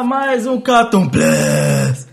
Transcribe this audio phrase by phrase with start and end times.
[0.00, 2.08] A mais um Catum Plus!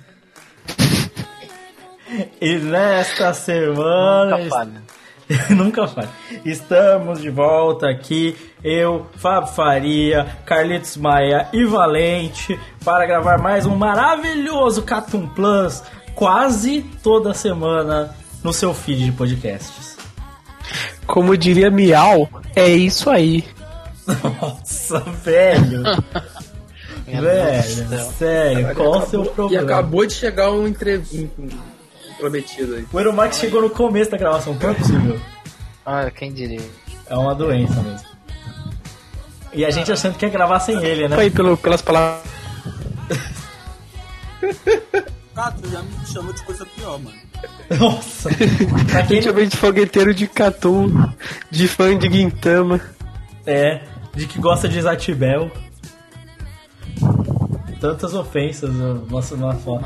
[2.42, 4.38] E nesta semana.
[4.38, 4.84] Nunca falha.
[5.56, 6.10] Nunca falha.
[6.44, 13.76] Estamos de volta aqui, eu, Fábio Faria, Carlitos Maia e Valente, para gravar mais um
[13.76, 15.82] maravilhoso Catum Plus,
[16.14, 18.14] quase toda semana
[18.44, 19.98] no seu feed de podcasts.
[21.06, 23.46] Como diria Miau, é isso aí.
[24.42, 25.84] Nossa, velho!
[27.08, 29.64] Velho, sério, qual o seu E problema?
[29.64, 30.98] acabou de chegar um entre...
[31.40, 31.50] um
[32.18, 32.86] prometido aí.
[32.92, 35.20] O Eromax chegou no começo da gravação, não é possível.
[35.86, 36.62] Olha, quem diria.
[37.10, 38.08] É uma doença mesmo.
[39.54, 41.16] E a gente achando que ia gravar sem ele, né?
[41.16, 42.22] Foi pelo, pelas palavras.
[45.34, 47.16] Cato já me chamou de coisa pior, mano.
[47.80, 48.30] Nossa!
[48.92, 51.10] pra quem Gente, chamei de fogueteiro de Catum,
[51.50, 52.82] de fã de Guintama.
[53.46, 53.82] é,
[54.16, 55.52] de que gosta de Zatibel.
[57.80, 59.86] Tantas ofensas no nosso na foto.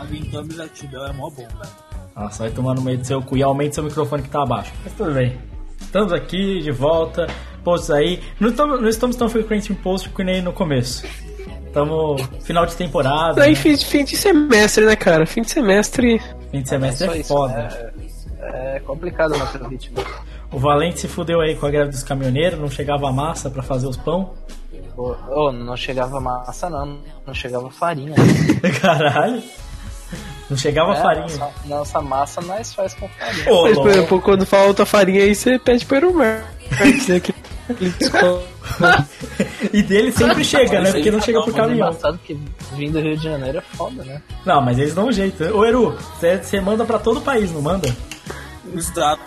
[0.74, 1.92] Te deu, é mó bom, velho.
[2.16, 4.72] Nossa, vai tomar no meio do seu cu e aumente seu microfone que tá abaixo.
[4.84, 5.38] Mas tudo bem.
[5.80, 7.28] Estamos aqui de volta.
[7.64, 8.22] Posts aí.
[8.40, 11.06] Não estamos, não estamos tão frequentes em post que nem no começo.
[11.66, 13.44] Estamos final de temporada.
[13.44, 13.56] Aí, né?
[13.56, 15.26] fim, fim de semestre, né, cara?
[15.26, 16.22] Fim de semestre.
[16.52, 17.54] Fim de semestre só é isso, foda.
[17.54, 17.92] né?
[18.76, 19.98] É complicado manter o ritmo.
[20.52, 23.64] O Valente se fudeu aí com a greve dos caminhoneiros, não chegava a massa pra
[23.64, 24.34] fazer os pão.
[24.96, 27.00] Pô, oh, não chegava massa, não.
[27.26, 28.16] Não chegava farinha.
[28.82, 29.42] Caralho.
[30.50, 31.38] Não chegava É, farinha.
[31.38, 33.52] Nossa, nossa massa nós faz com farinha.
[33.54, 36.44] Ô, Mas, por exemplo, quando falta farinha aí, você pede pro Irumar.
[37.70, 38.52] Ele descobre.
[39.72, 40.92] e dele sempre chega, né?
[40.92, 41.88] Porque não chega por Mas é caminhão.
[41.88, 42.38] engraçado que
[42.74, 44.22] vindo do Rio de Janeiro é foda, né?
[44.46, 45.44] Não, mas eles dão um jeito.
[45.56, 47.94] Ô, Eru, você manda pra todo o país, não manda?
[48.76, 49.22] Exato.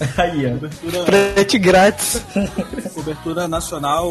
[0.16, 0.50] Aí, ó.
[0.50, 2.24] Cobertura, Frete grátis.
[2.94, 4.10] cobertura nacional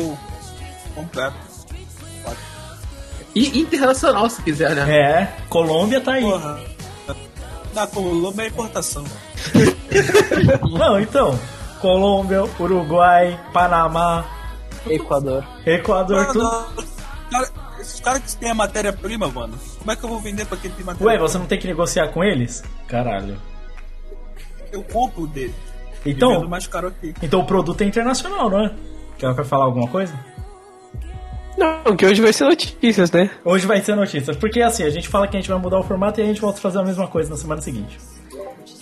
[0.99, 1.35] completa.
[3.35, 4.97] E internacional, se quiser, né?
[4.97, 6.23] É, Colômbia tá aí.
[6.23, 6.59] Porra.
[7.73, 9.03] Da Colômbia é importação.
[10.77, 11.39] Não, então.
[11.79, 14.25] Colômbia, Uruguai, Panamá,
[14.87, 15.45] Equador.
[15.65, 16.65] Equador, tudo.
[17.31, 17.49] Cara,
[17.79, 20.71] esses caras que têm a matéria-prima, mano, como é que eu vou vender pra quem
[20.71, 22.63] tem matéria Ué, você não tem que negociar com eles?
[22.87, 23.39] Caralho.
[24.71, 25.55] Eu compro dele.
[26.05, 27.13] Então, mais caro aqui.
[27.21, 28.73] então o produto é internacional, não é?
[29.17, 30.13] Quer falar alguma coisa?
[31.57, 33.29] Não, que hoje vai ser notícias, né?
[33.43, 35.83] Hoje vai ser notícias, porque assim, a gente fala que a gente vai mudar o
[35.83, 37.97] formato e a gente volta a fazer a mesma coisa na semana seguinte.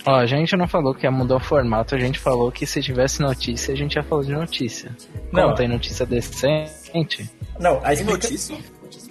[0.06, 2.80] Ó, a gente não falou que ia mudar o formato, a gente falou que se
[2.80, 4.94] tivesse notícia, a gente ia falar de notícia.
[5.32, 5.42] Não.
[5.44, 8.12] Como tem notícia decente, Não, a Tem explica...
[8.12, 8.56] notícia?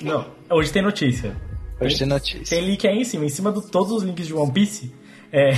[0.01, 1.35] Não, hoje tem notícia.
[1.81, 2.57] hoje tem notícia.
[2.57, 4.91] Tem link aí em cima, em cima de todos os links de One Piece,
[5.31, 5.51] é,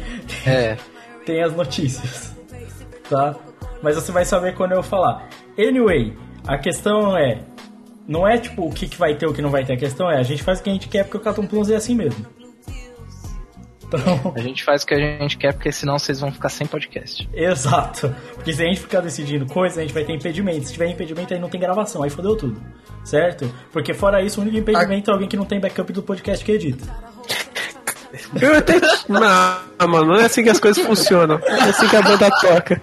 [0.46, 0.76] É,
[1.24, 2.34] tem as notícias,
[3.10, 3.34] tá?
[3.82, 5.28] Mas você vai saber quando eu falar.
[5.58, 7.40] Anyway, a questão é,
[8.06, 9.76] não é tipo o que, que vai ter ou o que não vai ter, a
[9.76, 11.76] questão é, a gente faz o que a gente quer porque o Catum Plus é
[11.76, 12.24] assim mesmo.
[13.88, 16.66] Então, a gente faz o que a gente quer, porque senão vocês vão ficar sem
[16.66, 17.28] podcast.
[17.32, 18.14] exato.
[18.34, 20.66] Porque se a gente ficar decidindo coisa, a gente vai ter impedimento.
[20.66, 22.60] Se tiver impedimento, aí não tem gravação, aí fodeu tudo.
[23.04, 23.48] Certo?
[23.72, 26.50] Porque fora isso, o único impedimento é alguém que não tem backup do podcast que
[26.50, 26.84] edita.
[28.40, 28.80] Eu até.
[29.08, 31.38] Não, mano, não é assim que as coisas funcionam.
[31.38, 32.82] Não é assim que a banda toca.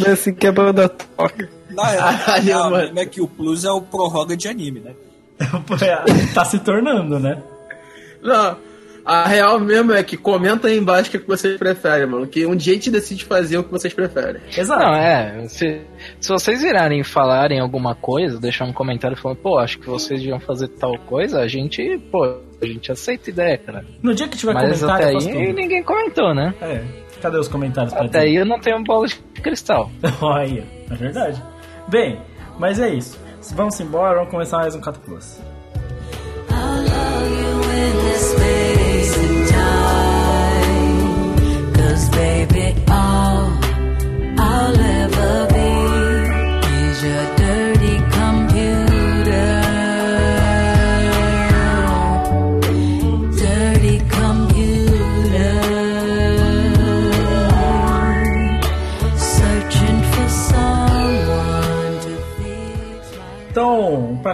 [0.00, 1.48] Não é assim que a banda toca.
[1.70, 2.92] Na Caralho, real, mano.
[2.92, 4.92] né, que o Plus é o prorroga de anime, né?
[6.34, 7.42] tá se tornando, né?
[8.22, 8.56] Não,
[9.04, 12.26] a real mesmo é que comenta aí embaixo o que vocês preferem, mano.
[12.26, 14.40] Que um dia a gente decide fazer o que vocês preferem.
[14.56, 14.82] Exato.
[14.82, 15.46] Não, é.
[15.48, 15.82] Se,
[16.18, 20.20] se vocês virarem e falarem alguma coisa, deixar um comentário falando, pô, acho que vocês
[20.20, 22.24] deviam fazer tal coisa, a gente, pô,
[22.62, 23.84] a gente aceita a ideia, cara.
[24.02, 26.54] No dia que tiver Mas comentário, até aí ninguém comentou, né?
[26.62, 26.82] É,
[27.24, 29.90] cadê os comentários pra Até aí eu não tenho bola de cristal.
[30.20, 31.42] Olha, é verdade.
[31.88, 32.20] Bem,
[32.58, 33.18] mas é isso.
[33.54, 35.40] Vamos embora, vamos começar mais um Cato Plus.
[36.50, 36.73] I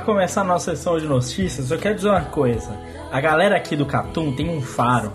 [0.00, 2.74] Pra começar a nossa sessão de notícias, eu quero dizer uma coisa.
[3.12, 5.12] A galera aqui do Catum tem um faro.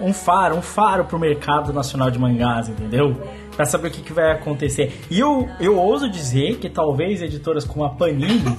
[0.00, 3.20] Um faro, um faro pro mercado nacional de mangás, entendeu?
[3.54, 4.98] Pra saber o que, que vai acontecer.
[5.10, 8.56] E eu, eu ouso dizer que talvez editoras como a Panini,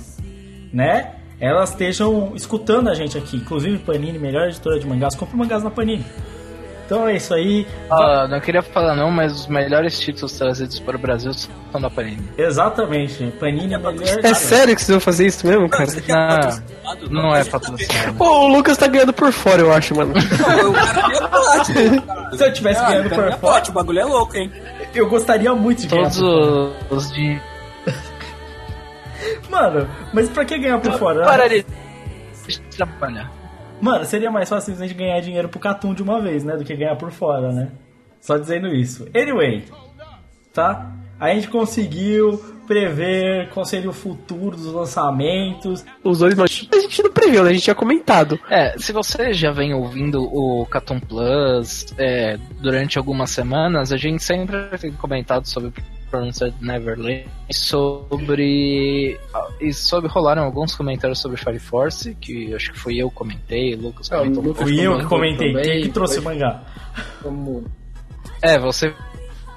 [0.72, 1.16] né?
[1.40, 3.38] Elas estejam escutando a gente aqui.
[3.38, 6.06] Inclusive, Panini, melhor editora de mangás, compra mangás na Panini.
[6.86, 7.66] Então é isso aí.
[7.90, 11.90] Ah, não queria falar não, mas os melhores títulos trazidos para o Brasil são da
[11.90, 12.30] Panini.
[12.38, 13.26] Exatamente.
[13.40, 14.20] Panini é melhor.
[14.24, 15.86] É sério que vocês vão fazer isso mesmo, cara?
[15.90, 17.10] Não, patrocinado?
[17.10, 18.14] não é patrocinado.
[18.14, 20.14] Pô, o Lucas tá ganhando por fora, eu acho, mano.
[20.14, 21.02] Não, o cara
[22.32, 22.36] é.
[22.38, 24.52] Se eu tivesse Ah, ganhando por é fora, o bagulho é louco, hein?
[24.94, 26.04] eu gostaria muito de ganhar.
[26.04, 26.76] Todos por fora.
[26.92, 27.42] os, os de.
[29.50, 31.24] Mano, mas pra que ganhar por fora?
[31.24, 31.66] Para de
[32.76, 33.32] trabalhar.
[33.82, 36.56] Mano, seria mais fácil simplesmente ganhar dinheiro pro Catum de uma vez, né?
[36.56, 37.72] Do que ganhar por fora, né?
[38.20, 39.08] Só dizendo isso.
[39.16, 39.66] Anyway,
[40.54, 40.92] tá?
[41.20, 45.86] A gente conseguiu prever qual seria o futuro dos lançamentos.
[46.04, 47.52] Os dois, mas a gente não previu, né?
[47.52, 48.40] A gente tinha comentado.
[48.50, 54.24] É, se você já vem ouvindo o Catum Plus é, durante algumas semanas, a gente
[54.24, 55.72] sempre tem comentado sobre
[56.16, 59.20] Promised Neverland, sobre
[59.60, 63.76] e sobre rolaram alguns comentários sobre Fire Force, que acho que fui eu que comentei,
[63.76, 64.44] o Lucas É, o comentou.
[64.44, 65.52] Lucas Fui eu que comentei.
[65.54, 66.64] também, Quem que trouxe o foi- mangá?
[67.22, 67.66] Como...
[68.42, 68.94] É, você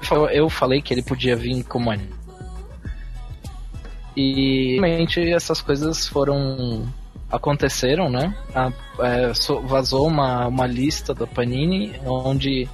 [0.01, 2.09] falou, eu falei que ele podia vir como anime.
[4.17, 6.85] E realmente essas coisas foram
[7.31, 8.35] aconteceram, né?
[8.53, 8.71] A-
[9.01, 12.67] é, so- vazou uma, uma lista da Panini onde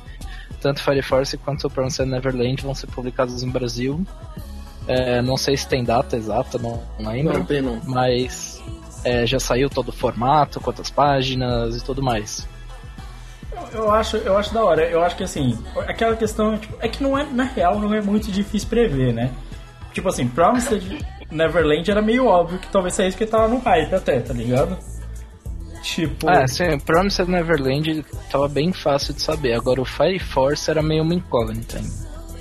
[0.65, 4.03] tanto Fire Force quanto o Promised Neverland vão ser publicados no Brasil.
[4.87, 7.37] É, não sei se tem data exata, não, não lembro.
[7.37, 7.81] Não não.
[7.85, 8.59] Mas
[9.03, 12.47] é, já saiu todo o formato, quantas páginas e tudo mais.
[13.71, 14.81] Eu acho, eu acho da hora.
[14.89, 15.55] Eu acho que assim,
[15.87, 19.31] aquela questão tipo, é que não é na real não é muito difícil prever, né?
[19.93, 24.19] Tipo assim, Promised Neverland era meio óbvio que talvez saísse porque tava no hype até,
[24.19, 24.79] tá ligado?
[25.85, 29.53] Tipo, É, sim, Promised Neverland tava bem fácil de saber.
[29.53, 31.93] Agora o Fire Force era meio uma incógnita ainda.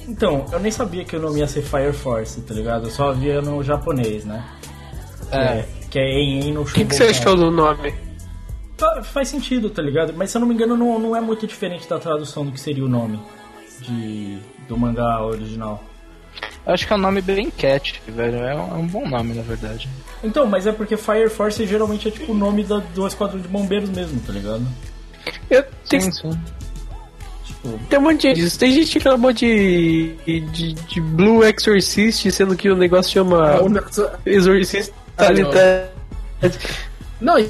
[0.08, 2.86] então, eu nem sabia que o nome ia ser Fire Force, tá ligado?
[2.86, 4.42] Eu só via no japonês, né?
[5.30, 5.40] Que É.
[5.40, 7.94] é, que é En no O que, que você achou do nome?
[8.78, 10.14] Tá, Faz sentido, tá ligado?
[10.16, 12.58] Mas se eu não me engano, não, não é muito diferente da tradução do que
[12.58, 13.20] seria o nome
[13.82, 15.84] de, do mangá original.
[16.66, 18.38] Eu acho que é um nome bem cat, velho.
[18.38, 19.86] É um, é um bom nome, na verdade.
[20.24, 23.46] Então, mas é porque Fire Force geralmente é tipo o nome da, do esquadrão de
[23.48, 24.66] bombeiros mesmo, tá ligado?
[25.50, 25.98] Eu, sim.
[27.44, 28.58] Tipo, tem um monte de gente.
[28.58, 34.10] Tem gente que reclamou de, de, de Blue Exorcist, sendo que o negócio chama negócio-
[34.24, 35.38] Exorcist Ah, não.
[35.38, 35.42] E
[36.46, 37.48] a tra-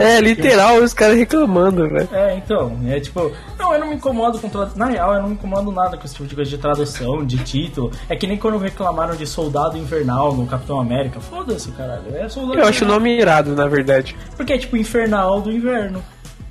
[0.00, 2.08] É, literal, os caras reclamando, velho.
[2.12, 4.78] É, então, é tipo, não, eu não me incomodo com tradução.
[4.78, 7.38] Na real, eu não me incomodo nada com esse tipo de coisa de tradução, de
[7.38, 7.90] título.
[8.08, 11.20] É que nem quando reclamaram de Soldado Invernal no Capitão América.
[11.20, 12.14] Foda-se, caralho.
[12.14, 14.16] É Soldado Eu acho o nome irado, na verdade.
[14.36, 16.02] Porque é tipo Infernal do inverno.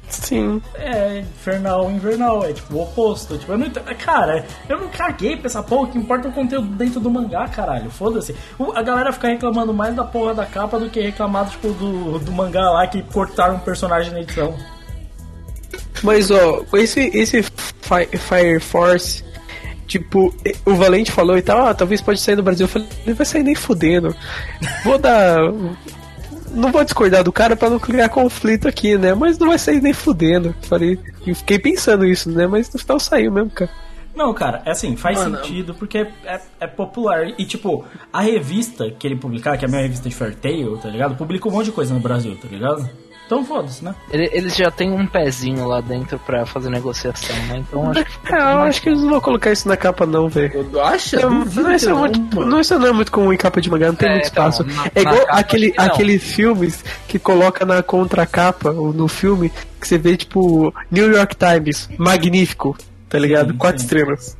[0.10, 0.62] Sim.
[0.76, 3.38] É, infernal, invernal, é tipo o oposto.
[3.38, 3.70] Tipo, eu não.
[3.70, 7.10] Cara, eu não caguei pra essa porra, o que importa é o conteúdo dentro do
[7.10, 7.90] mangá, caralho.
[7.90, 8.36] Foda-se.
[8.76, 12.32] A galera fica reclamando mais da porra da capa do que reclamar, tipo, do, do
[12.32, 14.56] mangá lá que cortaram um personagem na edição.
[16.04, 19.24] Mas, ó, esse, esse Fi- Fire Force,
[19.88, 20.34] tipo,
[20.66, 22.66] o Valente falou e tal, ah, talvez pode sair no Brasil.
[22.66, 24.16] Eu falei, não vai sair nem fudendo.
[24.84, 25.38] Vou dar.
[26.56, 29.14] Não vou discordar do cara pra não criar conflito aqui, né?
[29.14, 30.56] Mas não vai sair nem fudendo.
[30.62, 32.48] Falei, e fiquei pensando isso, né?
[32.48, 33.70] Mas no final saiu mesmo, cara.
[34.16, 37.28] Não, cara, é assim, faz Mano, sentido porque é, é, popular.
[37.38, 37.84] E, tipo,
[38.14, 41.16] a revista que ele publicar, que é a minha revista de Fairtail, tá ligado?
[41.16, 42.90] Publica um monte de coisa no Brasil, tá ligado?
[43.26, 43.96] Então foda-se, né?
[44.12, 47.58] Ele- Eles já têm um pezinho lá dentro pra fazer negociação, né?
[47.68, 50.30] Então acho que É, eu acho que eles não vão colocar isso na capa, não,
[50.30, 50.68] velho.
[50.72, 51.16] Eu acho?
[51.20, 53.88] Não, não, isso é muito, não, isso não é muito comum em capa de mangá,
[53.88, 54.64] não tem É, muito então, espaço.
[54.64, 59.52] na- é igual capa aquele, aqueles filmes que coloca na contracapa, ou no filme,
[59.82, 62.78] que você vê, tipo, New York Times, magnífico,
[63.10, 63.54] tá ligado?
[63.54, 63.86] Sim, Quatro sim.
[63.86, 64.38] estrelas.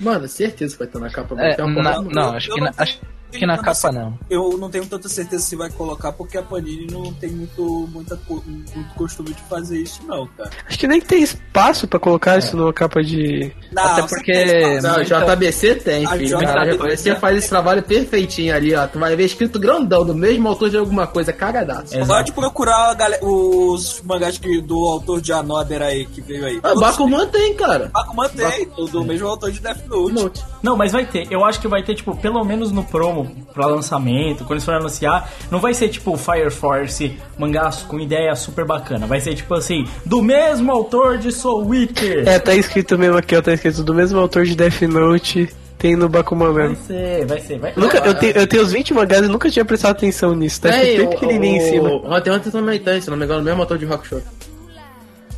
[0.00, 1.34] Mano, certeza que vai estar na capa.
[1.38, 2.98] É, Tem uma na- não, acho que, não na, acho
[3.38, 4.18] que na capa não.
[4.30, 8.18] Eu não tenho tanta certeza se vai colocar porque a Panini não tem muito, muita,
[8.28, 10.50] muito costume de fazer isso, não, cara.
[10.68, 13.52] Acho que nem tem espaço pra colocar isso numa capa de.
[13.72, 14.86] Não, Até porque- espaço.
[14.86, 16.26] Não, Muita- JBC tem, A filho.
[16.38, 18.86] JBC Cara, JBC faz esse trabalho perfeitinho ali, ó.
[18.86, 21.94] Tu vai ver escrito grandão, do mesmo autor de alguma coisa, cagadaço.
[21.96, 22.04] É.
[22.04, 26.60] Pode procurar a gale- os mangás que, do autor de Another aí, que veio aí.
[26.62, 27.90] Ah, Bakuman tem, cara.
[27.92, 30.12] Bakuman tem, do, do mesmo autor de Death Note.
[30.14, 30.44] Note.
[30.62, 31.26] Não, mas vai ter.
[31.30, 34.64] Eu acho que vai ter, tipo, pelo menos no promo, for pra lançamento, quando eles
[34.64, 39.06] forem anunciar, não vai ser tipo Fire Force, mangás com ideia super bacana.
[39.06, 42.26] Vai ser tipo assim, do mesmo autor de Soul Witcher.
[42.26, 45.96] É, tá escrito mesmo aqui, ó, tá escrito do mesmo autor de Death Note, tem
[45.96, 46.84] no Bakuman Vai mesmo.
[46.86, 49.64] ser, vai ser, vai Nunca, eu, tenho, eu tenho os 20 mangás e nunca tinha
[49.64, 51.90] prestado atenção nisso, tá escrito bem pequenininho em cima.
[52.04, 54.22] Ontem ontem também tem, se não me engano, o mesmo autor de Rock Show.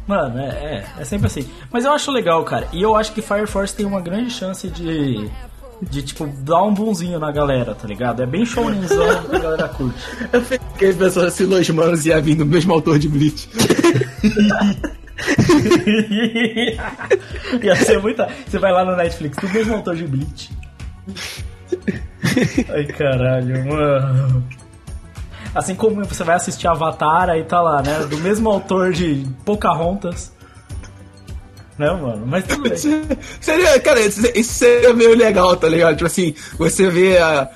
[0.06, 1.48] Mano, é, é, é sempre assim.
[1.72, 2.68] Mas eu acho legal, cara.
[2.72, 5.28] E eu acho que Fire Force tem uma grande chance de.
[5.82, 8.22] De, tipo, dar um bonzinho na galera, tá ligado?
[8.22, 9.98] É bem shounenzão que a galera curte.
[10.32, 13.48] Eu fiquei pensando se Los Manos ia vir do mesmo autor de Bleach.
[17.62, 18.28] Ia ser muita.
[18.46, 20.50] Você vai lá no Netflix, do mesmo autor de Bleach.
[22.68, 24.44] Ai, caralho, mano.
[25.54, 28.06] Assim como você vai assistir Avatar, aí tá lá, né?
[28.10, 30.35] Do mesmo autor de Pocahontas.
[31.78, 32.24] Né, mano?
[32.26, 32.76] Mas tudo bem.
[33.40, 35.94] seria, cara, isso isso seria meio legal, tá ligado?
[35.94, 37.48] Tipo assim, você vê ah,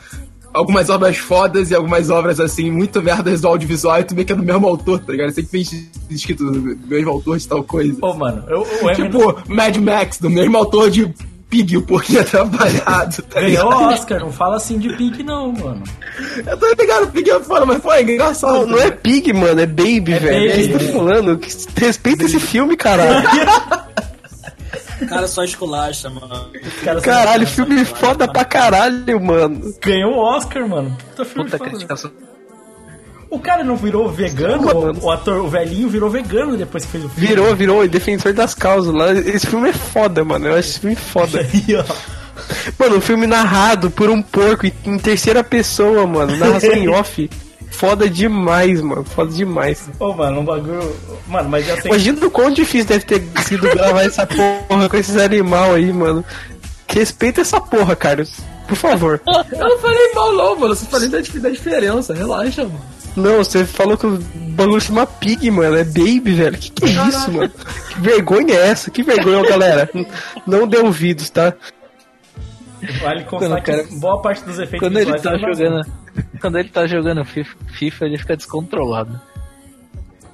[0.53, 4.33] algumas obras fodas e algumas obras, assim, muito merdas do audiovisual e tu vê que
[4.33, 5.31] é do mesmo autor, tá ligado?
[5.33, 7.97] Sempre vem escrito do mesmo autor de tal coisa.
[8.03, 11.11] Ô, mano, eu, o Eminem Tipo, Mad Max, do mesmo autor de
[11.49, 13.93] Pig, o Porquinho Atrapalhado, tá ganhou ligado?
[13.93, 15.83] Oscar, não fala assim de Pink, não, mano.
[16.47, 18.53] Eu tô ligado, Pig é foda, mas foi engraçado.
[18.53, 20.49] Não, não é Pig, mano, é Baby, velho.
[20.49, 20.73] O que Baby.
[20.73, 21.39] você tá falando?
[21.39, 23.27] Que- Respeita esse filme, caralho.
[25.01, 26.51] O cara só esculacha, mano.
[26.63, 29.75] Os caras Caralho, filme foda pra caralho, mano.
[29.83, 30.97] ganhou o Oscar, mano.
[31.11, 31.71] Puta filme Puta foda.
[31.71, 32.11] criticação.
[33.31, 34.65] O cara não virou vegano?
[34.65, 34.99] Mano.
[35.01, 37.27] O, o ator, o velhinho virou vegano depois que fez o filme.
[37.29, 39.13] Virou, virou, e defensor das causas lá.
[39.13, 40.47] Esse filme é foda, mano.
[40.49, 41.39] Eu acho esse filme foda.
[41.53, 41.85] Aí, ó.
[42.79, 46.37] Mano, um filme narrado por um porco em- em terceira pessoa, mano.
[46.37, 47.31] Narração em off.
[47.81, 49.03] Foda demais, mano.
[49.05, 49.89] Foda demais.
[49.99, 50.95] Ô, mano, um bagulho.
[51.27, 51.91] Mano, mas já sei.
[51.91, 56.23] Imagina o quão difícil deve ter sido gravar essa porra com esses animais aí, mano.
[56.87, 58.39] Respeita essa porra, Carlos.
[58.69, 59.19] Por favor.
[59.27, 60.73] Eu não falei mal, não, mano.
[60.73, 62.13] Eu só falei da, da diferença.
[62.13, 62.81] Relaxa, mano.
[63.17, 64.19] Não, você falou que o
[64.51, 65.75] bagulho chama Pig, mano.
[65.77, 66.59] É Baby, velho.
[66.59, 67.49] Que que é isso, mano?
[67.49, 68.91] Que vergonha é essa?
[68.91, 69.89] Que vergonha, galera.
[70.47, 71.55] Não dê ouvidos, tá?
[73.03, 75.81] Vale constar Quando o cara- que boa parte dos efeitos Quando ele tá são vazio.
[76.41, 79.21] Quando ele tá jogando FIFA, FIFA, ele fica descontrolado.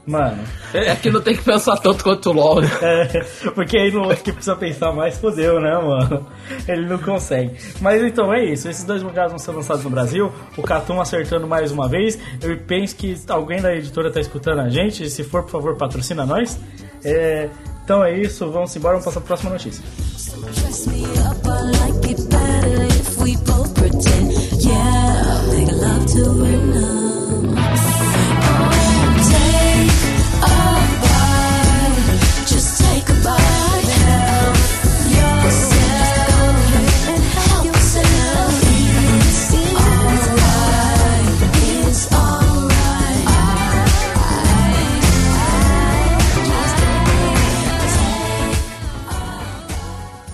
[0.06, 0.38] Mano,
[0.72, 2.68] É que não tem que pensar tanto quanto o LOL, né?
[2.80, 3.24] é,
[3.56, 6.24] porque aí no outro que precisa pensar mais, fodeu, né, mano?
[6.68, 7.50] Ele não consegue.
[7.80, 11.48] Mas então é isso, esses dois mangás vão ser lançados no Brasil, o Catum acertando
[11.48, 12.16] mais uma vez.
[12.40, 16.24] Eu penso que alguém da editora tá escutando a gente, se for, por favor, patrocina
[16.24, 16.56] nós.
[17.04, 17.48] É,
[17.84, 19.82] então é isso, vamos embora, vamos passar pra próxima notícia.
[20.54, 20.86] Dress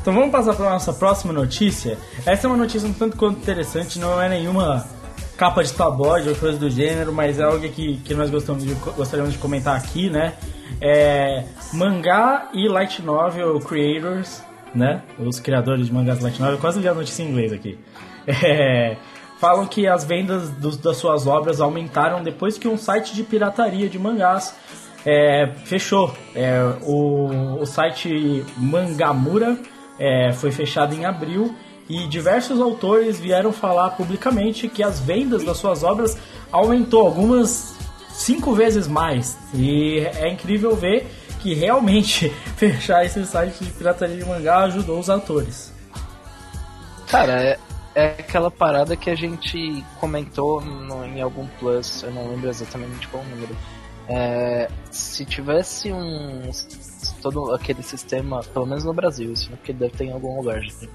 [0.02, 1.96] Então vamos passar para nossa próxima notícia.
[2.26, 4.84] Essa é uma notícia um tanto quanto interessante, não é nenhuma
[5.42, 8.74] capa de tabloide ou coisa do gênero, mas é algo que, que nós gostamos de,
[8.74, 10.34] gostaríamos de comentar aqui, né?
[10.80, 14.40] É, mangá e light novel creators,
[14.72, 15.02] né?
[15.18, 17.76] Os criadores de mangás light novel, quase li a notícia em inglês aqui.
[18.24, 18.96] É,
[19.40, 23.88] falam que as vendas dos- das suas obras aumentaram depois que um site de pirataria
[23.88, 24.54] de mangás
[25.04, 26.14] é, fechou.
[26.36, 29.58] É, o, o site Mangamura
[29.98, 31.52] é, foi fechado em abril
[31.94, 36.16] e diversos autores vieram falar publicamente que as vendas das suas obras
[36.50, 37.74] aumentou algumas
[38.08, 41.06] cinco vezes mais e é incrível ver
[41.40, 45.70] que realmente fechar esse site de pirataria de mangá ajudou os autores.
[47.08, 47.58] Cara, é,
[47.94, 53.06] é aquela parada que a gente comentou no- em algum plus, eu não lembro exatamente
[53.08, 53.54] qual número.
[54.08, 56.50] É, se tivesse um.
[57.20, 60.88] todo aquele sistema, pelo menos no Brasil, isso porque deve ter em algum lugar, gente.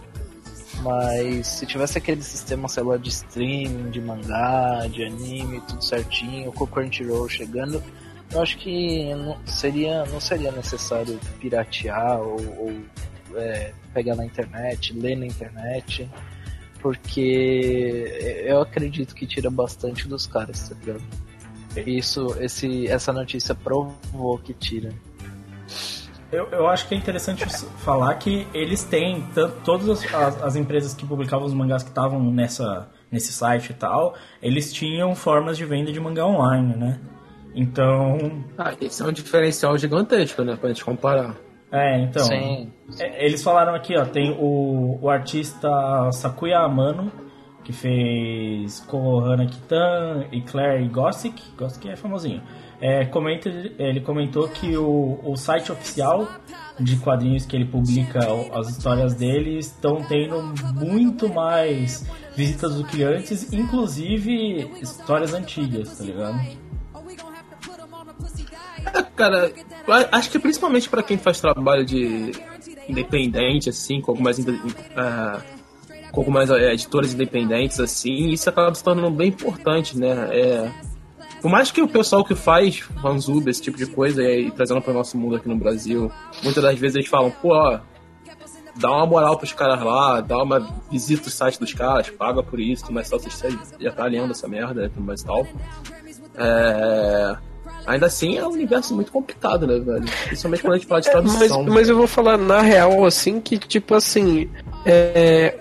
[0.81, 6.65] Mas se tivesse aquele sistema, lá, de streaming, de mangá, de anime, tudo certinho, com
[6.65, 7.81] o Crunchyroll chegando,
[8.31, 12.81] eu acho que não seria, não seria necessário piratear ou, ou,
[13.35, 16.09] é, pegar na internet, ler na internet,
[16.79, 21.03] porque eu acredito que tira bastante dos caras, tá ligado?
[21.85, 24.91] Isso, esse, essa notícia provou que tira.
[26.31, 27.45] Eu, eu acho que é interessante
[27.77, 31.89] falar que eles têm, tanto, todas as, as- as empresas que publicavam os mangás que
[31.89, 36.99] estavam nessa, nesse site e tal, eles tinham formas de venda de mangá online, né?
[37.55, 40.55] Então, Ah, esse é um diferencial gigantesco, né?
[40.55, 41.35] Pra gente comparar.
[41.71, 42.23] é, então.
[42.25, 42.71] Sim.
[42.99, 45.69] É, Eles falaram aqui, ó, tem o, o artista
[46.11, 47.11] Sakuya Amano,
[47.63, 52.41] que fez Konohana Kitan e Claire Gossick, Gossick é famosinho.
[52.79, 56.27] É, comenta, ele comentou que o, o site oficial
[56.79, 58.19] de quadrinhos que ele publica
[58.53, 60.41] as histórias dele estão tendo
[60.75, 62.05] muito mais
[62.35, 66.39] visitas do que antes, inclusive histórias antigas, tá ligado?
[68.93, 69.51] É, cara,
[70.11, 72.31] acho que principalmente pra quem faz trabalho de
[72.87, 74.37] independente, assim, com algumas,
[74.95, 75.41] ah,
[76.11, 80.09] com algumas é, editoras independentes, assim, isso acaba se tornando bem importante, né?
[80.31, 80.71] É,
[81.47, 84.81] por mais que o pessoal que faz fanzub, esse tipo de coisa, e, e trazendo
[84.81, 86.11] para o nosso mundo aqui no Brasil,
[86.43, 87.79] muitas das vezes eles falam, pô, ó,
[88.75, 90.59] dá uma moral pros caras lá, dá uma
[90.91, 93.47] visita o site dos caras, paga por isso, mas tal, você
[93.79, 95.47] já tá lendo essa merda, tudo mais e tal.
[96.35, 97.37] É...
[97.85, 100.03] Ainda assim é um universo muito complicado, né, velho?
[100.25, 101.63] Principalmente quando a gente fala de É, mas, tradução.
[101.63, 104.49] mas eu vou falar na real, assim, que tipo assim.
[104.85, 105.57] É.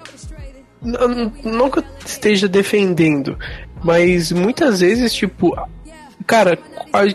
[0.83, 3.39] n- n- Não que eu esteja defendendo,
[3.85, 5.55] mas muitas vezes, tipo.
[6.27, 6.59] Cara,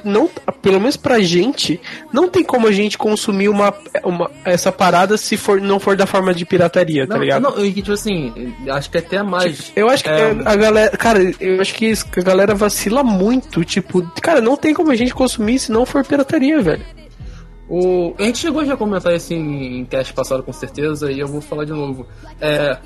[0.05, 0.29] não,
[0.61, 1.81] pelo menos pra gente,
[2.13, 6.05] não tem como a gente consumir uma, uma essa parada se for, não for da
[6.05, 7.41] forma de pirataria, tá Não, ligado?
[7.41, 9.71] não, e, tipo assim, acho que até mais.
[9.75, 10.95] Eu acho que é, a galera.
[10.97, 13.65] Cara, eu acho que isso- que a galera vacila muito.
[13.65, 16.85] Tipo, cara, não tem como a gente consumir se não for pirataria, velho.
[17.73, 18.13] O...
[18.19, 21.39] A gente chegou já a comentar isso em, cast passado com certeza, e eu vou
[21.39, 22.05] falar de novo.
[22.41, 22.77] É,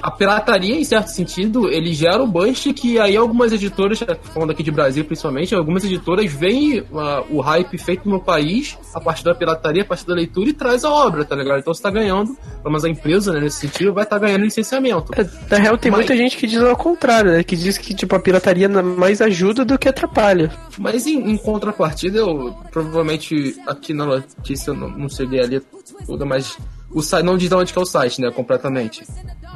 [0.00, 4.62] a pirataria, em certo sentido, ele gera o bust que aí algumas editoras, falando aqui
[4.62, 9.34] de Brasil principalmente, algumas editoras veem ah, o hype feito no país a partir da
[9.34, 11.58] pirataria, a partir da leitura e traz a obra, tá ligado?
[11.58, 15.12] Então você tá ganhando, menos a empresa, né, nesse sentido, vai estar ganhando licenciamento.
[15.14, 17.42] É, Na real, tem Mas- muita gente que diz ao contrário, né?
[17.44, 20.50] Que diz que tipo, a pirataria mais ajuda do que atrapalha.
[20.78, 25.60] Mas em, em contrapartida, eu provavelmente aqui na notícia não, não cheguei ali
[26.06, 26.56] toda, mas
[26.90, 28.30] o site não diz de onde que é o site, né?
[28.30, 29.04] Completamente.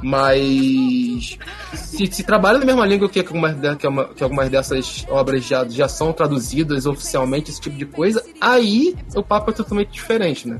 [0.02, 1.38] Mas
[1.74, 5.66] se, se trabalha na mesma língua que algumas, que, uma- que algumas dessas obras já,
[5.68, 10.58] já são traduzidas oficialmente, esse tipo de coisa, aí o papo é totalmente diferente, né?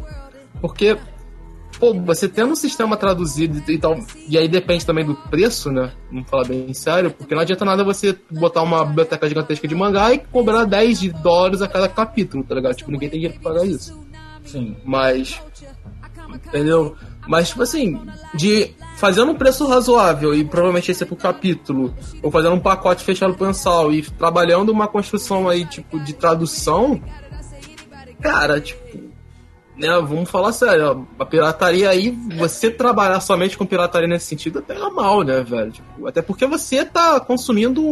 [0.61, 0.97] Porque
[1.81, 5.91] pô, você tendo um sistema traduzido e tal, e aí depende também do preço, né?
[6.13, 10.13] Vamos falar bem sério, porque não adianta nada você botar uma biblioteca gigantesca de mangá
[10.13, 12.75] e cobrar 10 de dólares a cada capítulo, tá ligado?
[12.75, 13.99] Tipo, ninguém tem dinheiro pra pagar isso.
[14.45, 14.77] Sim.
[14.85, 15.41] Mas.
[16.47, 16.95] Entendeu?
[17.27, 18.01] Mas, tipo assim,
[18.35, 23.05] de fazendo um preço razoável e provavelmente esse é pro capítulo, ou fazendo um pacote
[23.05, 27.01] fechado mensal e trabalhando uma construção aí, tipo, de tradução,
[28.21, 29.10] cara, tipo,
[29.81, 34.91] né, vamos falar sério, a pirataria aí, você trabalhar somente com pirataria nesse sentido pega
[34.91, 35.73] mal, né, velho?
[35.73, 37.83] Tipo, até porque você tá consumindo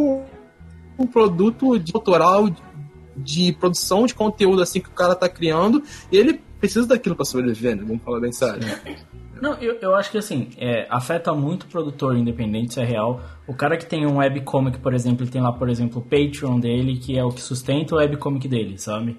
[0.99, 2.49] um, produto de autoral
[3.17, 7.25] de produção de conteúdo assim que o cara tá criando e ele precisa daquilo pra
[7.25, 7.85] sobreviver, né?
[7.87, 8.61] Vamos falar bem sério.
[9.41, 13.21] Não, eu, eu acho que assim, é, afeta muito o produtor independente, isso é real.
[13.47, 16.59] O cara que tem um webcomic, por exemplo, ele tem lá, por exemplo, o Patreon
[16.59, 19.17] dele, que é o que sustenta o webcomic dele, sabe?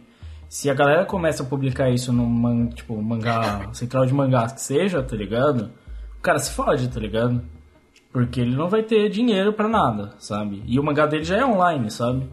[0.49, 4.61] Se a galera começa a publicar isso num man, tipo, mangá, central de mangás que
[4.61, 5.71] seja, tá ligado?
[6.17, 7.39] O cara se fode, tá ligado?
[8.11, 10.63] Porque ele não vai ter dinheiro pra nada, sabe?
[10.65, 12.27] E o mangá dele já é online, sabe?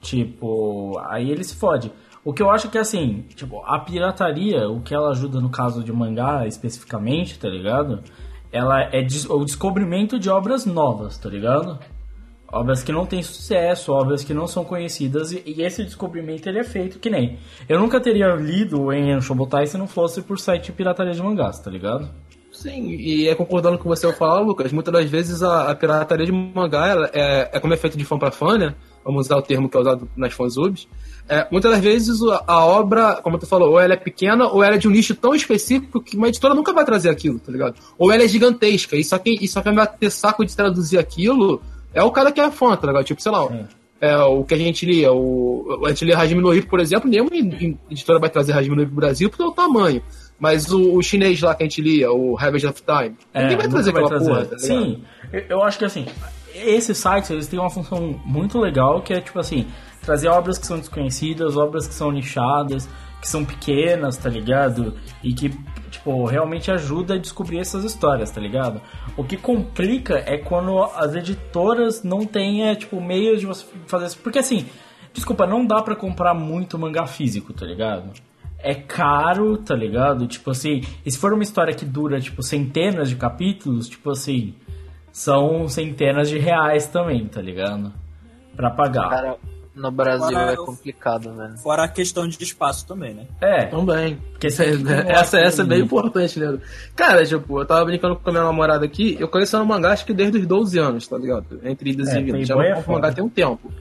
[0.00, 1.92] Tipo, aí ele se fode.
[2.24, 5.84] O que eu acho que assim, tipo, a pirataria, o que ela ajuda no caso
[5.84, 8.02] de mangá especificamente, tá ligado?
[8.50, 11.78] Ela é o descobrimento de obras novas, tá ligado?
[12.52, 16.58] Obras que não têm sucesso, obras que não são conhecidas, e, e esse descobrimento ele
[16.58, 17.38] é feito que nem.
[17.66, 21.70] Eu nunca teria lido Enyan Shobotai se não fosse por site pirataria de mangás, tá
[21.70, 22.10] ligado?
[22.52, 26.26] Sim, e é concordando com você ao falar, Lucas, muitas das vezes a, a pirataria
[26.26, 28.74] de mangá ela é, é como é feito de fã para fã, né?
[29.02, 30.86] Vamos usar o termo que é usado nas fanzubs.
[31.26, 34.62] É, muitas das vezes a, a obra, como tu falou, ou ela é pequena ou
[34.62, 37.50] ela é de um nicho tão específico que uma editora nunca vai trazer aquilo, tá
[37.50, 37.76] ligado?
[37.98, 40.98] Ou ela é gigantesca e só quem, e só quem vai ter saco de traduzir
[40.98, 41.62] aquilo
[41.94, 43.04] é o cara que é fã, tá ligado?
[43.04, 43.46] Tipo, sei lá,
[44.00, 47.08] é, o que a gente lia, o, a gente lia Hajime no Ippo, por exemplo,
[47.08, 47.30] nenhuma
[47.90, 50.02] editora vai trazer Hajime no Ippo pro Brasil pelo tamanho.
[50.38, 53.68] Mas o, o chinês lá que a gente lia, o Ravage of Time, ninguém vai
[53.68, 54.58] trazer aquela porra, tá?
[54.58, 55.02] Sim,
[55.32, 56.06] eu- eu acho que assim,
[56.54, 59.66] esses sites eles têm uma função muito legal que é tipo assim,
[60.02, 62.88] trazer obras que são desconhecidas, obras que são nichadas,
[63.20, 64.94] que são pequenas, tá ligado?
[65.22, 65.48] E que,
[65.92, 68.80] tipo, realmente ajuda a descobrir essas histórias, tá ligado?
[69.16, 74.06] O que complica é quando as editoras não têm, é, tipo, meios de você fazer
[74.06, 74.18] isso.
[74.18, 74.66] Porque assim,
[75.12, 78.10] desculpa, não dá pra comprar muito mangá físico, tá ligado?
[78.62, 80.26] é caro, tá ligado?
[80.26, 84.54] Tipo assim, se for uma história que dura, tipo, centenas de capítulos, tipo assim,
[85.10, 87.92] são centenas de reais também, tá ligado?
[88.54, 89.10] Pra pagar.
[89.10, 89.36] Cara,
[89.74, 91.56] No Brasil Fora é complicado, velho.
[91.56, 93.26] Fora a questão de espaço também, né?
[93.40, 94.16] É, Também.
[94.32, 96.58] porque Essa, você tem um essa, essa é bem importante, né?
[96.94, 100.12] Cara, tipo, eu tava brincando com a minha namorada aqui, eu coleciono mangá acho que
[100.12, 101.58] desde os 12 anos, tá ligado?
[101.64, 102.46] Entre idas É, e vindas.
[102.48, 103.72] Já é compro mangá tem um tempo.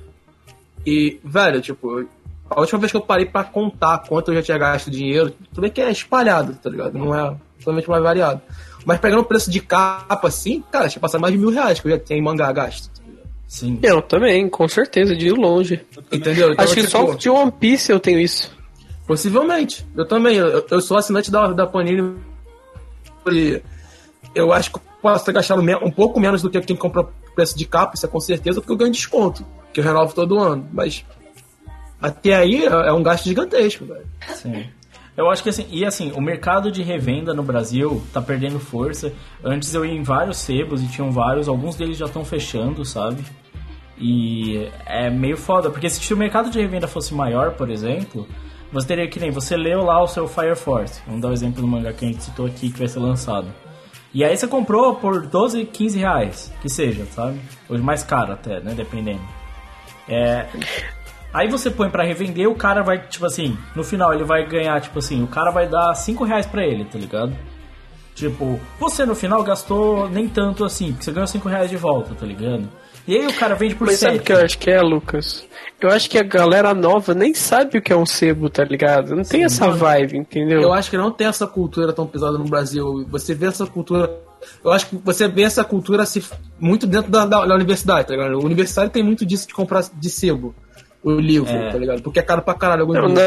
[0.86, 2.08] E, velho, tipo,
[2.50, 5.62] a última vez que eu parei pra contar quanto eu já tinha gasto dinheiro, tudo
[5.62, 6.98] bem que é espalhado, tá ligado?
[6.98, 8.42] Não é totalmente mais variado.
[8.86, 11.88] Mas pegando o preço de capa assim, cara, tinha passado mais de mil reais que
[11.88, 12.90] eu já tenho em mangá gasto.
[13.52, 13.78] Sim.
[13.84, 15.86] Eu também, com certeza, de longe.
[16.10, 16.54] Entendeu?
[16.54, 18.50] Então, Acho que tipo, só de One Piece eu tenho isso.
[19.06, 19.86] Possivelmente.
[19.94, 20.38] Eu também.
[20.38, 22.16] Eu, eu sou assinante da, da Panini.
[23.30, 23.62] E
[24.34, 27.58] eu acho que eu posso ter gastado um pouco menos do que quem compra preço
[27.58, 30.66] de capa, isso é com certeza, porque eu ganho desconto, que eu renovo todo ano.
[30.72, 31.04] Mas
[32.02, 34.08] até aí é, é um gasto gigantesco, velho.
[34.34, 34.66] Sim.
[35.18, 39.12] Eu acho que assim, e assim, o mercado de revenda no Brasil tá perdendo força.
[39.44, 43.22] Antes eu ia em vários sebos e tinham vários, alguns deles já estão fechando, sabe?
[43.98, 48.28] E é meio foda, porque se o mercado de revenda fosse maior, por exemplo,
[48.72, 51.02] você teria que nem você leu lá o seu Fire Force.
[51.06, 53.48] Vamos dar o exemplo do mangá que a gente citou aqui que vai ser lançado.
[54.14, 57.40] E aí você comprou por 12, 15 reais, que seja, sabe?
[57.70, 58.74] Hoje mais caro até, né?
[58.74, 59.22] Dependendo.
[60.10, 60.48] É,
[61.34, 64.82] Aí você põe pra revender, o cara vai, tipo assim, no final ele vai ganhar,
[64.82, 67.34] tipo assim, o cara vai dar 5 reais pra ele, tá ligado?
[68.14, 72.14] Tipo, você no final gastou nem tanto assim, porque você ganhou 5 reais de volta,
[72.14, 72.68] tá ligado?
[73.08, 74.26] E aí o cara vende por Mas sabe o 7.
[74.26, 75.44] que eu acho que é, Lucas?
[75.80, 79.16] Eu acho que a galera nova nem sabe o que é um sebo, tá ligado?
[79.16, 80.62] Não tem essa vibe, entendeu?
[80.62, 83.06] Eu acho que não tem essa cultura tão pesada no Brasil.
[83.10, 84.10] Você vê essa cultura.
[84.64, 86.24] Eu acho que você vê essa cultura se,
[86.60, 88.36] muito dentro da, da, da universidade, tá ligado?
[88.40, 90.54] O universitário tem muito disso de comprar de sebo
[91.04, 91.72] o livro, É.
[91.72, 92.02] tá ligado?
[92.04, 93.22] Porque é caro pra caralho alguns Não, na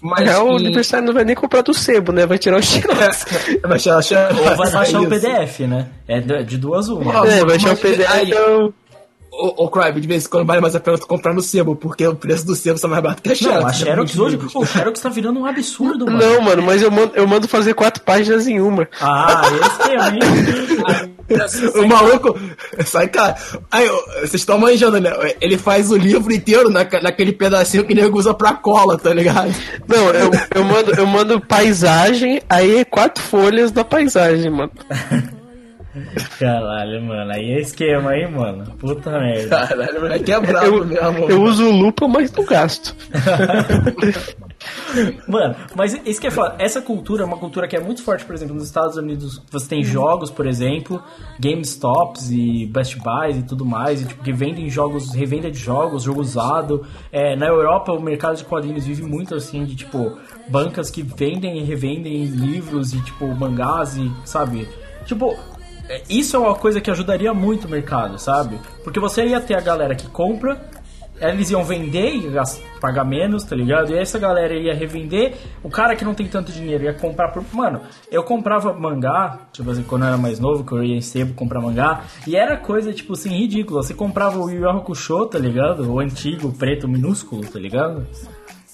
[0.00, 2.24] Mas real, o aniversário não vai nem comprar do sebo, né?
[2.24, 3.26] Vai tirar o xerox.
[3.62, 5.08] É, vai achar, achar, Ou vai baixar o isso.
[5.10, 5.88] PDF, né?
[6.06, 7.26] É de duas uma.
[7.28, 8.08] É, vai tirar o PDF.
[8.12, 8.72] aí- então-
[9.38, 11.76] Ô, ô Cribe, de vez em quando vale mais a pena tu comprar no sebo,
[11.76, 13.60] porque o preço do sebo está mais barato que a Xerox.
[13.60, 14.22] Não, a Xerox né?
[14.22, 16.18] hoje, o Xerox tá virando um absurdo, mano.
[16.18, 18.88] Não, mano, mas eu mando, eu mando fazer quatro páginas em uma.
[19.00, 21.16] Ah, esse é, hein?
[21.74, 22.38] O maluco
[22.84, 23.34] sai, cara.
[23.70, 23.88] Aí,
[24.20, 25.10] vocês estão manjando, né?
[25.40, 29.52] Ele faz o livro inteiro na, naquele pedacinho que nego usa pra cola, tá ligado?
[29.88, 34.70] Não, eu, eu, mando, eu mando paisagem, aí é quatro folhas da paisagem, mano.
[36.38, 37.32] Caralho, mano.
[37.32, 38.64] Aí é esquema, hein, mano.
[38.78, 39.66] Puta merda.
[39.66, 41.30] Caralho, moleque é brabo Eu, mesmo.
[41.30, 42.94] eu uso lupa, mas não gasto.
[45.28, 46.56] Mano, mas isso que é foda.
[46.58, 49.40] Essa cultura é uma cultura que é muito forte, por exemplo, nos Estados Unidos.
[49.50, 51.00] Você tem jogos, por exemplo,
[51.38, 56.02] GameStops e Best Buys e tudo mais, e, tipo, que vendem jogos, revenda de jogos,
[56.02, 56.84] jogo usado.
[57.12, 61.58] É, na Europa, o mercado de quadrinhos vive muito assim, de tipo, bancas que vendem
[61.58, 64.66] e revendem livros e, tipo, mangás e, sabe?
[65.04, 65.36] Tipo,
[66.08, 68.58] isso é uma coisa que ajudaria muito o mercado, sabe?
[68.82, 70.60] Porque você ia ter a galera que compra,
[71.20, 72.32] eles iam vender e
[72.80, 73.90] pagar menos, tá ligado?
[73.92, 77.42] E essa galera ia revender, o cara que não tem tanto dinheiro ia comprar por.
[77.52, 81.00] Mano, eu comprava mangá, tipo assim, quando eu era mais novo, que eu ia em
[81.00, 83.82] sebo comprar mangá, e era coisa, tipo assim, ridícula.
[83.82, 84.66] Você comprava o Yu
[85.30, 85.90] tá ligado?
[85.90, 88.06] O antigo, preto, minúsculo, tá ligado?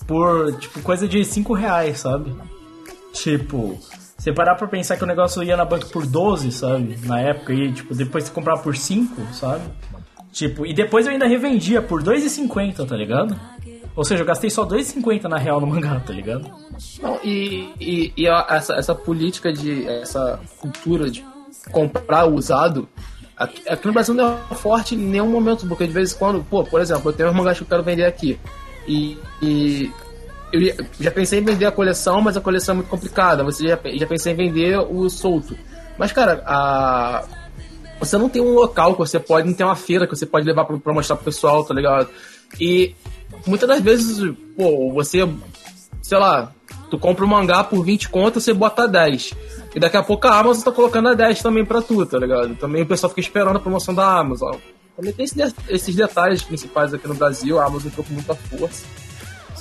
[0.07, 2.35] Por, tipo, coisa de 5 reais, sabe?
[3.13, 3.79] Tipo,
[4.23, 6.97] você parar pra pensar que o negócio ia na banca por 12, sabe?
[7.05, 9.65] Na época, e tipo, depois você comprava por 5, sabe?
[10.31, 13.39] Tipo, e depois eu ainda revendia por 2,50, tá ligado?
[13.97, 16.49] Ou seja, eu gastei só 2,50 na real no mangá, tá ligado?
[17.03, 19.87] Não, e, e, e a- essa, essa política de.
[19.89, 21.25] essa cultura de
[21.73, 22.89] comprar usado.
[23.37, 26.45] Aqui, aqui no Brasil não é forte em nenhum momento, porque de vez em quando,
[26.49, 28.39] pô, por exemplo, eu tenho uns mangás que eu quero vender aqui.
[28.87, 29.91] E, e
[30.53, 33.43] eu já pensei em vender a coleção, mas a coleção é muito complicada.
[33.43, 35.57] Você já, já pensei em vender o solto.
[35.99, 37.25] Mas, cara, a,
[37.99, 40.47] você não tem um local que você pode, não tem uma feira que você pode
[40.47, 42.09] levar pra, pra mostrar pro pessoal, tá ligado?
[42.61, 42.95] E
[43.47, 45.27] muitas das vezes, pô, você,
[46.03, 46.53] sei lá,
[46.91, 49.33] tu compra um mangá por 20 contas, você bota 10.
[49.75, 52.55] E daqui a pouco a Amazon tá colocando a 10 também pra tu, tá ligado?
[52.57, 54.57] Também o pessoal fica esperando a promoção da Amazon.
[54.97, 55.25] Também tem
[55.71, 58.85] esses detalhes principais aqui no Brasil, a Amazon ficou com muita força.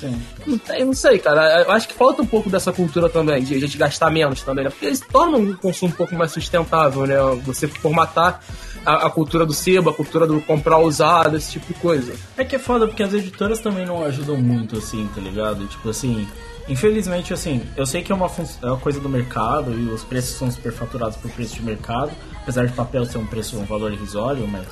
[0.02, 0.20] Sim.
[0.48, 1.62] Não, tem, não sei, cara.
[1.62, 4.64] Eu acho que falta um pouco dessa cultura também, de a gente gastar menos também,
[4.64, 4.72] né?
[4.72, 7.16] Porque eles tornam o consumo um pouco mais sustentável, né?
[7.46, 8.42] Você formatar
[8.84, 12.16] a, a cultura do sebo, a cultura do comprar usado, esse tipo de coisa.
[12.36, 15.68] É que é foda, porque as editoras também não ajudam muito, assim, tá ligado?
[15.68, 16.28] Tipo assim,
[16.68, 20.36] infelizmente, assim, eu sei que é uma, é uma coisa do mercado e os preços
[20.36, 22.12] são superfaturados por preço de mercado,
[22.42, 24.66] apesar de papel ser um preço, um valor irrisório, mas.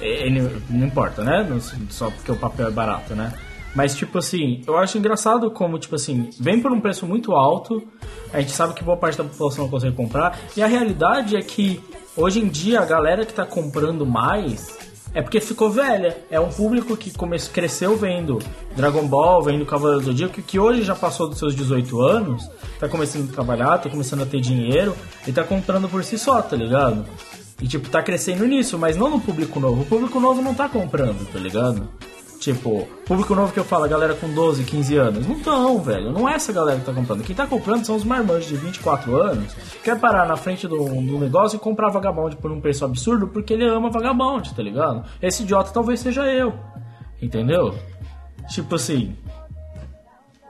[0.00, 0.30] é- é-
[0.68, 1.46] não importa, né?
[1.88, 3.32] Só porque o papel é barato, né?
[3.74, 7.82] Mas, tipo assim, eu acho engraçado como, tipo assim, vem por um preço muito alto,
[8.32, 11.40] a gente sabe que boa parte da população não consegue comprar, e a realidade é
[11.40, 11.80] que,
[12.16, 14.78] hoje em dia, a galera que tá comprando mais
[15.12, 16.18] É porque ficou velha.
[16.30, 18.38] É um público que come- cresceu vendo
[18.76, 22.88] Dragon Ball, vendo Cavaleiro do Zodíaco, que hoje já passou dos seus 18 anos, tá
[22.88, 24.94] começando a trabalhar, tá começando a ter dinheiro
[25.26, 27.04] e tá comprando por si só, tá ligado?
[27.60, 29.82] E tipo, tá crescendo nisso, mas não no público novo.
[29.82, 31.88] O público novo não tá comprando, tá ligado?
[32.40, 35.26] Tipo, público novo que eu falo, galera com 12, 15 anos.
[35.26, 36.10] Não tão, velho.
[36.10, 37.22] Não é essa galera que tá comprando.
[37.22, 39.54] Quem tá comprando são os marmanjos de 24 anos.
[39.84, 43.52] Quer parar na frente do, do negócio e comprar vagabonde por um preço absurdo porque
[43.52, 45.04] ele ama vagabonde, tá ligado?
[45.20, 46.54] Esse idiota talvez seja eu.
[47.20, 47.78] Entendeu?
[48.48, 49.14] Tipo assim.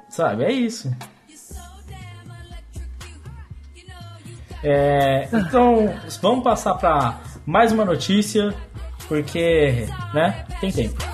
[0.09, 0.89] Sabe, é isso.
[4.63, 8.55] É, então, vamos passar pra mais uma notícia,
[9.09, 11.10] porque, né, tem tempo.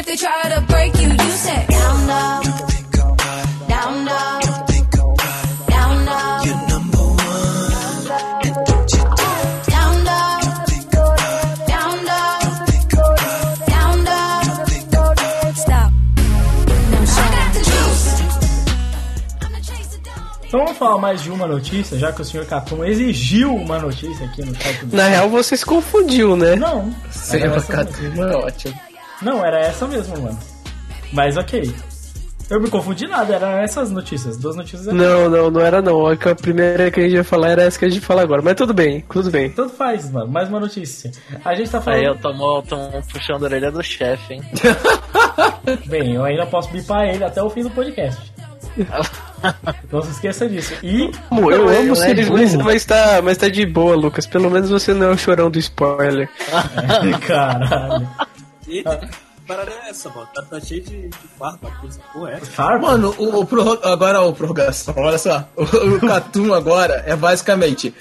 [0.00, 2.44] If they try to break you, you say down dog.
[3.68, 4.40] Down down.
[20.46, 24.26] Então vamos falar mais de uma notícia, já que o senhor Catum exigiu uma notícia
[24.26, 26.56] aqui no site do Na real, você se confundiu, né?
[26.56, 27.38] Não, essa,
[27.72, 28.89] Catuma é ótimo.
[29.22, 30.38] Não, era essa mesmo, mano.
[31.12, 31.72] Mas ok.
[32.48, 34.96] Eu me confundi nada, eram essas notícias, duas notícias aqui.
[34.96, 36.04] Não, não, não era não.
[36.04, 38.22] A que- a primeira que a gente ia falar era essa que a gente fala
[38.22, 38.42] agora.
[38.42, 39.50] Mas tudo bem, tudo bem.
[39.50, 41.12] Tanto faz, mano, mais uma notícia.
[41.44, 42.02] A gente tá Aí falando.
[42.04, 44.42] eu tomo, tomo puxando a orelha do chefe, hein?
[45.86, 48.32] Bem, eu ainda posso bipar ele até o fim do podcast.
[49.92, 50.74] Não se esqueça disso.
[50.82, 51.04] E.
[51.04, 52.64] Eu Não, amo é seres, mas, burro.
[52.64, 54.26] mas, tá, mas tá de boa, Lucas.
[54.26, 56.28] Pelo menos você não é o chorão do spoiler.
[57.26, 58.08] Caralho.
[58.76, 59.08] Eita, que
[59.46, 60.28] parada é essa, mano?
[60.34, 62.46] Tá, tá cheio de, de farpa, coisa porra é essa?
[62.46, 62.86] Farpa?
[62.88, 65.48] Mano, o, o prorro- agora o prorrogação, olha só.
[65.56, 65.62] O,
[65.96, 67.94] o Catum agora é basicamente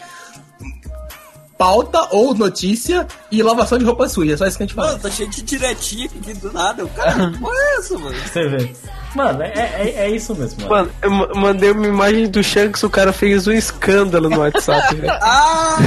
[1.59, 4.37] pauta ou notícia e lavação de roupa suja.
[4.37, 4.87] Só isso que a gente fala.
[4.91, 6.85] Mano, tá cheio de diretinha aqui do nada.
[6.85, 8.15] O cara, que porra é essa, mano?
[8.15, 8.71] Você vê.
[9.13, 10.69] Mano, é, é, é isso mesmo, mano.
[10.75, 14.95] Mano, eu ma- mandei uma imagem do Shanks, o cara fez um escândalo no WhatsApp,
[14.95, 15.11] velho.
[15.21, 15.77] Ah!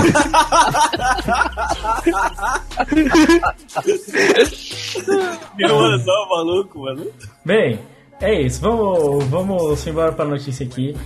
[5.56, 7.06] Meu anzão maluco, mano.
[7.44, 7.78] Bem,
[8.20, 8.60] é isso.
[8.60, 10.96] Vamos, vamos embora para a notícia aqui.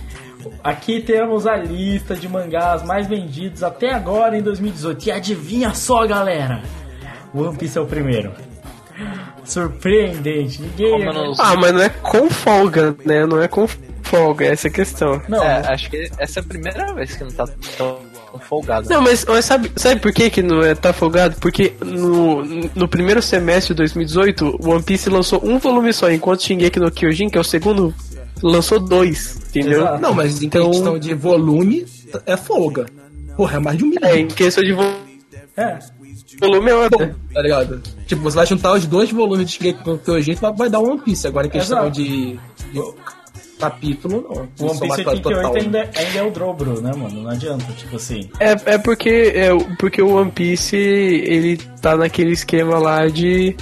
[0.63, 5.07] Aqui temos a lista de mangás mais vendidos até agora em 2018.
[5.07, 6.61] E adivinha só, galera?
[7.33, 8.31] One Piece é o primeiro.
[9.43, 10.61] Surpreendente.
[10.61, 10.91] Ninguém.
[10.91, 13.25] Como nos- Ah, mas não é com folga, né?
[13.25, 13.67] Não é com
[14.03, 15.21] folga, essa é a questão.
[15.27, 17.45] Não, É, acho que essa é a primeira vez que não tá
[17.77, 17.99] tão
[18.41, 18.89] folgado.
[18.89, 21.35] Não, mas, mas sabe, sabe por que, que não é, tá folgado?
[21.39, 22.43] Porque no,
[22.75, 26.91] no primeiro semestre de 2018, o One Piece lançou um volume só, enquanto Shingeki no
[26.91, 27.93] Kyojin, que é o segundo,
[28.41, 29.81] lançou dois, entendeu?
[29.81, 30.01] Exato.
[30.01, 31.85] Não, mas em Então- questão de volume,
[32.25, 32.85] é folga.
[33.35, 34.09] Porra, é mais de um milhão.
[34.09, 34.83] É, em questão de vo-
[35.55, 35.79] é.
[36.39, 37.15] volume é outra.
[37.33, 37.81] Tá ligado?
[38.05, 40.99] Tipo, você vai juntar os dois volumes de Shingeki no Kyojin, vai, vai dar One
[41.01, 41.27] Piece.
[41.27, 41.91] Agora em questão Exato.
[42.01, 42.39] de,
[42.71, 42.81] de
[43.59, 44.31] capítulo, não.
[44.67, 47.23] O One Piece Somatório 88 ainda, ainda é o dobro, né, mano?
[47.23, 48.29] Não adianta, tipo assim.
[48.39, 53.55] É, é porque é o- porque o One Piece ele tá naquele esquema lá de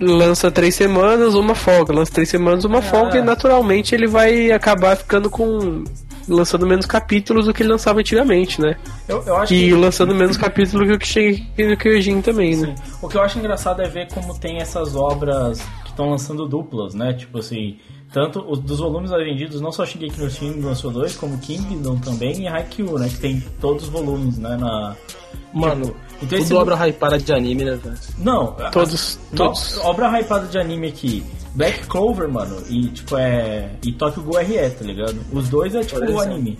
[0.00, 4.96] lança três semanas, uma folga, lança três semanas, uma folga e naturalmente ele vai acabar
[4.96, 5.84] ficando com
[6.28, 8.76] lançando menos capítulos do que ele lançava antigamente, né?
[9.08, 9.74] Eu, eu acho E que.
[9.74, 12.74] lançando menos capítulos do que no Kyojin também, né?
[12.76, 12.82] Sim.
[13.02, 16.94] O que eu acho engraçado é ver como tem essas obras que estão lançando duplas,
[16.94, 17.12] né?
[17.12, 17.78] Tipo assim,
[18.12, 22.42] tanto os dos volumes vendidos, não só Shingeki no Kyojin lançou dois, como Kingdom também
[22.42, 23.08] e Haikyuu, né?
[23.08, 24.56] Que tem todos os volumes, né?
[24.56, 24.96] Na...
[25.52, 27.96] Mano, Então esse- tudo obra hypada de anime, né, velho?
[28.18, 29.76] Não, Todos, a- todos.
[29.76, 31.24] no- obra hypada de anime aqui.
[31.54, 33.70] Black Clover, mano, e tipo é.
[33.84, 35.18] E Tokyo Ghoul RE, tá ligado?
[35.32, 36.56] Os dois é tipo o anime.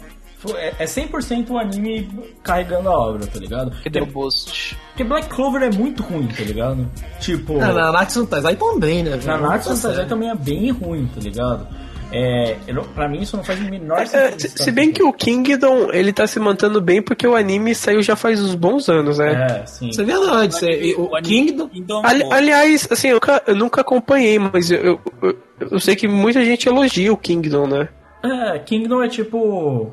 [0.57, 2.09] É, é 100% o anime
[2.42, 3.70] carregando a obra, tá ligado?
[3.83, 4.76] Que deu boost.
[4.88, 6.88] Porque Black Clover é muito ruim, tá ligado?
[7.20, 7.61] Tipo.
[7.61, 9.26] Ah, na Natsu Taizai também, né, velho?
[9.26, 11.66] Nanatsu no Taizai também é bem ruim, tá ligado?
[12.12, 12.57] É,
[12.92, 14.40] pra mim isso não faz o menor É, sentido.
[14.40, 18.03] se, se bem que o Kingdom ele tá se mantendo bem porque o anime saiu
[18.03, 19.61] já faz uns bons anos, né?
[19.62, 19.90] É, sim.
[19.90, 20.57] Isso é verdade.
[20.64, 21.68] É, o Kingdom.
[21.68, 25.37] Kingdom Ali- aliás, assim, eu nunca, eu nunca acompanhei, mas eu, eu, eu-
[25.70, 27.88] eu sei que muita gente elogia o Kingdom, né?
[28.24, 29.92] É, Kingdom é tipo.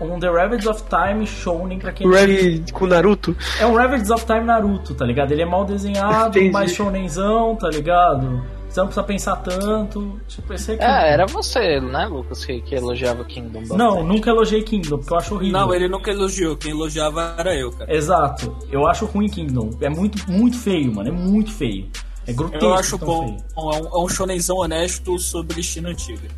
[0.00, 2.10] Um The Ravage of Time Shounen pra quem.
[2.10, 3.36] Red com Naruto.
[3.60, 5.32] É um Ravage of Time Naruto, tá ligado?
[5.32, 6.52] Ele é mal desenhado, Entendi.
[6.52, 8.42] mais shounenzão, tá ligado?
[8.70, 10.20] Você não precisa pensar tanto.
[10.28, 10.84] Tipo, esse aqui.
[10.84, 13.78] É, era você, né, Lucas, que, que elogiava Kingdom bastante.
[13.78, 15.60] Não, nunca elogiei Kingdom, porque eu acho horrível.
[15.60, 16.56] Não, ele nunca elogiou.
[16.56, 17.92] Quem elogiava era eu, cara.
[17.92, 18.56] Exato.
[18.70, 19.70] Eu acho ruim Kingdom.
[19.80, 21.08] É muito, muito feio, mano.
[21.08, 21.88] É muito feio.
[22.26, 22.64] É grotesco.
[22.64, 23.26] Eu acho tão bom.
[23.26, 23.44] feio.
[23.56, 26.28] É um, é um shonenzão honesto sobre China antiga.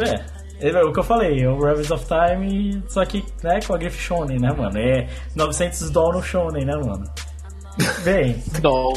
[0.00, 0.37] É.
[0.60, 3.78] É o que eu falei, é o Ravens of Time, só que, né, com a
[3.78, 4.76] grife shonen, né, mano?
[4.78, 7.04] É 900 doll no shonen, né, mano?
[8.02, 8.92] Bem, Doll.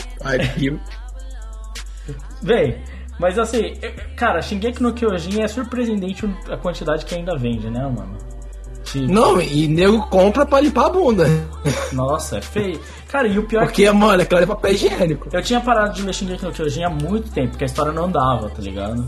[2.41, 2.77] Bem,
[3.19, 7.81] mas assim, eu- cara, Shingeki no Kyojin é surpreendente a quantidade que ainda vende, né,
[7.83, 8.17] mano?
[8.83, 11.25] Tipo, não, e nego compra pra limpar a bunda.
[11.93, 12.81] Nossa, é feio.
[13.07, 15.29] Cara, e o pior é que Porque, mano, aquilo ali é papel higiênico.
[15.31, 18.05] eu tinha parado de ler Shingeki no Kyojin há muito tempo, porque a história não
[18.05, 19.05] andava, tá ligado?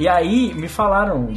[0.00, 1.28] E aí me falaram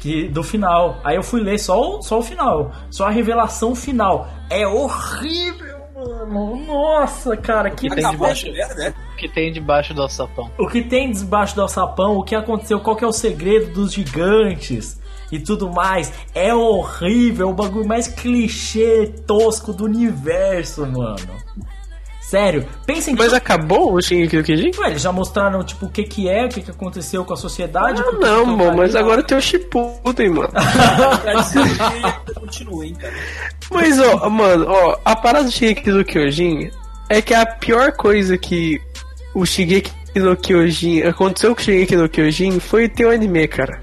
[0.00, 1.00] que do final.
[1.02, 4.28] Aí eu fui ler só o, só o final, só a revelação final.
[4.48, 6.64] É horrível, mano.
[6.64, 8.46] Nossa, cara, que tem Acabou debaixo.
[8.76, 8.94] né?
[9.12, 10.48] O que tem debaixo do alçapão?
[10.56, 13.92] O que tem debaixo do alçapão, o que aconteceu, qual que é o segredo dos
[13.92, 15.00] gigantes
[15.32, 16.12] e tudo mais.
[16.32, 21.16] É horrível, o bagulho mais clichê, tosco do universo, mano.
[22.26, 23.36] Sério, pensem Mas que.
[23.36, 24.70] acabou o Shingeki no Kyojin?
[24.78, 27.36] Ué, eles já mostraram, tipo, o que que é, o que que aconteceu com a
[27.36, 28.02] sociedade.
[28.02, 30.48] Ah, não, mano, mas agora tem o Shippuden, mano.
[32.82, 33.14] Hein, cara.
[33.70, 36.70] Mas, ó, mano, ó, a parada do Shingeki no Kyojin
[37.10, 38.80] é que a pior coisa que
[39.34, 43.82] o Shingeki no Kyojin aconteceu com o Shingeki no Kyojin foi ter o anime, cara.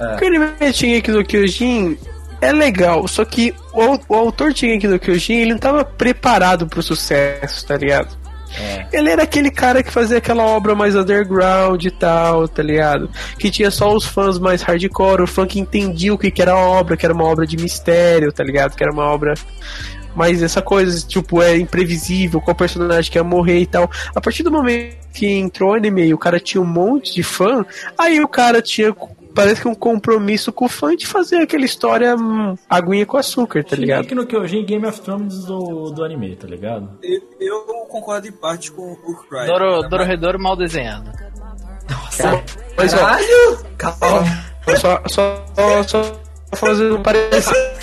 [0.00, 0.08] É.
[0.08, 1.98] Porque o anime Shingeki no Kyojin
[2.46, 6.82] é legal, só que o, o autor Shingeki no Kyojin, ele não tava preparado pro
[6.82, 8.16] sucesso, tá ligado?
[8.58, 8.86] É.
[8.92, 13.10] Ele era aquele cara que fazia aquela obra mais underground e tal, tá ligado?
[13.38, 16.52] Que tinha só os fãs mais hardcore, o fã que entendia o que, que era
[16.52, 18.76] a obra, que era uma obra de mistério, tá ligado?
[18.76, 19.34] Que era uma obra
[20.14, 23.90] mais essa coisa, tipo, é imprevisível, qual personagem que ia morrer e tal.
[24.14, 27.22] A partir do momento que entrou o anime e o cara tinha um monte de
[27.22, 27.64] fã,
[27.98, 28.94] aí o cara tinha,
[29.36, 33.62] parece que um compromisso com o fã de fazer aquela história hum, aguinha com açúcar,
[33.62, 34.04] tá ligado?
[34.04, 36.98] Shingeki no Kyojin Game of Thrones do, do anime, tá ligado?
[37.02, 39.46] Eu, eu concordo em parte com o Cry.
[39.46, 41.12] Doro, Dororedoro mal desenhado.
[41.88, 42.42] Nossa,
[42.76, 43.58] Mas, ó, Caralho!
[43.76, 44.24] Calma.
[44.76, 47.76] só, só, só, só fazendo um parecer.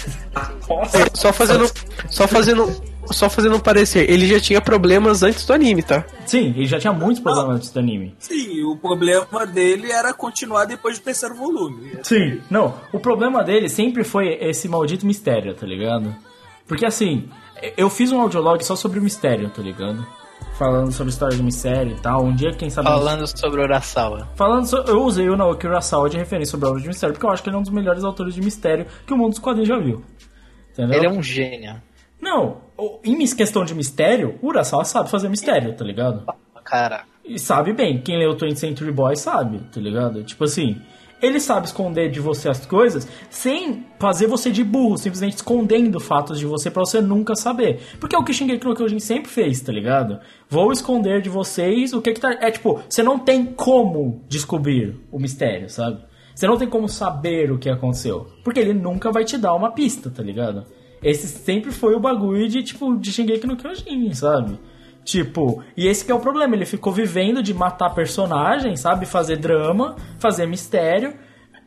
[1.14, 1.72] Só fazendo.
[2.10, 2.93] Só fazendo.
[3.12, 6.06] Só fazendo um parecer, ele já tinha problemas antes do anime, tá?
[6.26, 8.16] Sim, ele já tinha muitos problemas antes do anime.
[8.18, 11.92] Sim, o problema dele era continuar depois do terceiro volume.
[12.02, 12.74] Sim, não.
[12.92, 16.16] O problema dele sempre foi esse maldito mistério, tá ligado?
[16.68, 17.30] Porque assim,
[17.78, 20.06] eu fiz um audiolog só sobre o mistério, tá ligado?
[20.58, 22.24] Falando sobre história de mistério e tal.
[22.24, 22.88] Um dia, quem sabe.
[22.88, 24.30] Falando sobre Urasawa.
[24.36, 27.30] Falando so- eu usei o Naoki Urasawa de referência sobre obras de mistério, porque eu
[27.32, 29.68] acho que ele é um dos melhores autores de mistério que o mundo dos quadrinhos
[29.70, 30.04] já viu.
[30.72, 30.98] Entendeu?
[30.98, 31.76] Ele é um gênio.
[32.24, 32.62] Não,
[33.04, 36.24] em questão de mistério, o Urasawa sabe fazer mistério, tá ligado?
[36.64, 40.24] Cara, E sabe bem, quem leu 20th Century Boy sabe, tá ligado?
[40.24, 40.82] Tipo assim,
[41.22, 46.40] ele sabe esconder de você as coisas sem fazer você de burro, simplesmente escondendo fatos
[46.40, 47.82] de você pra você nunca saber.
[48.00, 50.20] Porque é o que Shingeki no Kyojin sempre fez, tá ligado?
[50.50, 52.32] Vou esconder de vocês o que que tá...
[52.42, 56.02] É tipo, você não tem como descobrir o mistério, sabe?
[56.36, 58.28] Você não tem como saber o que aconteceu.
[58.44, 60.66] Porque ele nunca vai te dar uma pista, tá ligado?
[61.04, 64.58] Esse sempre foi o bagulho de, tipo, de Shingeki no Kyojin, sabe?
[65.04, 69.06] Tipo, e esse que é o problema, ele ficou vivendo de matar personagens, sabe?
[69.06, 71.14] Fazer drama, fazer mistério,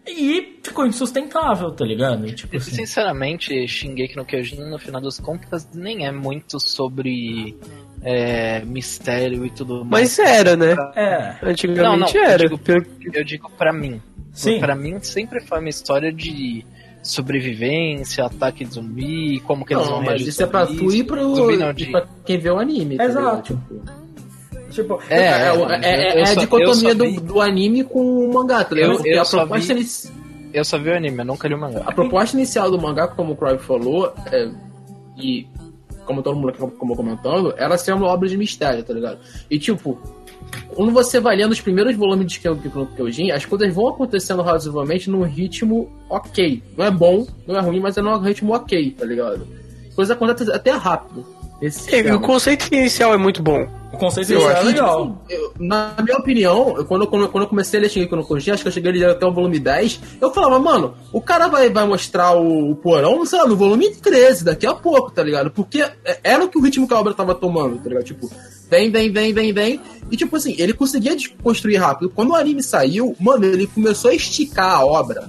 [0.08, 2.32] e ficou insustentável, tá ligado?
[2.32, 2.70] Tipo assim.
[2.76, 7.56] sinceramente, Shingeki no Kyojin, no final das contas, nem é muito sobre
[8.02, 10.16] é, mistério e tudo mais.
[10.16, 10.74] Mas era, né?
[10.94, 12.38] É, Antigamente eu era.
[12.38, 14.00] digo, Pelo- eu digo pra mim.
[14.32, 14.60] Sim.
[14.60, 16.64] Pra mim sempre foi uma história de
[17.10, 20.92] sobrevivência, ataque de zumbi, como que eles vão Não, mas reagir isso é pra tu
[20.92, 21.34] e pro.
[21.34, 22.96] Zumbi não, de- pra quem vê o anime.
[22.96, 23.04] tá?
[23.04, 23.58] Exato.
[24.70, 28.32] Tipo, tipo, É, é, é, é, é- é a dicotomia do, do anime com o
[28.32, 28.90] mangá, tá ligado?
[28.92, 30.10] Eu- Porque eu a só proposta, vi- inici-
[30.52, 31.82] Eu só vi o anime, eu nunca li o mangá.
[31.86, 34.50] a proposta inicial do mangá, como o Croy falou, é,
[35.18, 35.46] e
[36.04, 39.18] como todo mundo aqui como comentando, era ser uma obra de mistério, tá ligado?
[39.50, 39.98] E tipo,
[40.74, 45.22] quando você vai lendo os primeiros volumes de Kyojin, as coisas vão acontecendo razoavelmente num
[45.22, 46.62] ritmo ok.
[46.76, 49.46] Não é bom, não é ruim, mas é num ritmo ok, tá ligado?
[49.94, 51.24] Coisas acontecem até rápido.
[51.62, 52.16] Esquema.
[52.16, 53.66] o conceito inicial é muito bom.
[53.90, 55.24] o conceito Sim, é legal.
[55.30, 58.50] eu- na minha opinião, eu- quando, quando, quando eu comecei a ler Shingeki no Kyojin,
[58.50, 61.70] acho que eu cheguei ali até o volume 10, eu falava, mano, o cara vai,
[61.70, 65.50] vai mostrar o, o porão, sei lá, no volume 13, daqui a pouco, tá ligado?
[65.50, 68.04] Porque é- era o que o ritmo que a obra tava tomando, tá ligado?
[68.04, 68.30] Tipo,
[68.70, 69.80] vem, vem, vem, vem, vem.
[70.10, 72.10] E tipo assim, ele conseguia construir rápido.
[72.10, 75.28] Quando o anime saiu, mano, ele começou a esticar a obra.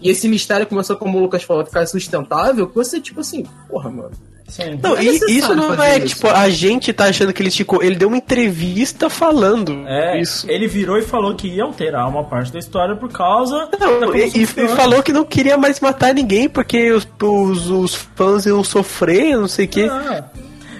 [0.00, 3.44] E esse mistério começou, como o Lucas falou, a ficar sustentável, que você, tipo assim,
[3.68, 4.10] porra, mano.
[4.48, 4.78] Sim.
[4.80, 6.14] Não, é isso não é isso.
[6.14, 7.82] tipo, a gente tá achando que ele esticou.
[7.82, 10.48] Ele deu uma entrevista falando É, isso.
[10.48, 14.26] ele virou e falou que ia alterar uma parte da história por causa Não, e,
[14.42, 19.36] e- falou que não queria mais matar ninguém porque os, os, os fãs iam sofrer,
[19.36, 19.88] não sei o quê.
[19.90, 20.24] Ah,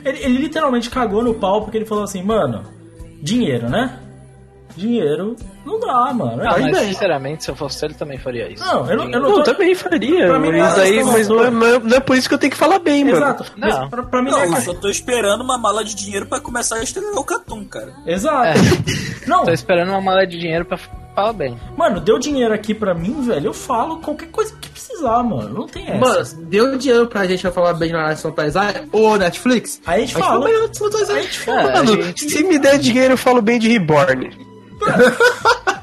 [0.09, 2.63] ele, ele literalmente cagou no pau porque ele falou assim, mano,
[3.23, 4.01] dinheiro, né?
[4.77, 5.35] dinheiro
[5.65, 6.43] não dá, mano.
[6.47, 8.63] Ah, mas sinceramente, se eu fosse ele, também faria isso.
[8.63, 9.43] Não, eu não, eu Não, não eu tô...
[9.45, 12.01] também faria, Pra mim não é mas, aí, mas não, é, não é- não é
[12.01, 13.17] por isso que eu tenho que falar bem, mano.
[13.17, 13.47] Exato.
[13.57, 13.89] Mas Não.
[13.89, 16.41] pra, pra mim Não, não, eu é só tô esperando uma mala de dinheiro pra
[16.41, 17.95] começar a estrear o Catum, cara.
[18.07, 18.59] Exato.
[18.59, 19.27] É.
[19.27, 20.79] Não, Tô esperando uma mala de dinheiro pra
[21.17, 21.59] falar bem.
[21.77, 23.47] mano, deu dinheiro aqui pra mim, velho.
[23.47, 25.49] Eu falo qualquer coisa que precisar, mano.
[25.61, 25.99] Não tem essa.
[25.99, 29.81] Mano, deu dinheiro pra gente pra falar bem na nação paisagem ou Netflix?
[29.87, 30.47] Aí a gente fala.
[30.47, 31.73] a gente fala.
[31.73, 34.31] Mano, gente- se me der dinheiro, eu falo bem de Reborn.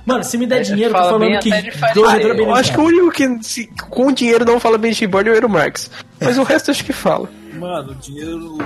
[0.05, 2.84] Mano, se me der dinheiro, tô fala falando bem que bem Eu acho que o
[2.84, 5.89] único que se, com dinheiro não fala bem de Reborn é o Eero Marx.
[6.19, 7.29] Mas o resto eu acho que fala.
[7.53, 8.57] Mano, dinheiro,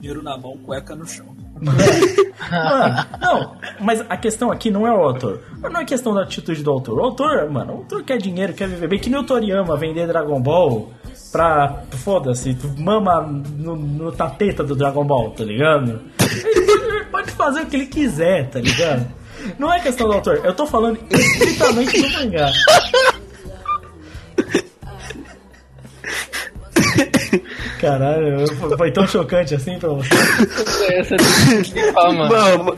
[0.00, 1.26] dinheiro na mão, cueca no chão.
[2.50, 5.40] Mano, não, mas a questão aqui não é o autor.
[5.62, 6.98] Não é questão da atitude do autor.
[6.98, 8.98] O autor, mano, o autor quer dinheiro, quer viver bem.
[8.98, 10.90] Que nem o Toriyama vender Dragon Ball
[11.30, 11.84] pra.
[12.02, 16.00] Foda-se, mama no, no do Dragon Ball, tá ligado?
[16.20, 19.06] Ele pode fazer o que ele quiser, tá ligado?
[19.58, 22.50] Não é questão do autor, eu tô falando estritamente do mangá.
[27.80, 30.08] Caralho, foi tão chocante assim pra você.
[30.92, 32.28] Essa é que fama.
[32.28, 32.76] Mano,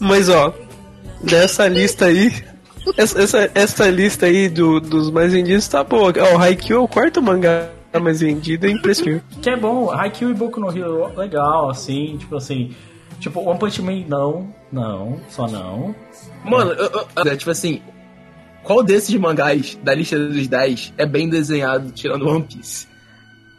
[0.00, 0.52] mas ó,
[1.22, 2.32] dessa lista aí.
[2.96, 6.12] Essa, essa, essa lista aí do, dos mais vendidos tá boa.
[6.32, 7.68] Ó, o Haikyuu é o quarto mangá
[8.00, 9.24] mais vendido, é impressionante.
[9.42, 12.70] Que é bom, Haikyuu e Boku no Hero, legal, assim, tipo assim.
[13.18, 15.94] Tipo, One Punch Man, não, não, só não.
[16.44, 17.80] Mano, eu- eu- é, tipo assim,
[18.62, 22.86] qual desses mangás da lista dos 10 é bem desenhado tirando One Piece?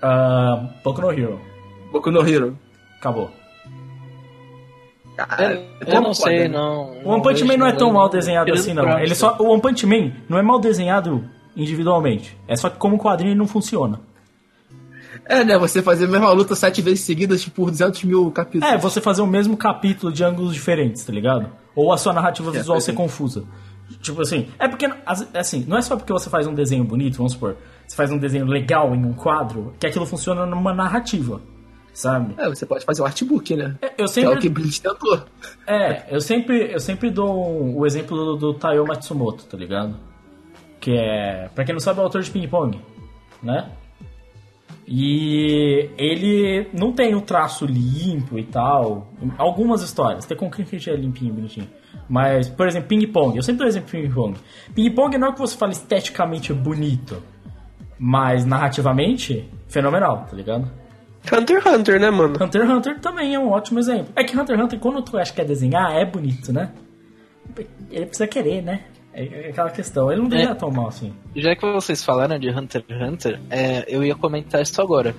[0.01, 1.39] Ah, Boku no Hero,
[1.91, 2.57] Boku no Hero.
[2.99, 3.29] acabou.
[5.15, 6.47] Cara, Eu, é eu não sei, né?
[6.49, 6.91] não.
[7.03, 8.99] O One Punch Man não é tão mal desenhado assim, não.
[8.99, 11.23] Ele só, o One Punch Man não é mal desenhado
[11.55, 12.37] individualmente.
[12.47, 13.99] É só que como quadrinho ele não funciona.
[15.25, 15.57] É, né?
[15.57, 18.71] Você fazer a mesma luta sete vezes seguidas tipo, por 200 mil capítulos.
[18.71, 21.47] É, você fazer o mesmo capítulo de ângulos diferentes, tá ligado?
[21.75, 22.93] Ou a sua narrativa É, visual pois ser é.
[22.93, 23.43] confusa.
[24.01, 27.17] Tipo assim, é porque, as- assim, não é só porque você faz um desenho bonito,
[27.17, 27.57] vamos supor,
[27.87, 31.41] você faz um desenho legal em um quadro, que aquilo funciona numa narrativa,
[31.93, 32.35] sabe?
[32.37, 33.75] É, você pode fazer um artbook, né?
[33.81, 35.21] É, Eu Que é o sempre, que Bleach tentou.
[35.65, 39.95] é, eu sempre, eu sempre dou um- o exemplo do, do Taiyo Matsumoto, tá ligado?
[40.79, 42.79] Que é, pra quem não sabe, é o autor de Ping Pong,
[43.41, 43.71] né?
[44.89, 49.07] E ele não tem o traço limpo e tal.
[49.37, 51.67] Algumas histórias, tem com que é limpinho, bonitinho.
[52.07, 53.35] Mas, por exemplo, Ping Pong.
[53.35, 54.37] Eu sempre dou exemplo de Ping Pong.
[54.73, 57.21] Ping Pong não é o que você fala esteticamente bonito,
[57.99, 60.69] mas narrativamente fenomenal, tá ligado?
[61.31, 62.35] Hunter x Hunter, né, mano?
[62.41, 64.07] Hunter x Hunter também é um ótimo exemplo.
[64.15, 66.71] É que Hunter x Hunter, quando tu acha que quer desenhar, é bonito, né?
[67.91, 68.81] Ele precisa querer, né?
[69.13, 70.11] É aquela questão.
[70.11, 70.55] Ele não deveria É.
[70.55, 71.11] tão mal assim.
[71.35, 75.15] Já que vocês falaram de Hunter x Hunter, é, eu ia comentar isso agora.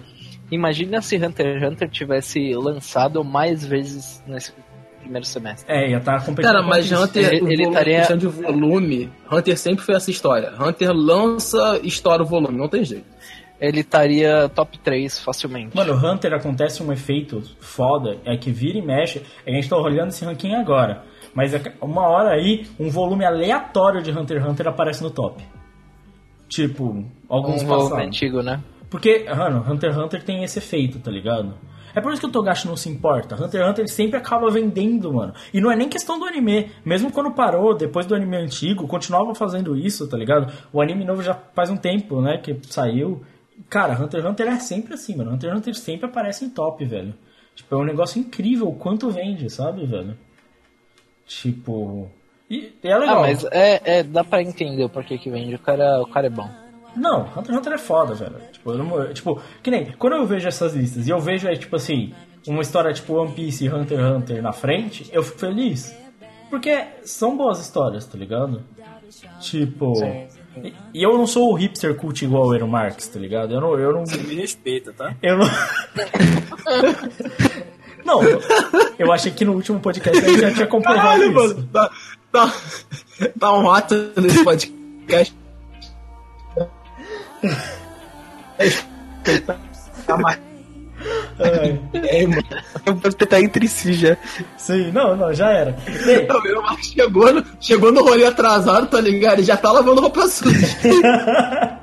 [0.50, 4.52] Imagina se Hunter x Hunter tivesse lançado mais vezes nesse
[5.00, 5.72] primeiro semestre.
[5.72, 6.90] É, ia estar competindo Cara, mas.
[6.90, 10.52] Hunter, Ele- estaria- questão de volume, Hunter sempre foi essa história.
[10.60, 13.06] Hunter lança, estoura o volume, não tem jeito.
[13.60, 15.76] Ele estaria top 3 facilmente.
[15.76, 19.20] Mano, o Hunter acontece um efeito foda, é que vira e mexe.
[19.44, 21.02] A gente tá olhando esse ranking agora.
[21.34, 25.42] Mas é uma hora aí, um volume aleatório de Hunter x Hunter aparece no top.
[26.48, 28.06] Tipo, alguns um volume passados.
[28.06, 28.60] antigo, né?
[28.88, 31.54] Porque, mano, Hunter x Hunter tem esse efeito, tá ligado?
[31.98, 33.34] É por isso que o Togashi não se importa.
[33.34, 35.34] Hunter x Hunter ele sempre acaba vendendo, mano.
[35.52, 36.70] E não é nem questão do anime.
[36.84, 40.52] Mesmo quando parou, depois do anime antigo, continuava fazendo isso, tá ligado?
[40.72, 43.24] O anime novo já faz um tempo, né, que saiu.
[43.68, 45.32] Cara, Hunter x Hunter é sempre assim, mano.
[45.32, 47.12] Hunter x Hunter sempre aparece em top, velho.
[47.56, 50.16] Tipo, é um negócio incrível o quanto vende, sabe, velho?
[51.26, 52.08] Tipo...
[52.48, 53.18] E, é legal.
[53.18, 55.56] Ah, mas é, é, dá pra entender o porquê que vende.
[55.56, 56.48] O cara, o cara é bom.
[56.98, 58.34] Não, Hunter x Hunter é foda, velho.
[58.52, 61.54] Tipo, eu não- tipo, que nem, quando eu vejo essas listas e eu vejo, é,
[61.56, 62.12] tipo assim,
[62.46, 65.94] uma história tipo One Piece e Hunter x Hunter na frente, eu fico feliz.
[66.50, 68.62] Porque são boas histórias, tá ligado?
[69.40, 69.92] Tipo.
[70.62, 73.52] E, e eu não sou o hipster cult igual o Ero Marx, tá ligado?
[73.54, 73.78] Eu não.
[73.78, 75.14] Eu não, Você me respeita, tá?
[75.22, 75.46] eu não...
[78.04, 78.20] não,
[78.98, 81.54] eu achei que no último podcast a gente já tinha comprovado Caralho, isso.
[81.54, 81.90] mano, tá,
[82.32, 82.52] tá,
[83.38, 85.36] tá um rato nesse podcast.
[90.06, 90.38] Tá mais.
[91.38, 92.42] Ai, É, mano.
[93.28, 94.16] Tá entre si já.
[94.56, 95.76] sim, não, não, já era.
[96.04, 99.38] Bem, O meu Marcos chegou no, chegou no rolê atrasado, tá ligado?
[99.38, 100.66] Ele já tá lavando roupa suja.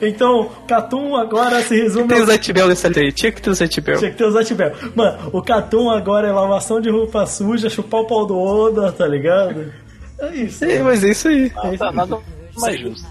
[0.00, 3.12] então, Catum agora se resume Tem ao o Zatibel nessa lista aí.
[3.12, 3.98] Tinha que ter o Zatibel.
[3.98, 4.72] Tinha que ter o Zatibel.
[4.94, 9.06] Mano, o Catum agora é lavação de roupa suja, chupar o pau do Oda, tá
[9.06, 9.72] ligado?
[10.18, 10.64] É isso.
[10.64, 11.52] É, mas é isso aí.
[11.54, 12.18] Não tá nada
[12.56, 13.06] mais justo.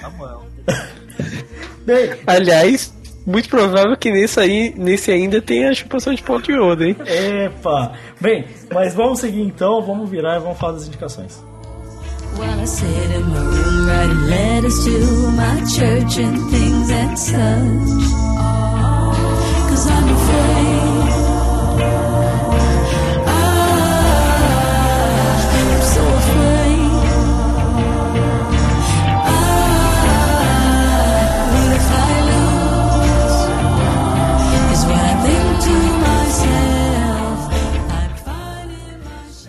[0.00, 0.53] Na moral.
[1.84, 2.92] Bem, Aliás,
[3.26, 6.96] muito provável que nesse aí, nesse ainda tenha a chupação de pau de Yoda, hein?
[7.06, 7.92] Epa!
[8.20, 11.42] Bem, mas vamos seguir então, vamos virar e vamos falar das indicações.
[12.36, 18.83] While I sit in my room writing letters to my church and things and such.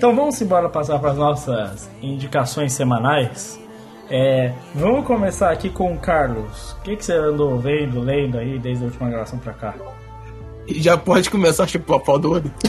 [0.05, 3.59] Então vamos embora passar para as nossas indicações semanais.
[4.07, 6.73] É, vamos começar aqui com o Carlos.
[6.73, 9.73] O que, que você andou vendo, lendo aí desde a última gravação pra cá?
[10.67, 12.51] E já pode começar a chupar o pau do outro.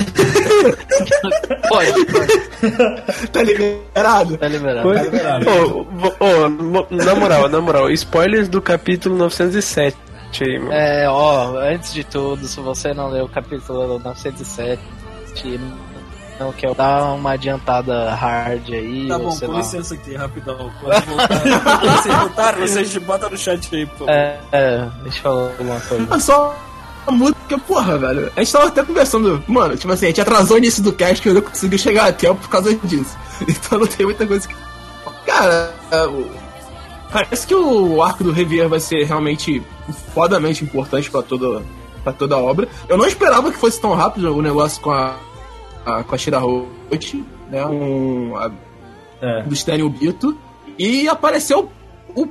[1.69, 3.29] Pode, pode.
[3.29, 4.39] tá liberado?
[4.39, 4.83] Tá liberado.
[4.89, 5.47] Pois- liberado.
[5.51, 9.95] Ô, mo- na moral, na moral, spoilers do capítulo 907
[10.41, 10.73] aí, mano.
[10.73, 14.81] É, ó, antes de tudo, se você não leu o capítulo 907,
[16.39, 19.61] não quer dar uma adiantada hard aí, Tá ou bom, sei com lá.
[19.61, 20.71] licença aqui, rapidão.
[20.81, 21.41] Quando voltar,
[21.81, 24.05] quando vocês voltarem, vocês botam no chat aí, pô.
[24.09, 26.15] É, é, deixa eu falar alguma coisa.
[26.15, 26.57] É só
[27.11, 28.33] muda, porque, porra, velho.
[28.37, 31.23] A gente tava até conversando, mano, tipo assim, a gente atrasou o início do cast
[31.23, 33.17] que eu não consegui chegar a tempo por causa disso.
[33.49, 34.55] Então não tem muita coisa que.
[35.27, 36.31] Cara, é, o-
[37.13, 39.63] parece que o arco do Revier vai ser realmente
[40.15, 41.63] fodamente importante pra toda,
[42.03, 42.67] pra toda a obra.
[42.89, 45.15] Eu não esperava que fosse tão rápido o negócio com a
[46.05, 47.15] com a Shira Holt,
[47.51, 47.65] né?
[47.67, 48.51] Um, a,
[49.21, 49.43] É.
[49.43, 50.37] do Stanley Ubito.
[50.79, 51.71] E apareceu
[52.15, 52.27] o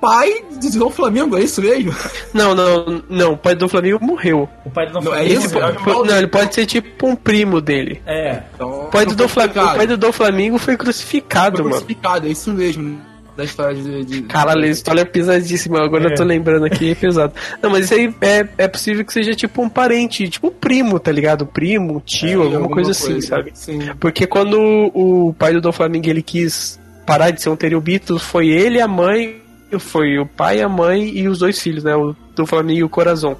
[0.00, 0.42] pai
[0.72, 1.92] do Flamengo, é isso mesmo?
[2.32, 4.48] Não, não, não, o pai do Flamengo morreu.
[4.64, 5.58] O pai do Não, é Flamengo- isso?
[5.58, 8.00] Ele po- não, ele pode ser tipo um primo dele.
[8.06, 8.42] É.
[8.54, 11.64] Então, O pai do, Dom foi Flamengo, o pai do Dom Flamengo foi crucificado, Foi
[11.64, 11.76] mano.
[11.76, 12.98] crucificado, é isso mesmo.
[13.40, 14.04] Da história de.
[14.04, 14.22] de...
[14.24, 16.12] Caralho, a história é pesadíssima, agora É.
[16.12, 17.32] eu tô lembrando aqui, é pesado.
[17.62, 21.00] Não, mas isso aí é, é possível que seja tipo um parente, tipo um primo,
[21.00, 21.46] tá ligado?
[21.46, 23.50] Primo, tio, É, alguma, coisa assim, coisa, sabe?
[23.54, 23.78] Sim.
[23.98, 24.60] Porque quando
[24.92, 28.86] o pai do Dom Flamengo ele quis parar de ser um Terubito, foi ele, a
[28.86, 29.40] mãe,
[29.78, 31.96] foi o pai, a mãe e os dois filhos, né?
[31.96, 33.36] O Dom Flamengo e o Corazon.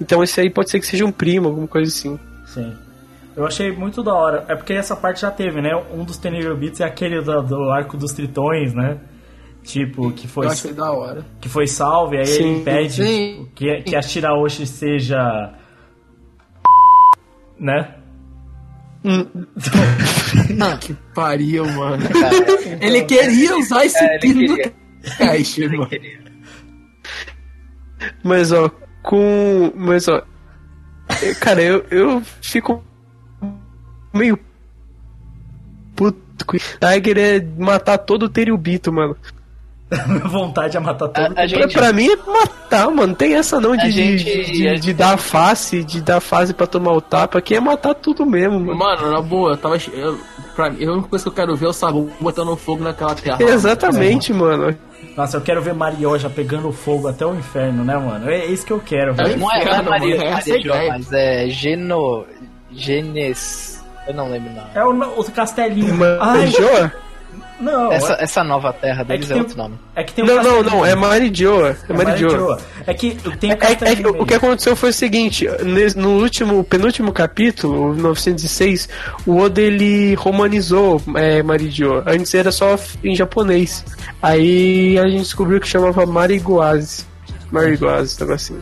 [0.00, 2.18] Então esse aí pode ser que seja um primo, alguma coisa assim.
[2.46, 2.72] Sim.
[3.36, 4.46] Eu achei muito da hora.
[4.48, 5.70] É porque essa parte já teve, né?
[5.92, 8.96] Um dos Tenerife Beats é aquele do, do arco dos tritões, né?
[9.64, 11.24] Tipo, que foi, Eu achei da hora.
[11.40, 13.48] que foi salve, aí Sim, ele pede sim.
[13.54, 15.54] que, que a Shiraoshi seja.
[17.58, 17.94] Né?
[20.80, 22.02] Que pariu, mano.
[22.80, 24.72] Ele queria usar esse É, ele termo no queria.
[25.18, 25.90] cast, mano.
[28.22, 28.70] Mas ó,
[29.02, 29.72] com.
[29.74, 30.22] Mas ó.
[31.22, 32.82] eu- Cara, eu, eu fico
[34.12, 34.38] meio
[35.94, 36.22] puto.
[36.80, 39.16] Tiger é matar todo o Teriubito, mano.
[40.06, 41.34] Minha vontade é matar todo A- mundo.
[41.34, 43.06] Pra, gente- pra mim é matar, mano.
[43.08, 46.00] Não tem essa não de, A de, gente- de, a de gente- dar face, de
[46.02, 47.38] dar face pra tomar o tapa.
[47.38, 48.76] Aqui é matar tudo mesmo, mano.
[48.78, 49.76] Mano, na boa, eu tava.
[49.92, 50.18] Eu,
[50.56, 53.14] pra mim, a única coisa que eu quero ver é o Sabu botando fogo naquela
[53.14, 53.42] terra.
[53.42, 54.76] Exatamente, mano.
[55.16, 58.28] Nossa, eu quero ver Marioja pegando fogo até o inferno, né, mano?
[58.28, 59.38] É isso que eu quero, velho.
[59.38, 60.88] não é, não é Maria é a Jo, ideia.
[60.88, 62.24] mas é Geno.
[62.72, 63.82] Genes.
[64.06, 64.64] Eu não lembro não.
[64.74, 65.96] É o, o castelinho.
[65.96, 66.92] Joa?
[67.60, 67.92] Não.
[67.92, 69.78] Essa, é, essa nova terra deles é, tem- outro nome.
[69.94, 70.86] é que tem um Não, não, não.
[70.86, 71.76] É Marijoa.
[71.88, 72.30] É Marijoa.
[72.32, 72.60] Marijoa.
[72.86, 75.46] É que tem É, o é- é o que aconteceu foi o seguinte,
[75.96, 78.88] no último, penúltimo capítulo, o 906,
[79.26, 82.02] o Oda ele romanizou é, Marijo.
[82.06, 83.84] Antes era só em japonês.
[84.22, 87.06] Aí a gente descobriu que chamava Mariguase.
[87.50, 88.58] Mariguase, tava assim.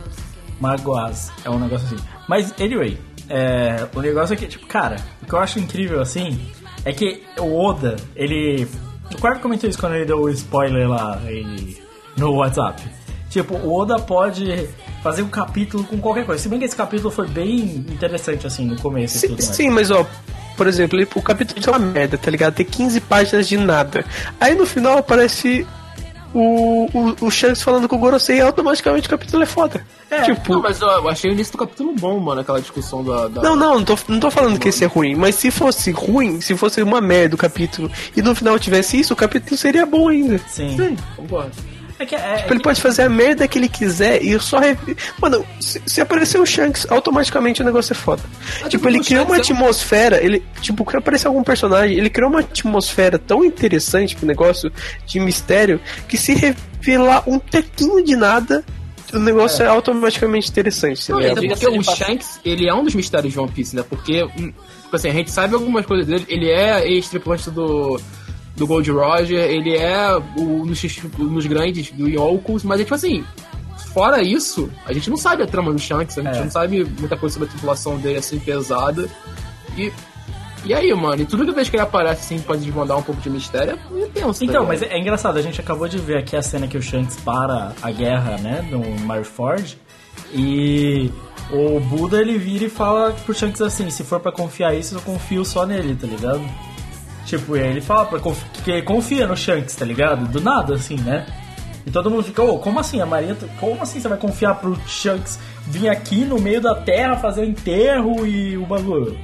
[0.59, 1.31] Magoaz.
[1.43, 1.97] É um negócio assim.
[2.27, 2.97] Mas, anyway,
[3.29, 6.39] é, o negócio é que, tipo, cara, o que eu acho incrível assim
[6.85, 8.67] é que o Oda, ele.
[9.13, 11.81] O Quarto comentou isso quando ele deu o spoiler lá ele-
[12.17, 12.81] no WhatsApp.
[13.29, 14.67] Tipo, o Oda pode
[15.01, 16.41] fazer um capítulo com qualquer coisa.
[16.41, 17.59] Se bem que esse capítulo foi bem
[17.89, 20.05] interessante, assim, no começo e Sim, sim, mas ó,
[20.55, 22.53] por exemplo, o capítulo é uma merda, tá ligado?
[22.53, 24.05] Tem 15 páginas de nada.
[24.39, 25.65] Aí no final aparece
[26.33, 29.85] o, o, o Shanks falando com o Gorosei e automaticamente o capítulo é foda.
[30.25, 33.27] tipo, Não, mas eu, eu achei o início do capítulo bom, mano, aquela discussão da.
[33.27, 35.91] da- Não, não, não tô, não tô falando que esse é ruim, mas se fosse
[35.91, 39.85] ruim, se fosse uma merda o capítulo e no final tivesse isso, o capítulo seria
[39.85, 40.37] bom ainda.
[40.47, 40.75] Sim.
[40.77, 41.51] Sim, concordo.
[41.99, 44.59] É que, é, é Tipo, ele pode fazer a merda que ele quiser e só.
[45.19, 48.23] Mano, se, se aparecer o Shanks, automaticamente o negócio é foda.
[48.55, 50.43] tipo, tipo, ele criou uma é atmosfera, ele.
[50.61, 54.71] Tipo, que aparecer algum personagem, ele criou uma atmosfera tão interessante pro negócio
[55.05, 58.63] de mistério que se revelar um tequinho de nada.
[59.13, 61.83] O negócio é, automaticamente interessante, tá Não, até porque o.
[61.83, 63.83] Shanks, ele é um dos mistérios de One Piece, né?
[63.87, 66.25] Porque, hum, tipo assim, a gente sabe algumas coisas dele.
[66.27, 68.01] Ele é ex-tripulante do,
[68.55, 70.81] do Gold Roger, ele é o, nos,
[71.17, 73.23] nos grandes do Yonkos, mas é tipo assim,
[73.93, 76.43] fora isso, a gente não sabe a trama do Shanks, a gente É.
[76.43, 79.09] não sabe muita coisa sobre a tripulação dele, assim, pesada.
[79.77, 79.91] E.
[80.65, 83.19] E aí, mano, e tudo que vez que ele aparece, assim, pode desvandar um pouco
[83.19, 84.39] de mistério, é tenso.
[84.39, 84.67] tá Então, ligado?
[84.67, 87.17] mas é, é engraçado, a gente acabou de ver aqui a cena que o Shanks
[87.17, 89.77] para a guerra, né, no Marineford,
[90.33, 91.11] e
[91.51, 95.01] o Buda ele vira e fala pro Shanks assim, se for pra confiar isso, eu
[95.01, 96.41] confio só nele, tá ligado?
[97.25, 98.19] Tipo, e aí ele fala pra
[98.63, 100.27] que confia no Shanks, tá ligado?
[100.27, 101.25] Do nada, assim, né?
[101.85, 103.01] E todo mundo fica, ô, como assim?
[103.01, 107.17] A Maria, como assim você vai confiar pro Shanks vir aqui no meio da terra
[107.17, 109.17] fazer o enterro e o bagulho?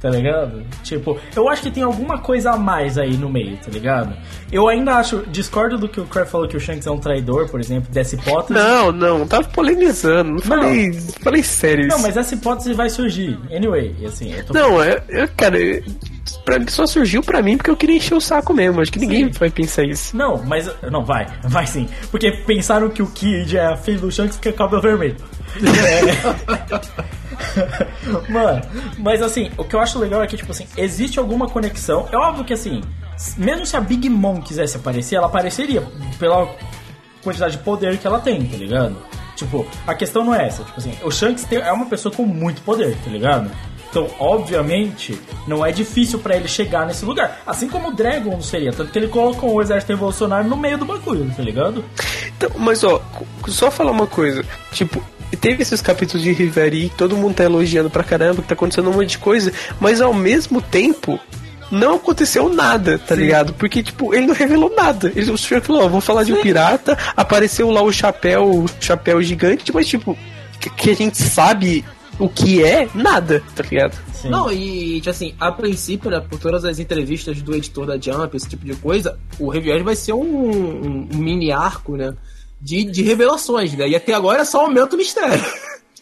[0.00, 0.62] Tá ligado?
[0.84, 4.14] Tipo, eu acho que tem alguma coisa a mais aí no meio, tá ligado?
[4.52, 7.48] Eu ainda acho, discordo do que o Craig falou que o Shanks é um traidor,
[7.48, 8.52] por exemplo, dessa hipótese.
[8.52, 10.34] Não, não, tava polemizando.
[10.34, 11.96] Não falei, falei sério isso.
[11.96, 13.36] Não, mas essa hipótese vai surgir.
[13.52, 15.82] Anyway, assim, eu tô Não, é, é, cara, é-
[16.48, 18.80] pra, só surgiu pra mim porque eu queria encher o saco mesmo.
[18.80, 20.16] Acho que ninguém vai pensar isso.
[20.16, 20.70] Não, mas.
[20.90, 21.86] Não, vai, vai sim.
[22.10, 25.16] Porque pensaram que o Kid é filho do Shanks que é cabelo vermelho.
[25.56, 26.88] É.
[28.32, 28.62] Mano,
[28.98, 32.08] mas assim, o que eu acho legal é que, tipo assim, existe alguma conexão.
[32.10, 32.80] É óbvio que assim,
[33.36, 35.82] mesmo se a Big Mom quisesse aparecer, ela apareceria
[36.18, 36.48] pela
[37.22, 38.96] quantidade de poder que ela tem, tá ligado?
[39.36, 40.64] Tipo, a questão não é essa.
[40.64, 43.50] Tipo assim, o Shanks tem- é uma pessoa com muito poder, tá ligado?
[43.90, 47.40] Então, obviamente, não é difícil pra ele chegar nesse lugar.
[47.46, 48.72] Assim como o Dragon não seria.
[48.72, 51.84] Tanto que ele colocou o exército revolucionário no meio do bagulho, tá ligado?
[52.36, 53.02] Então, mas ó,
[53.46, 54.44] só falar uma coisa.
[54.72, 55.02] Tipo,
[55.40, 58.90] teve esses capítulos de Riveri que todo mundo tá elogiando pra caramba, que tá acontecendo
[58.90, 61.18] um monte de coisa, mas ao mesmo tempo.
[61.70, 63.52] Não aconteceu nada, tá ligado?
[63.52, 65.12] Porque, tipo, ele não revelou nada.
[65.14, 68.66] Ele, o senhor falou, ó, vou falar de um pirata, apareceu lá o chapéu, o
[68.80, 70.16] chapéu gigante, mas, tipo,
[70.58, 71.84] que a gente sabe
[72.18, 73.96] o que é, nada, tá ligado?
[74.12, 74.28] Sim.
[74.30, 78.36] Não, e tipo assim, a princípio, né, por todas as entrevistas do editor da Jump,
[78.36, 82.14] esse tipo de coisa, o Revier vai ser um, um- mini arco, né?
[82.60, 83.88] De, de revelações, né?
[83.88, 85.44] E até agora só aumenta o mistério.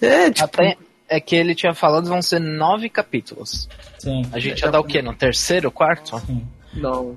[0.00, 0.76] É, tipo, Até
[1.08, 3.68] é que ele tinha falado vão ser nove capítulos.
[3.98, 4.22] Sim.
[4.32, 5.00] A gente já tá o quê?
[5.02, 6.20] No terceiro, quarto?
[6.74, 7.16] Não.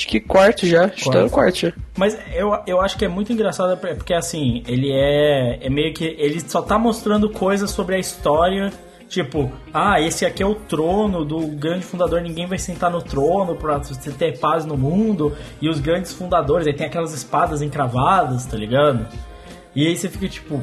[0.00, 1.72] Acho que quarto já, tá no quarto já.
[1.96, 6.04] Mas eu, eu acho que é muito engraçado porque assim, ele é, é meio que.
[6.18, 8.72] Ele só tá mostrando coisas sobre a história.
[9.08, 13.56] Tipo, ah, esse aqui é o trono do grande fundador, ninguém vai sentar no trono
[13.56, 15.36] pra você ter paz no mundo.
[15.60, 19.06] E os grandes fundadores, aí tem aquelas espadas encravadas, tá ligado?
[19.74, 20.62] E aí você fica tipo,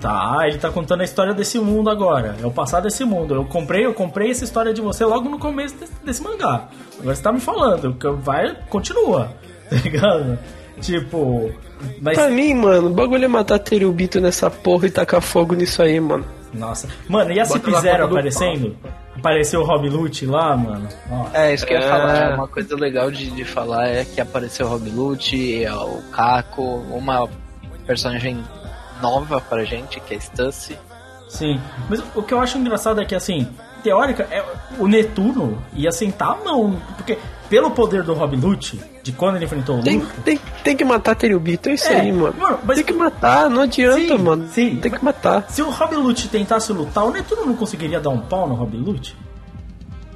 [0.00, 2.36] tá, ele tá contando a história desse mundo agora.
[2.42, 3.34] É o passado desse mundo.
[3.34, 6.68] Eu comprei, eu comprei essa história de você logo no começo desse, desse mangá.
[6.98, 9.30] Agora você tá me falando, que vai, continua,
[9.70, 10.38] tá ligado?
[10.80, 11.52] Tipo,
[12.00, 15.80] mas Pra mim, mano, o bagulho é matar Terubito nessa porra e tacar fogo nisso
[15.82, 16.24] aí, mano.
[16.52, 16.88] Nossa.
[17.08, 18.76] Mano, e a Bota na CP0 conta do aparecendo?
[19.16, 20.88] Apareceu o Rob Lute lá, mano.
[21.10, 21.26] Ó.
[21.32, 21.88] É, isso que eu ia É.
[21.88, 22.34] falar.
[22.34, 27.28] Uma coisa legal de, de falar é que apareceu o Rob Lute, o Caco, uma
[27.86, 28.42] personagem
[29.04, 30.78] nova pra gente, que é Stussy.
[31.28, 31.60] Sim.
[31.90, 33.46] Mas o que eu acho engraçado é que, assim,
[33.82, 34.42] teórica, é,
[34.78, 36.80] o Netuno ia sentar a mão.
[36.96, 37.18] Porque,
[37.50, 40.22] pelo poder do Rob Lute, de quando ele enfrentou o Tem, Luffy.
[40.22, 42.34] tem, tem que matar Terubito, é isso É, aí, mano.
[42.38, 44.48] mano, mas- Tem que matar, não adianta, Sim, mano.
[44.48, 44.76] sim.
[44.76, 45.44] Tem que matar.
[45.50, 48.76] Se o Rob Lute tentasse lutar, o Netuno não conseguiria dar um pau no Rob
[48.76, 49.14] Lute?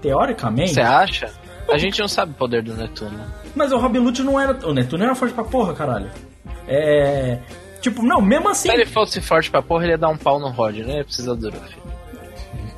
[0.00, 0.74] Teoricamente.
[0.74, 1.30] Você acha?
[1.70, 3.18] A gente não sabe o poder do Netuno.
[3.54, 4.56] Mas o Rob Lute não era.
[4.66, 6.10] O Netuno era forte pra porra, caralho.
[6.66, 7.38] É.
[7.80, 8.68] Tipo, não, mesmo assim.
[8.68, 11.04] Se ele fosse forte pra porra, ele ia dar um pau no Rod, né?
[11.04, 11.76] Precisa do Luffy.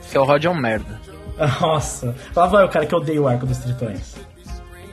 [0.01, 1.01] Porque o Rod é um merda.
[1.61, 2.15] Nossa.
[2.35, 4.17] Lá vai o cara que odeia o arco dos tritões.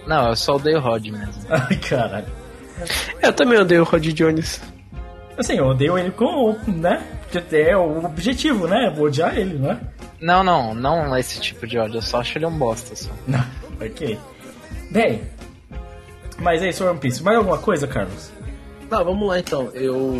[0.06, 1.34] Não, eu só odeio o Rod mesmo.
[1.50, 2.28] Ai, caralho.
[3.22, 4.62] Eu também odeio o Rod Jones.
[5.38, 7.04] Assim, eu odeio ele com, né?
[7.30, 8.92] Porque é o objetivo, né?
[8.96, 9.80] Vou odiar ele, não é?
[10.20, 13.12] Não, não, não esse tipo de ódio, eu só acho ele um bosta só.
[13.28, 13.44] Não,
[13.80, 14.18] ok.
[14.90, 15.22] Bem,
[16.40, 17.22] mas é isso, One Piece.
[17.22, 18.32] Mais alguma coisa, Carlos?
[18.90, 19.70] Tá, vamos lá então.
[19.74, 20.14] Eu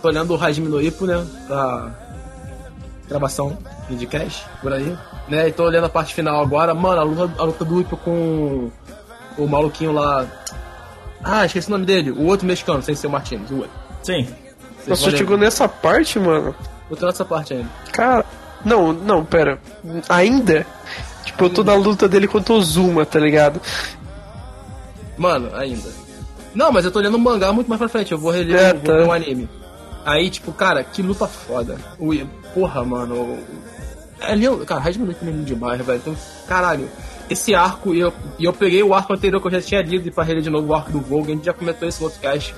[0.00, 1.26] tô olhando o Hajime no Ippo, né?
[1.46, 1.90] Pra
[3.08, 4.96] gravação de cash por aí.
[5.28, 5.48] Né?
[5.48, 6.74] E tô olhando a parte final agora.
[6.74, 8.70] Mano, a luta, a luta do Ippo com
[9.36, 10.26] o maluquinho lá.
[11.22, 12.10] Ah, esqueci o nome dele.
[12.12, 13.50] O outro mexicano, sem ser o Martins.
[13.50, 13.70] O outro.
[14.02, 14.28] Sim.
[14.78, 16.54] Vocês Nossa, chegou nessa parte, mano.
[16.90, 17.68] Eu tô nessa parte ainda.
[17.92, 18.24] Cara,
[18.64, 19.58] não, não, pera.
[20.08, 20.66] Ainda?
[21.24, 23.60] Tipo, eu tô na luta dele contra o Zuma, tá ligado?
[25.18, 25.88] Mano, ainda.
[26.54, 28.12] Não, mas eu tô olhando um mangá muito mais pra frente.
[28.12, 29.04] Eu vou reler É, vou tá.
[29.04, 29.48] um anime.
[30.04, 31.76] Aí, tipo, cara, que luta foda.
[31.98, 32.12] O,
[32.54, 33.38] porra, mano.
[34.20, 34.58] É lindo.
[34.64, 35.98] Cara, Hajime Ippo é lindo demais, velho.
[35.98, 36.88] Então, caralho.
[37.28, 40.08] Esse arco, e eu, e eu peguei o arco anterior que eu já tinha lido
[40.08, 41.30] e pra reler de novo o arco do Vogue.
[41.30, 42.54] A gente já comentou no outro cast.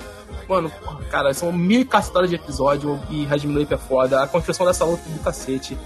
[0.49, 4.23] Mano, porra, cara, são mil cacetadas de episódio e Hajime Ippo é foda.
[4.23, 5.77] A construção dessa luta é do cacete.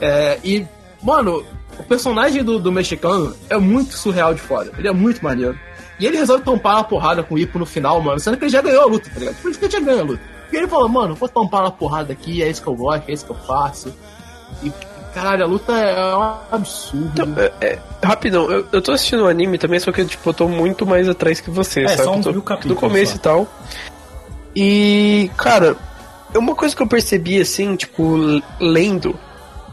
[0.00, 0.66] É, e,
[1.02, 1.42] mano,
[1.78, 4.70] o personagem do, do mexicano é muito surreal de foda.
[4.76, 5.58] Ele é muito maneiro.
[5.98, 8.50] E ele resolve tampar uma porrada com o Ippo no final, mano, sendo que ele
[8.50, 9.36] já ganhou a luta, tá ligado?
[9.36, 10.22] Por isso que ele já ganhou a luta.
[10.52, 13.12] E ele falou, mano, vou tampar uma porrada aqui, é isso que eu gosto, é
[13.12, 13.94] isso que eu faço.
[14.62, 14.70] E,
[15.14, 17.10] caralho, a luta é um absurdo.
[17.14, 20.34] Então, é, é, rapidão, eu, eu tô assistindo o anime também, só que tipo, eu
[20.34, 22.02] tô muito mais atrás que você, É, sabe?
[22.04, 23.16] só Eu tô mil capítulos Do começo só.
[23.16, 23.48] e tal.
[24.54, 25.76] E, cara,
[26.34, 28.16] é uma coisa que eu percebi, assim, tipo,
[28.60, 29.18] lendo,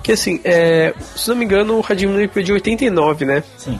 [0.01, 3.43] que assim, é, se não me engano, o Hajime no Ippo é de 89, né?
[3.57, 3.79] Sim.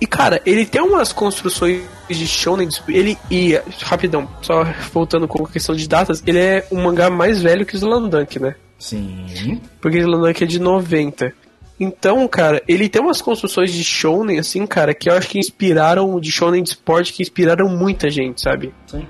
[0.00, 5.48] E cara, ele tem umas construções de shonen, ele e rapidão, só voltando com a
[5.48, 8.54] questão de datas, ele é um mangá mais velho que o Slandunk, né?
[8.78, 9.60] Sim.
[9.80, 11.32] Porque o Slandunk é de 90.
[11.78, 16.18] Então, cara, ele tem umas construções de shonen assim, cara, que eu acho que inspiraram
[16.18, 18.72] de shonen de esporte que inspiraram muita gente, sabe?
[18.86, 19.06] Sim.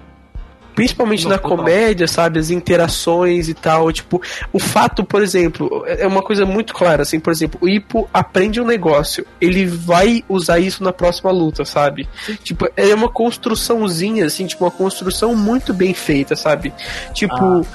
[0.76, 2.38] Principalmente Não, na comédia, sabe?
[2.38, 3.90] As interações e tal.
[3.90, 4.20] Tipo,
[4.52, 8.60] o fato, por exemplo, é uma coisa muito clara, assim, por exemplo, o Ipo aprende
[8.60, 12.06] um negócio, ele vai usar isso na próxima luta, sabe?
[12.44, 16.74] Tipo, é uma construçãozinha, assim, tipo, uma construção muito bem feita, sabe?
[17.14, 17.66] Tipo,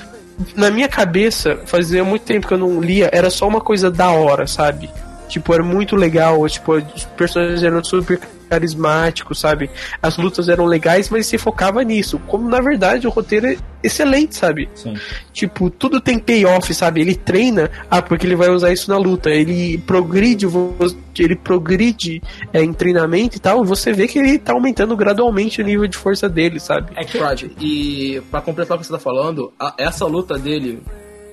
[0.55, 4.11] na minha cabeça, fazia muito tempo que eu não lia, era só uma coisa da
[4.11, 4.91] hora, sabe?
[5.32, 8.19] Tipo, era muito legal, tipo, os personagens eram super
[8.49, 9.69] carismáticos, sabe?
[10.03, 12.19] As lutas eram legais, mas se focava nisso.
[12.27, 14.69] Como na verdade o roteiro é excelente, sabe?
[14.75, 14.93] Sim.
[15.32, 16.99] Tipo, tudo tem payoff, sabe?
[16.99, 19.29] Ele treina, ah, porque ele vai usar isso na luta.
[19.29, 20.45] Ele progride,
[21.17, 22.21] ele progride
[22.51, 23.63] é, em treinamento e tal.
[23.63, 26.91] Você vê que ele tá aumentando gradualmente o nível de força dele, sabe?
[26.97, 27.17] É que.
[27.17, 30.84] Prod, e pra completar o que você tá falando, a- essa luta dele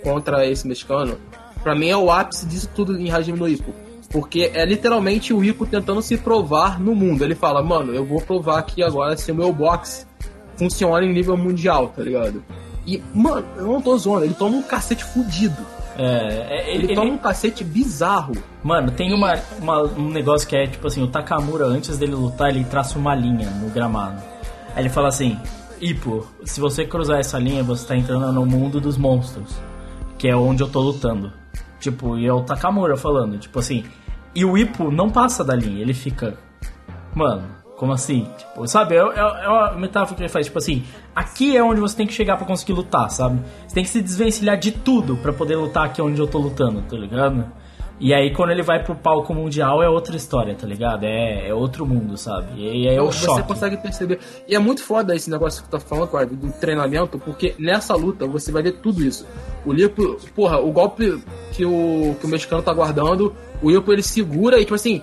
[0.04, 1.18] contra esse mexicano,
[1.64, 3.74] pra mim é o ápice disso tudo em Hajime no Ippo.
[4.10, 7.22] Porque é literalmente o Ippo tentando se provar no mundo.
[7.22, 10.06] Ele fala, mano, eu vou provar aqui agora se o meu box
[10.56, 12.42] funciona em nível mundial, tá ligado?
[12.86, 15.56] E, mano, eu não tô zoando, ele toma um cacete fudido.
[15.98, 16.04] É,
[16.48, 18.32] é, Ele, ele, toma ele- um cacete bizarro.
[18.62, 22.48] Mano, tem uma, uma- um negócio que é tipo assim: o Takamura, antes dele lutar,
[22.50, 24.22] ele traça uma linha no gramado.
[24.74, 25.36] Aí ele fala assim:
[25.80, 29.56] Ipo, se você cruzar essa linha, você tá entrando no mundo dos monstros,
[30.16, 31.32] que é onde eu tô lutando.
[31.80, 33.84] Tipo, e é o Takamura falando, tipo assim.
[34.34, 36.36] E o Ipo não passa da linha, ele fica.
[37.14, 37.44] Mano,
[37.76, 38.28] como assim?
[38.36, 38.96] Tipo, sabe?
[38.96, 42.06] É, é, é uma metáfora que ele faz, tipo assim, aqui é onde você tem
[42.06, 43.40] que chegar pra conseguir lutar, sabe?
[43.66, 46.82] Você tem que se desvencilhar de tudo pra poder lutar aqui onde eu tô lutando,
[46.82, 47.46] tá ligado?
[48.00, 51.04] E aí quando ele vai pro palco mundial é outra história, tá ligado?
[51.04, 52.48] É, é outro mundo, sabe?
[52.56, 53.48] E aí é o você choque.
[53.48, 54.20] consegue perceber.
[54.46, 57.94] E é muito foda esse negócio que tu tá falando, cara, do treinamento, porque nessa
[57.94, 59.26] luta você vai ver tudo isso.
[59.66, 61.20] O Lipo, porra, o golpe
[61.52, 65.02] que o, que o mexicano tá guardando, o Lipo ele segura e, tipo assim,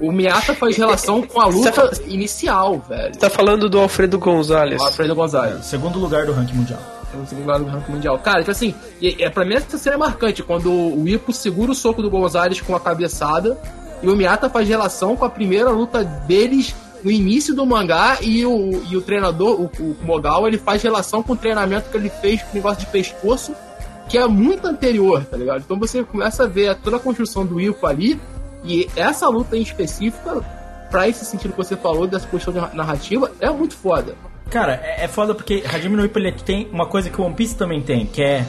[0.00, 3.16] o Miata faz relação com a luta inicial, velho.
[3.16, 4.80] Tá falando do Alfredo Gonzalez.
[4.80, 5.66] O Alfredo Gonzalez.
[5.66, 6.80] Segundo lugar do ranking mundial.
[7.16, 8.18] No segundo lugar do ranking mundial.
[8.18, 11.72] Cara, tipo assim, e, é, pra mim essa cena é marcante, quando o Ipo segura
[11.72, 13.58] o soco do Gonzalez com a cabeçada
[14.02, 18.44] e o Miata faz relação com a primeira luta deles no início do mangá e
[18.46, 22.08] o, e o treinador, o, o Mogal, ele faz relação com o treinamento que ele
[22.08, 23.54] fez com o negócio de pescoço,
[24.08, 25.62] que é muito anterior, tá ligado?
[25.62, 28.20] Então você começa a ver toda a construção do Ipo ali
[28.64, 30.40] e essa luta em específica,
[30.90, 34.14] pra esse sentido que você falou, dessa questão de narrativa, é muito foda.
[34.52, 37.34] Cara, é, é foda porque Hajime no Ippo ele tem uma coisa que o One
[37.34, 38.44] Piece também tem, que é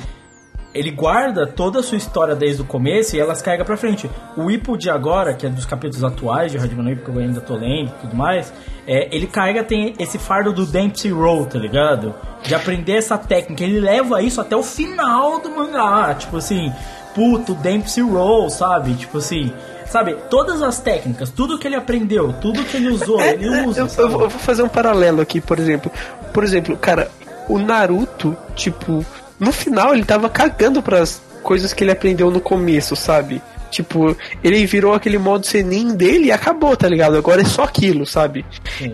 [0.74, 4.10] ele guarda toda a sua história desde o começo e elas carregam pra frente.
[4.36, 7.22] O Ippo de agora, que é dos capítulos atuais de Hajime no Ippo, que eu
[7.22, 8.52] ainda tô lendo e tudo mais,
[8.86, 12.14] é, ele carrega, tem esse fardo do Dempsey Roll, tá ligado?
[12.42, 13.64] De aprender essa técnica.
[13.64, 16.16] Ele leva isso até o final do mangá.
[16.16, 16.74] Tipo assim,
[17.14, 18.96] puto, Dempsey Roll, sabe?
[18.96, 19.54] Tipo assim,
[19.94, 20.16] sabe?
[20.30, 23.82] Todas as técnicas, tudo que ele aprendeu, tudo que ele usou, ele É, usa.
[23.98, 25.92] eu, eu vou fazer um paralelo aqui, por exemplo.
[26.34, 27.12] Por exemplo, cara,
[27.48, 29.06] o Naruto, tipo,
[29.40, 33.40] no final ele tava cagando pras coisas que ele aprendeu no começo, sabe?
[33.70, 37.16] Tipo, ele virou aquele modo Senin dele e acabou, tá ligado?
[37.18, 38.44] Agora é só aquilo, sabe?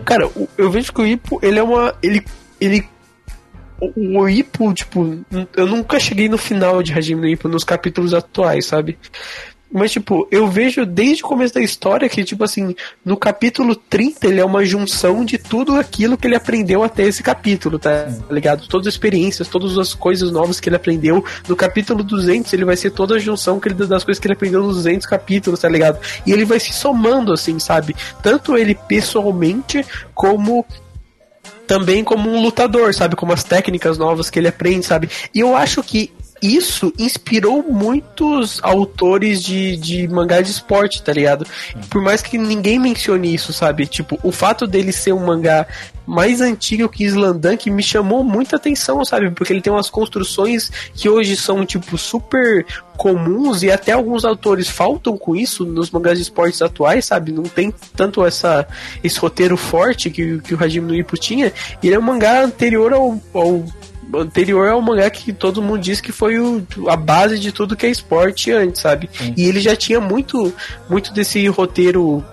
[0.04, 1.94] Cara, o- eu vejo que o Ippo, ele é uma.
[2.02, 2.22] Ele.
[2.60, 2.86] ele
[3.80, 5.18] o, o Ippo, tipo,
[5.56, 8.98] eu nunca cheguei no final de Hajime no Ippo nos capítulos atuais, sabe?
[9.72, 14.26] Mas, tipo, eu vejo desde o começo da história que, tipo assim, no capítulo 30
[14.26, 18.66] ele é uma junção de tudo aquilo que ele aprendeu até esse capítulo, tá ligado?
[18.66, 21.24] Todas as experiências, todas as coisas novas que ele aprendeu.
[21.48, 24.34] No capítulo 200 ele vai ser toda a junção que ele, das coisas que ele
[24.34, 26.00] aprendeu nos 200 capítulos, tá ligado?
[26.26, 27.94] E ele vai se somando, assim, sabe?
[28.22, 30.66] Tanto ele pessoalmente, como
[31.70, 33.14] também como um lutador, sabe?
[33.14, 35.08] Como as técnicas novas que ele aprende, sabe?
[35.32, 36.12] E eu acho que
[36.42, 41.46] isso inspirou muitos autores de, de mangá de esporte, tá ligado?
[41.88, 43.86] Por mais que ninguém mencione isso, sabe?
[43.86, 45.66] Tipo, o fato dele ser um mangá
[46.06, 49.30] mais antigo que Slandunk me chamou muita atenção, sabe?
[49.30, 52.66] Porque ele tem umas construções que hoje são, tipo, super
[52.96, 57.32] comuns e até alguns autores faltam com isso nos mangás de esportes atuais, sabe?
[57.32, 58.66] Não tem tanto essa,
[59.04, 61.52] esse roteiro forte que, que o Hajime no Ippo tinha.
[61.82, 63.64] E ele é um mangá anterior ao, ao
[64.14, 67.86] anterior ao mangá que todo mundo diz que foi o, a base de tudo que
[67.86, 69.08] é esporte antes, sabe?
[69.36, 70.52] E ele já tinha muito,
[70.88, 72.24] muito desse roteiro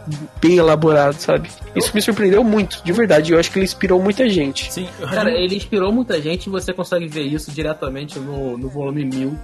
[0.41, 1.49] bem elaborado, sabe?
[1.75, 3.31] Isso me surpreendeu muito, de verdade.
[3.31, 4.71] Eu acho que ele inspirou muita gente.
[4.71, 8.69] Sim, o Cara, ele inspirou muita gente e você consegue ver isso diretamente no, no
[8.69, 9.37] volume 1000.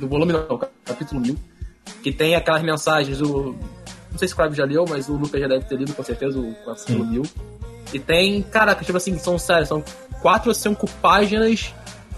[0.00, 1.36] No volume não, capítulo 1000.
[2.02, 3.54] Que tem aquelas mensagens do.
[4.10, 6.02] Não sei se o Crave já leu, mas o Lucas já deve ter lido com
[6.02, 7.22] certeza o capítulo 1000.
[7.92, 9.84] E tem, caraca, tipo assim, são sério, são
[10.20, 11.74] quatro ou cinco páginas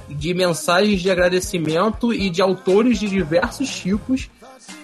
[0.09, 4.29] de mensagens de agradecimento e de autores de diversos tipos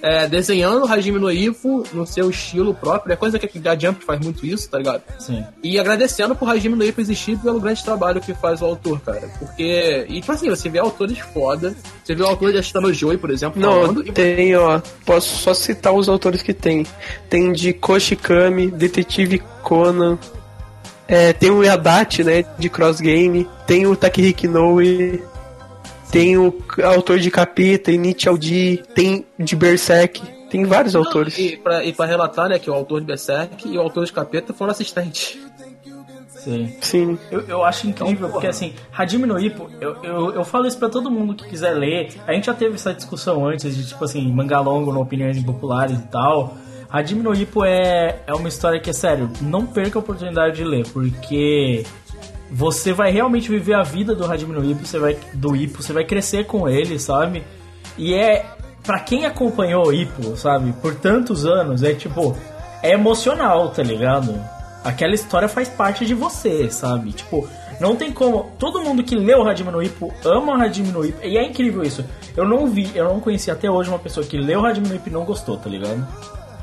[0.03, 3.13] é, desenhando o Hajime no Ippo no seu estilo próprio.
[3.13, 5.03] É coisa que a Jump faz muito isso, tá ligado?
[5.19, 5.45] Sim.
[5.63, 9.29] E agradecendo por Hajime no Ippo existir pelo grande trabalho que faz o autor, cara.
[9.39, 13.19] Porque, e tipo assim, você vê autores foda, você vê o autor de Ashitano Joy,
[13.19, 14.81] por exemplo, Não, falando, e tem, ó.
[15.05, 16.87] Posso só citar os autores que tem.
[17.29, 20.19] Tem de Koshikami, Detetive Conan.
[21.11, 22.45] É, tem o Yadachi, né?
[22.57, 23.49] De Cross Game.
[23.67, 25.21] Tem o Takehiko Inoue.
[26.13, 28.83] Tem o autor de Capita, Nietzsche Aldi.
[28.95, 30.23] Tem de Berserk.
[30.49, 31.37] Tem vários autores.
[31.37, 34.13] E pra, e pra relatar, né, que o autor de Berserk e o autor de
[34.13, 35.37] Capeta foram assistentes.
[36.29, 36.77] Sim.
[36.81, 37.19] Sim.
[37.31, 40.89] Eu, eu acho incrível, porque assim, Hajime no Ippo, eu, eu, eu falo isso pra
[40.89, 42.15] todo mundo que quiser ler.
[42.27, 45.99] A gente já teve essa discussão antes de, tipo assim, manga longo, no opiniões impopulares
[45.99, 46.57] e tal.
[46.93, 50.65] Hajime no Ippo é, é uma história que, é sério, não perca a oportunidade de
[50.65, 51.85] ler, porque
[52.51, 55.93] você vai realmente viver a vida do Hajime no Ippo, você vai, do Ippo, você
[55.93, 57.45] vai crescer com ele, sabe?
[57.97, 58.45] E é,
[58.83, 62.37] pra quem acompanhou o Ippo, sabe, por tantos anos, é tipo,
[62.83, 64.35] é emocional, tá ligado?
[64.83, 67.13] Aquela história faz parte de você, sabe?
[67.13, 68.51] Tipo, não tem como.
[68.59, 71.05] Todo mundo que leu Hajime no Ippo ama Hajime no.
[71.05, 72.05] E é incrível isso.
[72.37, 75.09] Eu não vi, eu não conheci até hoje uma pessoa que leu Hajime no Ippo
[75.09, 76.07] e não gostou, tá ligado?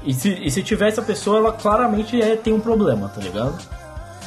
[0.08, 3.62] E se, e se tiver essa pessoa, ela claramente é, tem um problema, tá ligado?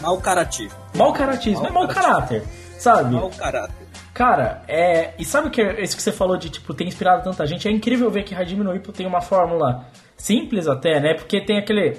[0.02, 0.78] Mau caratismo.
[0.94, 2.44] Mau caratismo, é mau caráter,
[2.78, 3.14] sabe?
[3.14, 3.88] Mau caráter.
[4.12, 5.14] Cara, é.
[5.18, 7.66] E sabe o que é isso que você falou de tipo ter inspirado tanta gente?
[7.66, 9.86] É incrível ver que Hajime no Ippo tem uma fórmula
[10.18, 11.14] simples até, né?
[11.14, 11.96] Porque tem aquele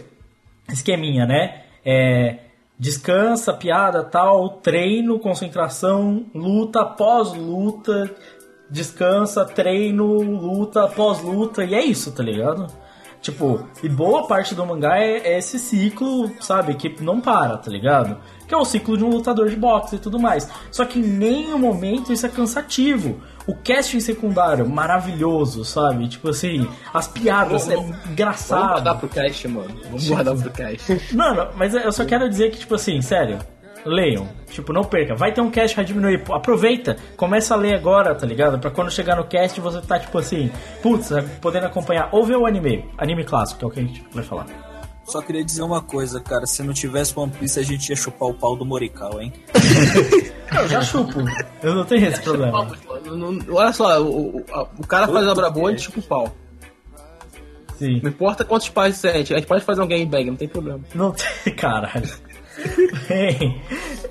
[0.70, 1.64] esqueminha, né?
[1.84, 2.38] É,
[2.78, 8.12] descansa, piada, tal, treino, concentração, luta, pós-luta,
[8.70, 12.68] descansa, treino, luta, pós-luta, e é isso, tá ligado?
[13.22, 17.70] Tipo, e boa parte do mangá é, é esse ciclo, sabe, que não para, tá
[17.70, 18.18] ligado?
[18.48, 20.50] Que é o ciclo de um lutador de boxe e tudo mais.
[20.72, 23.22] Só que em nenhum momento isso é cansativo.
[23.46, 26.08] O casting secundário, maravilhoso, sabe?
[26.08, 28.98] Tipo assim, as piadas, é Vamos guardar engraçado.
[29.00, 29.70] pro cast, mano.
[29.86, 31.16] Vamos guardar pro cast.
[31.16, 33.38] Mano, mas eu só quero dizer que, tipo assim, sério,
[33.86, 34.28] leiam.
[34.50, 35.16] Tipo, não perca.
[35.16, 36.34] Vai ter um cast no Ippo.
[36.34, 36.98] Aproveita.
[37.18, 38.60] Começa a ler agora, tá ligado?
[38.60, 40.52] Pra quando chegar no cast você tá, tipo assim,
[40.82, 41.10] putz,
[41.42, 42.10] podendo acompanhar.
[42.12, 42.86] Ou ver o anime.
[42.98, 44.46] Anime clássico, que é o que a gente vai falar.
[45.06, 46.46] Só queria dizer uma coisa, cara.
[46.46, 49.34] Se não tivesse One Piece, a gente ia chupar o pau do Morikawa, hein?
[50.56, 51.20] Eu já chupo.
[51.64, 52.68] Eu não tenho esse problema.
[53.06, 56.04] Não- não- Olha só, o, o, a- o cara faz obra boa e tipo o
[56.04, 56.34] pau.
[57.78, 58.00] Sim.
[58.04, 60.82] Não importa quantos pais sente, a gente pode fazer um gangbang, não tem problema.
[60.94, 61.54] Não tem.
[61.56, 62.10] Caralho.
[63.08, 63.62] Bem,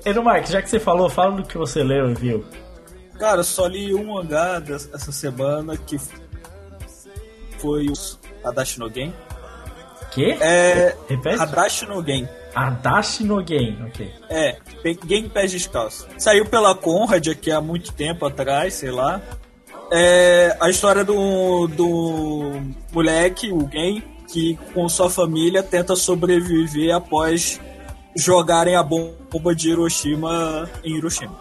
[0.05, 2.45] Eno Marques, já que você falou, fala do que você leu e viu.
[3.19, 5.97] Cara, eu só li um mangá essa semana que
[7.59, 7.93] foi o
[8.43, 9.13] Adachi no Gen.
[10.11, 10.31] Que?
[10.31, 10.95] É.
[11.07, 11.41] Repete?
[11.41, 12.27] Adachi no Gen.
[12.53, 14.11] Adachi no Game, ok.
[14.29, 14.57] É,
[15.07, 16.07] Gen Pés Descalços.
[16.17, 19.21] Saiu pela Conrad aqui há muito tempo atrás, sei lá.
[19.91, 27.59] É a história do, do moleque, o Gen, que com sua família tenta sobreviver após
[28.15, 31.39] jogarem a bomba de Hiroshima em Hiroshima.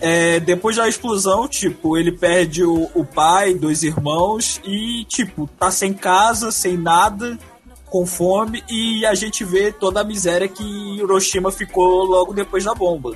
[0.00, 5.70] É, depois da explosão, tipo, ele perde o, o pai, dois irmãos e, tipo, tá
[5.70, 7.38] sem casa, sem nada,
[7.86, 10.64] com fome e a gente vê toda a miséria que
[10.98, 13.14] Hiroshima ficou logo depois da bomba.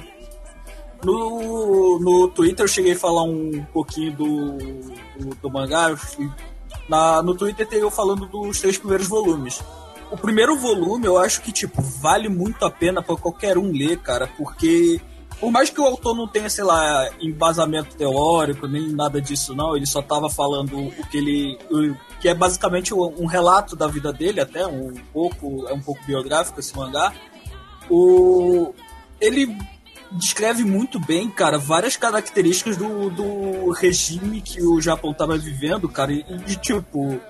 [1.04, 4.58] No, no Twitter eu cheguei a falar um pouquinho do,
[5.18, 5.96] do, do mangá.
[6.88, 9.60] Na, no Twitter tem eu falando dos três primeiros volumes.
[10.10, 13.98] O primeiro volume eu acho que, tipo, vale muito a pena pra qualquer um ler,
[13.98, 15.00] cara, porque
[15.38, 19.76] por mais que o autor não tenha, sei lá, embasamento teórico, nem nada disso, não,
[19.76, 21.58] ele só tava falando o que ele.
[21.70, 25.80] o- que é basicamente um um relato da vida dele, até, um pouco, é um
[25.80, 27.12] pouco biográfico esse mangá.
[27.88, 28.74] O,
[29.20, 29.56] ele
[30.12, 36.12] descreve muito bem, cara, várias características do, do regime que o Japão tava vivendo, cara,
[36.12, 37.20] e, e tipo,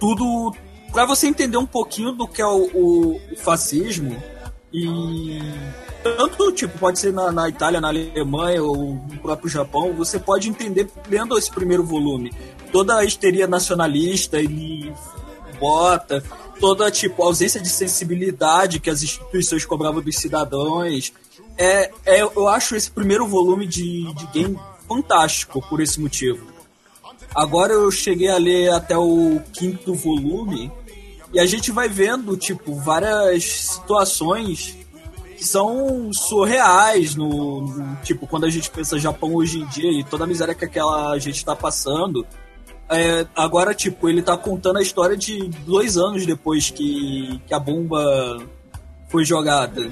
[0.00, 0.54] tudo.
[0.92, 4.16] Pra você entender um pouquinho do que é o, o- o fascismo,
[4.72, 5.38] e
[6.02, 10.48] tanto tipo pode ser na, na Itália, na Alemanha ou no próprio Japão, você pode
[10.48, 12.32] entender lendo esse primeiro volume
[12.72, 14.92] toda a histeria nacionalista e
[15.58, 16.22] bota,
[16.60, 21.12] toda tipo ausência de sensibilidade que as instituições cobravam dos cidadãos,
[21.56, 26.46] É, é, eu acho esse primeiro volume de, de game fantástico por esse motivo.
[27.34, 30.72] Agora eu cheguei a ler até o quinto volume
[31.32, 34.76] e a gente vai vendo, tipo, várias situações
[35.36, 40.02] que são surreais no, no- tipo quando a gente pensa Japão hoje em dia e
[40.02, 42.26] toda a miséria que aquela gente tá passando.
[42.90, 47.58] É, agora tipo ele tá contando a história de dois anos depois que, que a
[47.58, 48.38] bomba
[49.10, 49.88] foi jogada.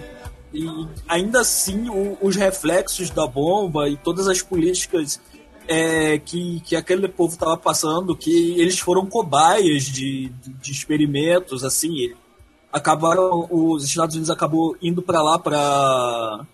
[0.53, 0.67] E
[1.07, 5.21] ainda assim o- os reflexos da bomba e todas as políticas
[5.69, 11.65] é, que, que aquele povo estava passando que eles foram cobaias de, de, de experimentos
[11.65, 12.15] assim
[12.73, 16.45] acabaram os Estados Unidos acabou indo para lá para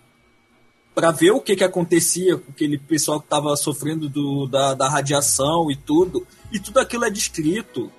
[0.95, 4.89] para ver o que que acontecia com aquele pessoal que estava sofrendo do, da, da
[4.89, 7.91] radiação e tudo e tudo aquilo é descrito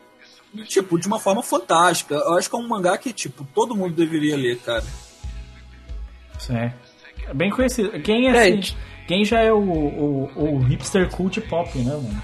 [0.67, 3.95] tipo de uma forma fantástica eu acho que é um mangá que tipo todo mundo
[3.95, 4.85] deveria ler cara
[6.51, 6.73] É.
[7.29, 7.91] É bem conhecido.
[8.01, 8.77] Quem, é, É, assim, gente.
[9.07, 12.23] Quem já é o, o, o hipster cult pop, né, mano?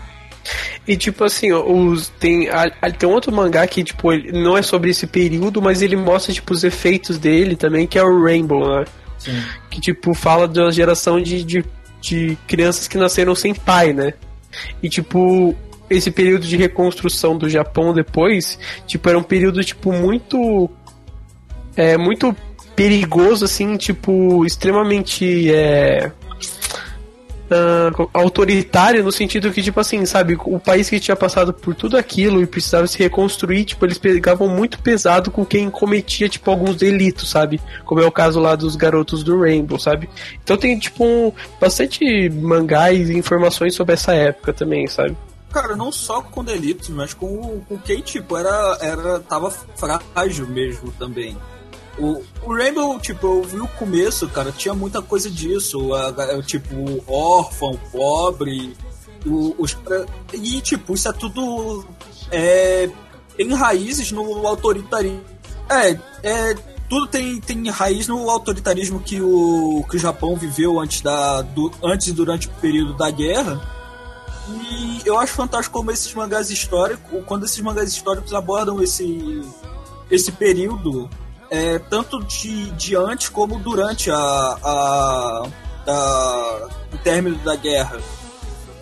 [0.89, 4.57] E tipo assim, os, tem, a- a- tem um outro mangá que, tipo, ele não
[4.57, 8.23] é sobre esse período, mas ele mostra, tipo, os efeitos dele também, que é o
[8.25, 8.85] Rainbow, né?
[9.19, 9.39] Sim.
[9.71, 11.65] Que, tipo, fala da geração de, de,
[12.01, 14.15] de crianças que nasceram sem pai, né?
[14.83, 15.55] E, tipo,
[15.91, 20.69] esse período de reconstrução do Japão depois, tipo, era um período, tipo, muito...
[21.77, 22.35] É, muito
[22.75, 25.53] perigoso, assim, tipo, extremamente...
[25.53, 26.11] É,
[27.51, 31.97] ah, autoritário no sentido que, tipo assim, sabe, o país que tinha passado por tudo
[31.97, 36.77] aquilo e precisava se reconstruir, tipo, eles pegavam muito pesado com quem cometia, tipo, alguns
[36.77, 37.61] delitos, sabe?
[37.85, 40.09] Como é o caso lá dos garotos do Rainbow, sabe?
[40.43, 45.17] Então tem, tipo, um, bastante mangás e informações sobre essa época também, sabe?
[45.53, 49.19] Cara, não só com delitos, mas com, com quem, tipo, era, era.
[49.19, 51.37] tava frágil mesmo também.
[51.99, 55.93] O, o Rainbow, tipo, eu vi o começo, cara, tinha muita coisa disso.
[55.95, 56.75] a- a- tipo,
[57.07, 58.75] órfão, pobre.
[59.27, 59.77] o- os,
[60.33, 61.85] e, tipo, isso é tudo.
[62.31, 62.89] É,
[63.37, 65.21] tem raízes no autoritarismo.
[65.69, 66.55] É, é.
[66.89, 71.71] Tudo tem, tem raiz no autoritarismo que o, que o Japão viveu antes, da, do,
[71.85, 73.61] antes e durante o período da guerra.
[74.49, 79.41] E eu acho fantástico como esses mangás históricos, quando esses mangás históricos abordam esse,
[80.11, 81.09] esse período,
[81.51, 85.47] é, tanto de, de antes como durante a, a,
[85.87, 87.99] a- o término da guerra.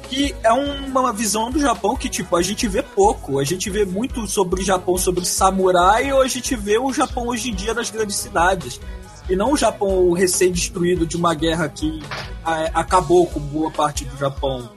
[0.09, 3.39] Que é uma visão do Japão que, tipo, a gente vê pouco.
[3.39, 7.27] A gente vê muito sobre o Japão, sobre samurai, ou a gente vê o Japão
[7.29, 8.81] hoje em dia nas grandes cidades.
[9.29, 12.03] E não o Japão recém-destruído de uma guerra que
[12.47, 14.71] é, acabou com boa parte do Japão.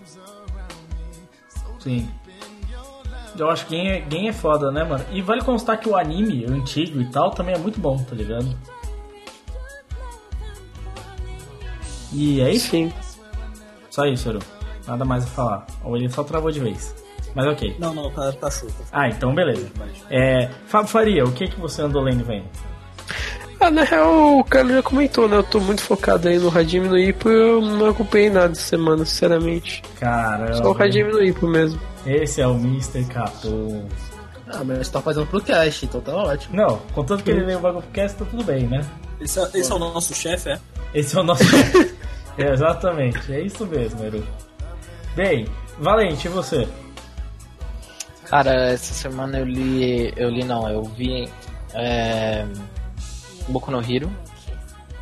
[1.80, 2.10] Sim.
[3.38, 5.04] Eu acho que Gen é, é foda, né, mano?
[5.12, 8.16] E vale constar que o anime, o antigo e tal, também é muito bom, tá
[8.16, 8.48] ligado?
[12.14, 12.70] E é isso?
[12.70, 12.92] Sim.
[13.90, 14.40] Só isso, Eru.
[14.86, 15.66] Nada mais a falar.
[15.84, 16.94] Ou ele só travou de vez.
[17.34, 17.76] Mas ok.
[17.80, 18.70] Não, não, tá, tá show.
[18.92, 19.72] Ah, então beleza.
[20.10, 22.46] É, Fábio Faria, o que, que você andou lendo vendo?
[23.62, 25.38] Ah, na real, o Carlos já comentou, né?
[25.38, 28.62] Eu tô muito focado aí no Hajime no Ippo e eu não acompanhei nada essa
[28.64, 29.84] semana, sinceramente.
[30.00, 30.56] Caramba.
[30.56, 31.80] Só o Hajime no Ippo mesmo.
[32.04, 33.06] Esse é o Mr.
[33.06, 33.86] Capu.
[34.48, 36.56] Ah, mas você tá fazendo pro cast, então tá ótimo.
[36.56, 38.82] Não, contanto que ele veio o bagulho pro cast, tá tudo bem, né?
[39.20, 40.60] Esse é, esse é o nosso chefe, é?
[40.96, 41.44] Esse é o nosso.
[42.40, 44.24] É, exatamente, é isso mesmo, Eru.
[45.16, 45.46] Bem,
[45.78, 46.68] Valente, e você?
[48.26, 50.12] Cara, essa semana eu li.
[50.18, 51.30] Eu li não, eu vi.
[51.76, 52.46] É,
[53.52, 54.10] Boku no Hero,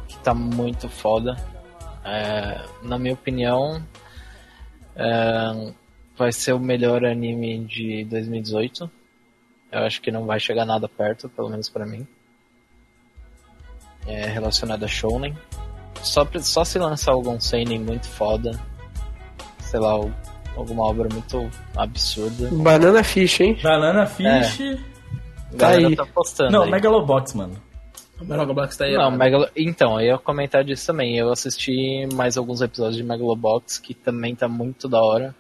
[0.08, 1.36] que tá muito foda.
[2.04, 3.82] É, na minha opinião,
[4.96, 5.74] é,
[6.18, 8.90] vai ser o melhor anime de 2018.
[9.72, 12.08] Eu acho que não vai chegar nada perto, pelo menos pra mim.
[14.08, 15.38] É relacionado a Shounen.
[16.02, 18.58] Só, só se lançar algum seinen muito foda,
[19.60, 20.12] sei lá, al-
[20.56, 22.50] alguma obra muito absurda.
[22.52, 23.60] Banana Fish, hein?
[23.62, 24.62] Banana Fish.
[24.62, 25.96] A Tá galera aí.
[25.96, 26.72] tá postando Não, aí.
[26.72, 27.62] Megalobox, mano.
[28.20, 28.94] O Megalobox tá aí.
[28.94, 29.12] Não.
[29.12, 29.48] Megalo...
[29.56, 31.18] Então, eu ia comentar disso também.
[31.18, 35.36] Eu assisti mais alguns episódios de Megalobox, que também tá muito da hora.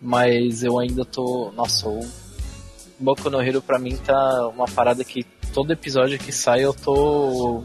[0.00, 1.52] Mas eu ainda tô.
[1.56, 2.00] Nossa, o
[2.98, 7.62] Boku no Hero pra mim tá uma parada que todo episódio que sai eu tô.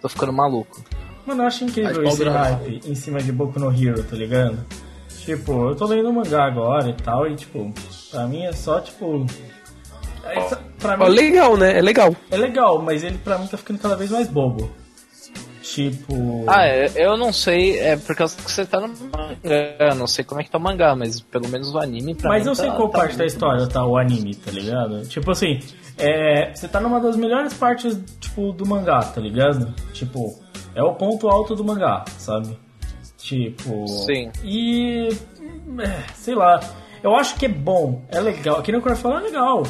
[0.00, 0.82] tô ficando maluco.
[1.26, 4.64] Mano, eu acho incrível pau esse hype em cima de Boku no Hero, tá ligado?
[5.24, 7.74] Tipo, eu tô lendo um mangá agora e tal, e tipo,
[8.12, 9.26] pra mim é só tipo.
[10.30, 11.78] É, pra mim legal, né?
[11.78, 12.14] É legal.
[12.30, 14.70] é legal, mas ele pra mim tá ficando cada vez mais bobo.
[15.62, 16.44] Tipo.
[16.46, 19.36] Ah, é, eu não sei, é por causa que você tá no mangá.
[19.80, 22.30] Eu não sei como é que tá o mangá, mas pelo menos o anime pra
[22.30, 25.02] Mas mim eu tá, sei qual tá parte da história tá o anime, tá ligado?
[25.08, 25.58] Tipo assim,
[25.98, 29.74] é, você tá numa das melhores partes, tipo, do mangá, tá ligado?
[29.92, 30.38] Tipo,
[30.74, 32.56] É o ponto alto do mangá, sabe?
[33.18, 33.88] Tipo.
[33.88, 34.30] Sim.
[34.44, 35.08] E.
[35.80, 36.60] é, Sei lá.
[37.02, 38.58] Eu acho que é bom, é legal.
[38.60, 39.64] Aqui no Core fala é legal.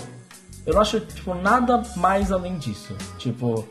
[0.67, 2.95] Eu não acho, tipo, nada mais além disso.
[3.19, 3.67] Tipo.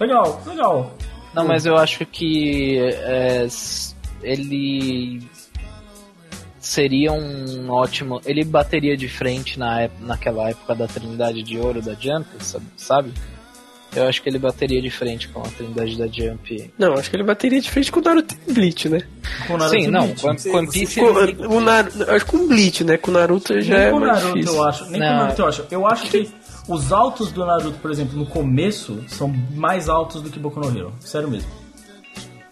[0.00, 0.94] Legal, legal.
[1.34, 3.46] Não, mas eu acho que é,
[4.22, 5.22] ele
[6.58, 8.20] seria um ótimo.
[8.24, 12.26] Ele bateria de frente na naquela época da Trindade de Ouro da Jump,
[12.76, 13.12] sabe?
[13.94, 16.72] Eu acho que ele bateria de frente com a Trindade da Jump.
[16.78, 19.00] Não, acho que ele bateria de frente com o Naruto e Bleach, né?
[19.48, 20.22] Com o Naruto Sim, não, Bleach.
[20.22, 20.72] com One- com.
[20.72, 21.00] Piece.
[21.00, 21.06] Com,
[21.56, 22.96] o Naruto, acho que com o Bleach, né?
[22.96, 24.56] Com o Naruto já Nem é com o mais Naruto difícil.
[24.56, 24.84] eu acho.
[24.84, 25.16] Nem com o Não.
[25.16, 25.64] Naruto eu acho.
[25.72, 26.30] Eu acho que
[26.68, 30.68] os altos do Naruto, por exemplo, no começo, são mais altos do que Boku no
[30.78, 30.92] Hero.
[31.00, 31.48] Sério mesmo.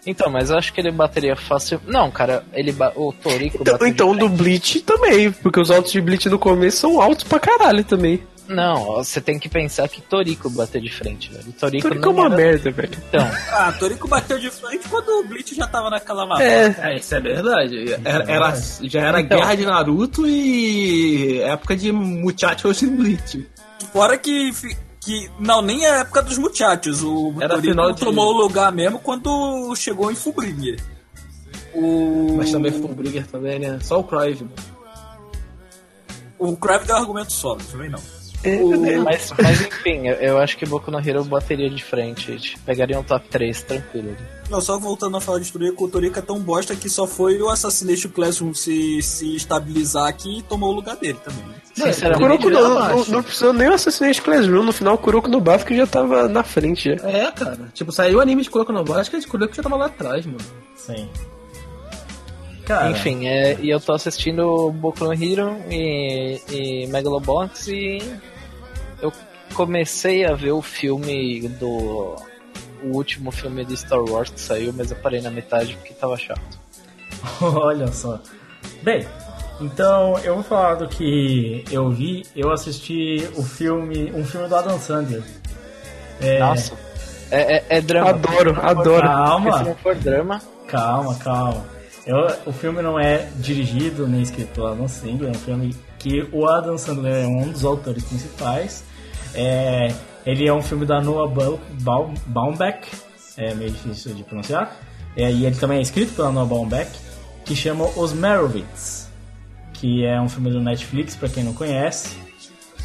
[0.05, 1.79] Então, mas eu acho que ele bateria fácil.
[1.85, 2.91] Não, cara, ele ba...
[2.95, 7.01] o Toriko Então, então do Bleach também, porque os altos de Bleach no começo são
[7.01, 8.21] altos pra caralho também.
[8.49, 11.51] Não, você tem que pensar que Toriko bateu de frente, velho.
[11.53, 12.97] Toriko, é não uma era- merda, velho.
[13.07, 13.21] Então,
[13.51, 16.41] Ah, Toriko bateu de frente quando o Bleach já tava naquela mapa.
[16.43, 17.93] É, É, isso é verdade.
[18.03, 19.37] Era, era- já era Então.
[19.37, 23.47] guerra de Naruto e época de Muchachos in Bleach.
[23.93, 24.51] Fora que,
[24.99, 25.29] que.
[25.39, 27.03] Não, nem a época dos muchachos.
[27.03, 30.79] O Era Toriko final de- tomou o lugar mesmo quando chegou em Fullbringer.
[31.73, 32.33] O.
[32.37, 33.77] Mas também Fullbringer também, né?
[33.81, 34.47] Só o Crive.
[36.39, 37.99] O Crave deu argumento solo, também não.
[39.03, 42.37] Mas, mas enfim, eu, eu acho que Boku no Hero bateria de frente.
[42.37, 44.15] Tipo, pegaria um top 3 tranquilo.
[44.49, 47.39] Não, só voltando a falar de Toriko, o Toriko é tão bosta que só foi
[47.39, 51.43] o Assassination Classroom se, se estabilizar aqui e tomou o lugar dele também.
[51.75, 55.29] Sinceramente, Kuroko não, era não, não precisou nem o Assassination Classroom, no final o Kuroko
[55.29, 57.07] no Bafo que já tava na frente já.
[57.07, 57.69] É, cara.
[57.73, 59.75] Tipo, saiu o anime de Kuroko no Bafo, acho que a de Kuroko já tava
[59.75, 60.39] lá atrás, mano.
[60.75, 61.07] Sim.
[62.69, 67.97] Cara, Enfim, é, e eu tô assistindo Boku no Hero e, e Megalobox e
[69.01, 69.11] eu
[69.55, 72.15] comecei a ver o filme do.
[72.83, 76.15] O último filme de Star Wars que saiu, mas eu parei na metade porque tava
[76.15, 76.59] chato.
[77.41, 78.19] olha só.
[78.83, 79.03] Bem,
[79.59, 82.23] então eu vou falar do que eu vi.
[82.35, 85.23] Eu assisti o filme, um filme do Adam Sandler.
[86.21, 86.75] É, Nossa.
[87.31, 88.11] É, é, é drama.
[88.11, 89.07] Adoro, adoro.
[89.07, 89.57] Calma.
[89.57, 91.78] Se não for drama, Calma, calma.
[92.05, 96.27] Eu- o filme não é dirigido nem escrito pelo Adam Sandler, é um filme que
[96.31, 98.83] o Adam Sandler é um dos autores principais.
[99.35, 99.93] É,
[100.25, 102.87] ele é um filme da Noah Bau- Bau- Baumbach,
[103.37, 104.75] é meio difícil de pronunciar.
[105.15, 106.89] É, e ele também é escrito pela Noah Baumbach,
[107.45, 109.09] que chama Os Merovitz,
[109.73, 112.17] que é um filme do Netflix, pra quem não conhece.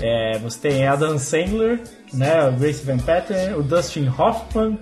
[0.00, 1.80] É, você tem Adam Sandler,
[2.12, 4.78] né, o Grace Van Patten, o Dustin Hoffman,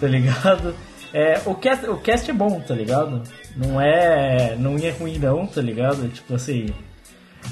[0.00, 0.74] tá ligado?
[1.12, 3.22] É, o, cast, o cast é bom, tá ligado?
[3.56, 6.08] Não é, não é ruim não, tá ligado?
[6.08, 6.66] Tipo assim...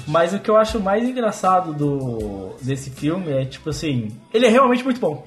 [0.07, 4.09] Mas o que eu acho mais engraçado do, desse filme é, tipo assim...
[4.33, 5.23] Ele é realmente muito bom.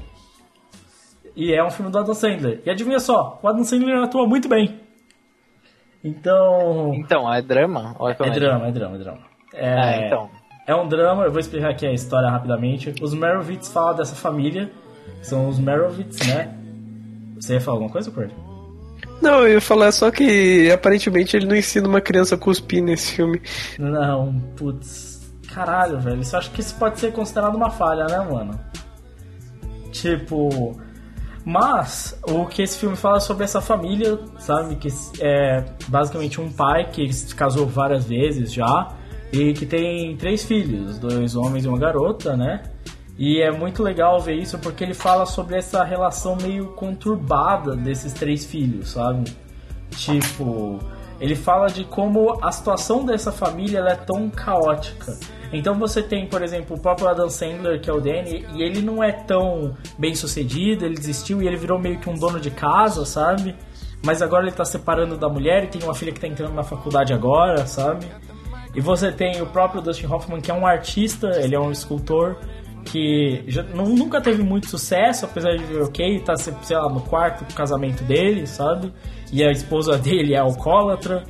[1.35, 2.63] E é um filme do Adam Sandler.
[2.65, 4.81] E adivinha só, o Adam Sandler atua muito bem.
[6.05, 6.93] Então...
[6.95, 7.95] então, é drama?
[7.99, 9.21] Ou é, É drama, é drama, é drama.
[9.55, 10.31] É, então.
[10.67, 12.95] É um drama, eu vou explicar aqui a história rapidamente.
[13.03, 14.71] Os Merovitz falam dessa família,
[15.21, 16.57] são os Merovitz, né?
[17.35, 18.31] Você ia falar alguma coisa, Kurt?
[19.23, 23.13] Não, eu ia falar só que aparentemente ele não ensina uma criança a cuspir nesse
[23.13, 23.41] filme.
[23.79, 25.23] Não, putz.
[25.55, 26.25] Caralho, velho.
[26.25, 28.59] Você acha que isso pode ser considerado uma falha, né, mano?
[29.93, 30.77] Tipo.
[31.45, 34.77] Mas, o que esse filme fala sobre essa família, sabe?
[34.77, 34.89] Que
[35.21, 38.89] é basicamente um pai que se casou várias vezes já
[39.33, 42.63] e que tem três filhos, dois homens e uma garota, né?
[43.25, 48.13] E é muito legal ver isso porque ele fala sobre essa relação meio conturbada desses
[48.13, 49.33] três filhos, sabe?
[49.93, 50.81] Tipo,
[51.21, 55.17] ele fala de como a situação dessa família é tão caótica.
[55.53, 58.83] Então você tem, por exemplo, o próprio Adam Sandler, que é o Danny, e ele
[58.83, 62.51] não é tão bem sucedido, ele desistiu e ele virou meio que um dono de
[62.51, 63.55] casa, sabe?
[64.05, 66.65] Mas agora ele tá separando da mulher e tem uma filha que tá entrando na
[66.65, 68.05] faculdade agora, sabe?
[68.75, 72.37] E você tem o próprio Dustin Hoffman, que é um artista, ele é um escultor,
[72.85, 77.45] que já, nu- nunca teve muito sucesso, apesar de ok, tá, sei lá, no quarto
[77.55, 78.93] casamento dele, sabe?
[79.33, 81.25] E a esposa dele é alcoólatra.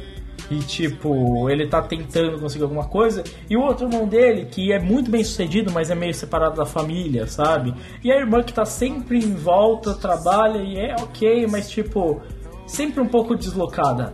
[0.51, 3.23] E tipo, ele tá tentando conseguir alguma coisa.
[3.49, 6.67] E o outro irmão dele, que é muito bem sucedido, mas é meio separado da
[6.67, 7.73] família, sabe?
[8.05, 12.21] E a irmã que tá sempre em volta, trabalha e é ok, mas tipo,
[12.67, 14.13] sempre um pouco deslocada.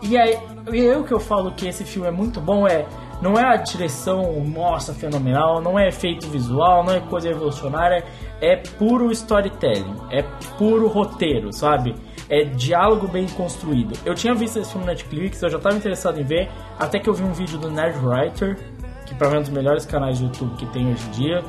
[0.00, 0.38] E, e aí,
[0.72, 2.86] e aí o que eu falo que esse filme é muito bom é.
[3.24, 8.04] Não é a direção, nossa, fenomenal, não é efeito visual, não é coisa revolucionária,
[8.38, 10.20] é puro storytelling, é
[10.58, 11.94] puro roteiro, sabe?
[12.28, 13.98] É diálogo bem construído.
[14.04, 17.08] Eu tinha visto esse filme no Netflix, eu já estava interessado em ver, até que
[17.08, 18.58] eu vi um vídeo do Nerd Writer,
[19.06, 21.42] que pra mim é um dos melhores canais de YouTube que tem hoje em dia.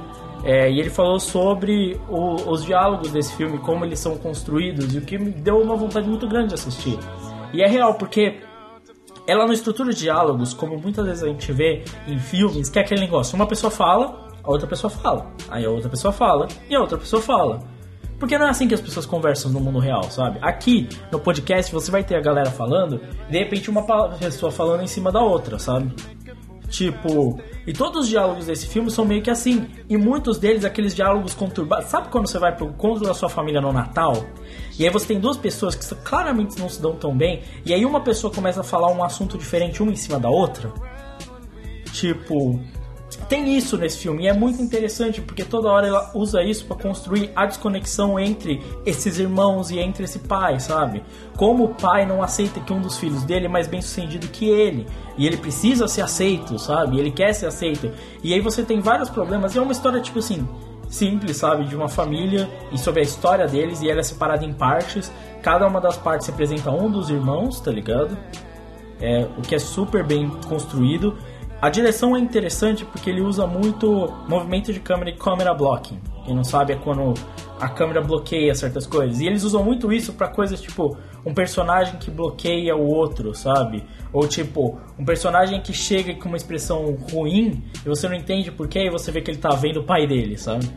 [0.46, 5.00] É, e ele falou sobre o- os diálogos desse filme, como eles são construídos, e
[5.00, 6.98] o que me deu uma vontade muito grande de assistir.
[7.52, 8.38] E é real, porque
[9.28, 13.02] ela não estrutura diálogos, como muitas vezes a gente vê em filmes, que é aquele
[13.02, 16.80] negócio: uma pessoa fala, a outra pessoa fala, aí a outra pessoa fala, e a
[16.80, 17.60] outra pessoa fala.
[18.20, 20.40] Porque não é assim que as pessoas conversam no mundo real, sabe?
[20.42, 23.84] Aqui no podcast você vai ter a galera falando, e de repente uma
[24.18, 25.94] pessoa falando em cima da outra, sabe?
[26.70, 29.68] Tipo, e todos os diálogos desse filme são meio que assim.
[29.88, 31.86] E muitos deles, aqueles diálogos conturbados.
[31.86, 34.26] Sabe quando você vai pro encontro da sua família no Natal?
[34.78, 37.42] E aí você tem duas pessoas que claramente não se dão tão bem.
[37.66, 40.72] E aí uma pessoa começa a falar um assunto diferente uma em cima da outra.
[41.94, 42.60] Tipo,
[43.30, 46.76] tem isso nesse filme e é muito interessante porque toda hora ela usa isso pra
[46.76, 51.02] construir a desconexão entre esses irmãos e entre esse pai, sabe?
[51.36, 54.46] Como o pai não aceita que um dos filhos dele é mais bem sucedido que
[54.46, 54.86] ele
[55.18, 57.00] e ele precisa ser aceito, sabe?
[57.00, 57.92] Ele quer ser aceito
[58.24, 60.48] e aí você tem vários problemas e é uma história tipo assim
[60.96, 61.66] simples, sabe?
[61.66, 65.12] De uma família e sobre a história deles e ela é separada em partes.
[65.42, 68.18] Cada uma das partes representa um dos irmãos, tá ligado?
[69.02, 71.18] é, o que é super bem construído.
[71.62, 76.00] A direção é interessante porque ele usa muito movimento de câmera e câmera blocking.
[76.26, 77.14] Quem não sabe é quando
[77.60, 79.20] a câmera bloqueia certas coisas.
[79.20, 83.84] E eles usam muito isso pra coisas tipo um personagem que bloqueia o outro, sabe?
[84.12, 88.86] Ou tipo, um personagem que chega com uma expressão ruim e você não entende porquê
[88.86, 90.70] e você vê que ele tá vendo o pai dele, sabe?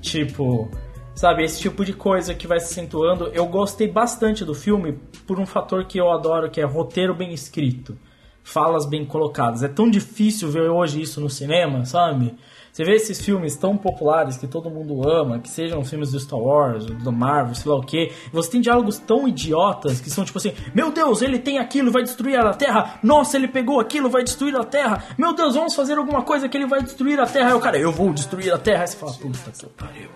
[0.00, 0.70] Tipo,
[1.14, 3.28] sabe, esse tipo de coisa que vai se acentuando.
[3.28, 7.32] Eu gostei bastante do filme por um fator que eu adoro, que é roteiro bem
[7.32, 7.96] escrito,
[8.42, 9.62] falas bem colocadas.
[9.62, 12.34] É tão difícil ver hoje isso no cinema, sabe?
[12.72, 16.38] Você vê esses filmes tão populares que todo mundo ama, que sejam filmes do Star
[16.38, 18.10] Wars, do Marvel, sei lá o que.
[18.32, 22.02] Você tem diálogos tão idiotas que são tipo assim: Meu Deus, ele tem aquilo, vai
[22.02, 22.98] destruir a Terra.
[23.02, 25.04] Nossa, ele pegou aquilo, vai destruir a Terra.
[25.18, 27.48] Meu Deus, vamos fazer alguma coisa que ele vai destruir a Terra.
[27.48, 28.80] Aí o cara, eu vou destruir a Terra.
[28.80, 30.08] Aí você fala: Puta que pariu.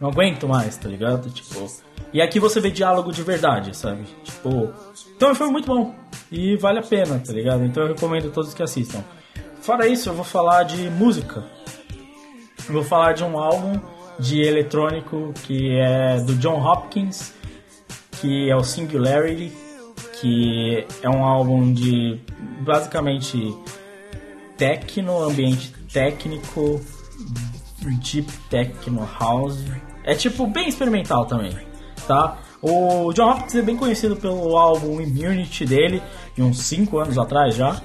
[0.00, 1.30] Não aguento mais, tá ligado?
[1.30, 1.66] Tipo.
[2.14, 4.04] E aqui você vê diálogo de verdade, sabe?
[4.24, 4.72] Tipo.
[5.16, 5.94] Então foi muito bom.
[6.32, 7.62] E vale a pena, tá ligado?
[7.62, 9.04] Então eu recomendo a todos que assistam.
[9.62, 11.44] Fora isso, eu vou falar de música.
[12.66, 13.78] Eu vou falar de um álbum
[14.18, 17.34] de eletrônico que é do John Hopkins,
[18.20, 19.52] que é o Singularity,
[20.20, 22.18] que é um álbum de
[22.60, 23.54] basicamente
[24.56, 26.80] techno, ambiente técnico,
[28.02, 29.62] deep techno house.
[30.04, 31.56] É tipo bem experimental também,
[32.06, 32.38] tá?
[32.62, 36.02] O John Hopkins é bem conhecido pelo álbum Immunity dele,
[36.34, 37.80] de uns 5 anos atrás já.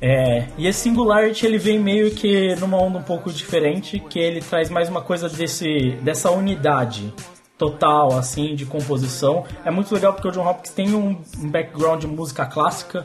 [0.00, 4.40] É, e esse Singularity ele vem meio que numa onda um pouco diferente, que ele
[4.40, 7.12] traz mais uma coisa desse, dessa unidade
[7.56, 9.44] total, assim, de composição.
[9.64, 13.04] É muito legal porque o John Hopkins tem um, um background de música clássica,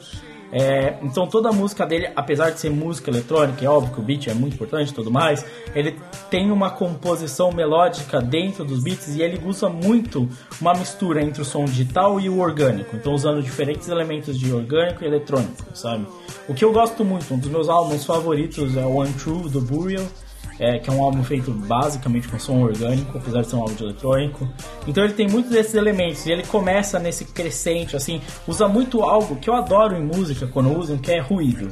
[0.51, 4.03] é, então toda a música dele, apesar de ser música eletrônica, é óbvio que o
[4.03, 5.97] beat é muito importante e tudo mais, ele
[6.29, 10.27] tem uma composição melódica dentro dos beats e ele usa muito
[10.59, 15.03] uma mistura entre o som digital e o orgânico, então usando diferentes elementos de orgânico
[15.03, 16.05] e eletrônico, sabe?
[16.47, 19.61] O que eu gosto muito, um dos meus álbuns favoritos é o One True do
[19.61, 20.05] Burial,
[20.61, 23.73] é, que é um álbum feito basicamente com som orgânico, apesar de ser um álbum
[23.73, 24.47] de eletrônico.
[24.87, 29.37] Então ele tem muitos desses elementos e ele começa nesse crescente, assim, usa muito algo
[29.37, 31.67] que eu adoro em música quando usam, que é ruído.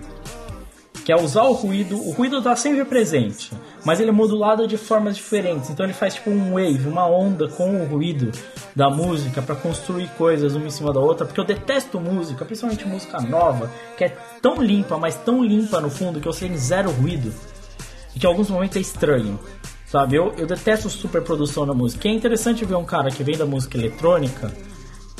[1.05, 3.51] Que é usar o ruído, o ruído está sempre presente,
[3.85, 5.69] mas ele é modulado de formas diferentes.
[5.69, 8.31] Então ele faz tipo um wave, uma onda com o ruído
[8.75, 12.87] da música para construir coisas uma em cima da outra, porque eu detesto música, principalmente
[12.87, 16.89] música nova, que é tão limpa, mas tão limpa no fundo que você tem zero
[16.91, 17.31] ruído
[18.15, 19.39] e que em alguns momentos é estranho.
[19.85, 22.07] Sabe, eu, eu detesto superprodução na música.
[22.07, 24.53] E é interessante ver um cara que vem da música eletrônica,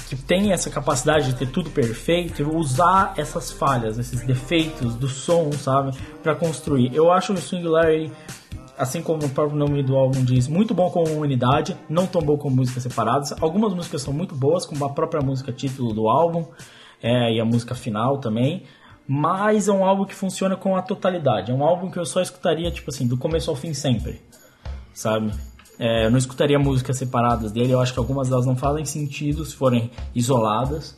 [0.08, 5.52] que tem essa capacidade de ter tudo perfeito, usar essas falhas, esses defeitos do som,
[5.54, 6.94] sabe, para construir.
[6.94, 8.14] Eu acho o Singularity,
[8.78, 12.38] assim como o próprio nome do álbum diz, muito bom como unidade, não tão bom
[12.38, 13.34] como músicas separadas.
[13.42, 16.46] Algumas músicas são muito boas, como a própria música título do álbum,
[17.02, 18.66] é, e a música final também
[19.12, 21.50] mas é um álbum que funciona com a totalidade.
[21.50, 24.22] É um álbum que eu só escutaria, tipo assim, do começo ao fim sempre,
[24.94, 25.34] sabe?
[25.80, 29.44] É, eu não escutaria músicas separadas dele, eu acho que algumas delas não fazem sentido
[29.44, 30.96] se forem isoladas.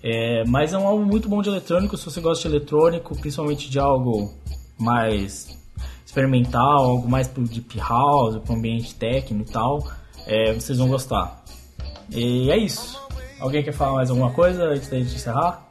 [0.00, 3.68] É, mas é um álbum muito bom de eletrônico, se você gosta de eletrônico, principalmente
[3.68, 4.32] de algo
[4.78, 5.58] mais
[6.06, 9.84] experimental, algo mais pro deep house, pro ambiente técnico e tal,
[10.28, 11.42] é, vocês vão gostar.
[12.08, 13.04] E é isso.
[13.40, 15.68] Alguém quer falar mais alguma coisa antes da gente encerrar?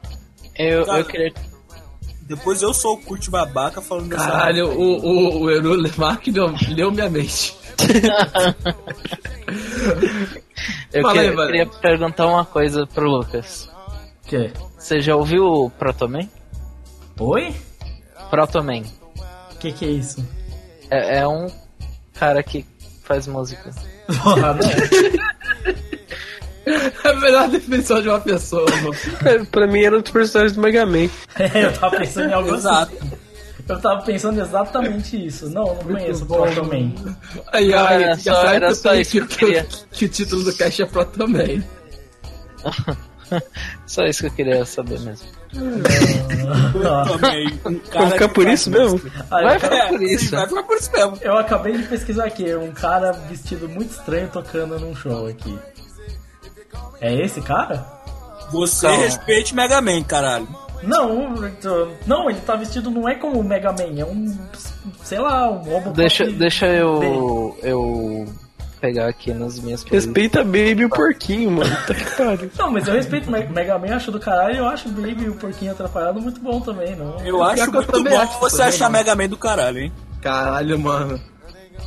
[0.54, 1.32] Eu, eu queria.
[2.28, 4.30] Depois eu sou o Kurt Babaca falando dessa.
[4.30, 7.56] Caralho, o, o, o Eru Mark leu, leu minha mente.
[10.92, 11.50] Eu, Fala aí, queria, mano.
[11.50, 13.70] queria perguntar uma coisa pro Lucas.
[14.26, 14.52] Que?
[14.76, 16.28] Você já ouviu o Protoman?
[17.18, 17.54] Oi?
[18.30, 18.82] Protoman.
[19.52, 20.26] O que, que é isso?
[20.90, 21.46] É, é um
[22.14, 22.66] cara que
[23.04, 23.70] faz música.
[24.22, 24.60] Porra, né?
[27.04, 28.94] É a melhor definição de uma pessoa, mano.
[29.24, 31.08] É, pra mim era um dos personagens do Mega Man.
[31.38, 32.92] É, eu tava pensando em algo Exato.
[33.00, 33.10] assim.
[33.68, 35.50] Eu tava pensando exatamente isso.
[35.50, 36.90] Não, não conheço o Proto Man.
[37.52, 39.66] Aí, era só- sabe era que, só isso que eu queria.
[39.92, 41.62] que o título do cast é Proto Man.
[43.86, 45.28] Só isso que eu queria saber mesmo.
[45.54, 45.82] Um
[47.78, 49.00] cara Vai ficar que por isso mesmo?
[49.30, 50.24] Aí, Vai ficar É, por isso.
[50.30, 51.18] sim, vai ficar por isso mesmo.
[51.20, 55.58] Eu acabei de pesquisar aqui, um cara vestido muito estranho tocando num show aqui.
[57.00, 57.84] É esse cara?
[58.50, 59.02] Você Calma.
[59.02, 60.48] respeite Mega Man, caralho.
[60.82, 64.36] Não, tô- não, ele tá vestido não é como o Mega Man, é um,
[65.02, 65.96] sei lá, um Robocop.
[65.96, 66.80] Deixa, deixa B.
[66.80, 67.58] eu.
[67.62, 68.26] eu
[68.80, 70.04] pegar aqui nas minhas coisas.
[70.06, 71.76] Respeita Baby e o porquinho, mano.
[71.84, 72.50] Tá que pariu.
[72.56, 75.72] Não, mas eu respeito Mega Man, acho do caralho, eu acho Baby e o Porquinho
[75.72, 77.18] Atrapalhado muito bom também, não.
[77.24, 78.92] Eu acho que eu muito também bom acho você também, achar mano.
[78.98, 79.92] Mega Man do caralho, hein?
[80.22, 81.20] Caralho, mano.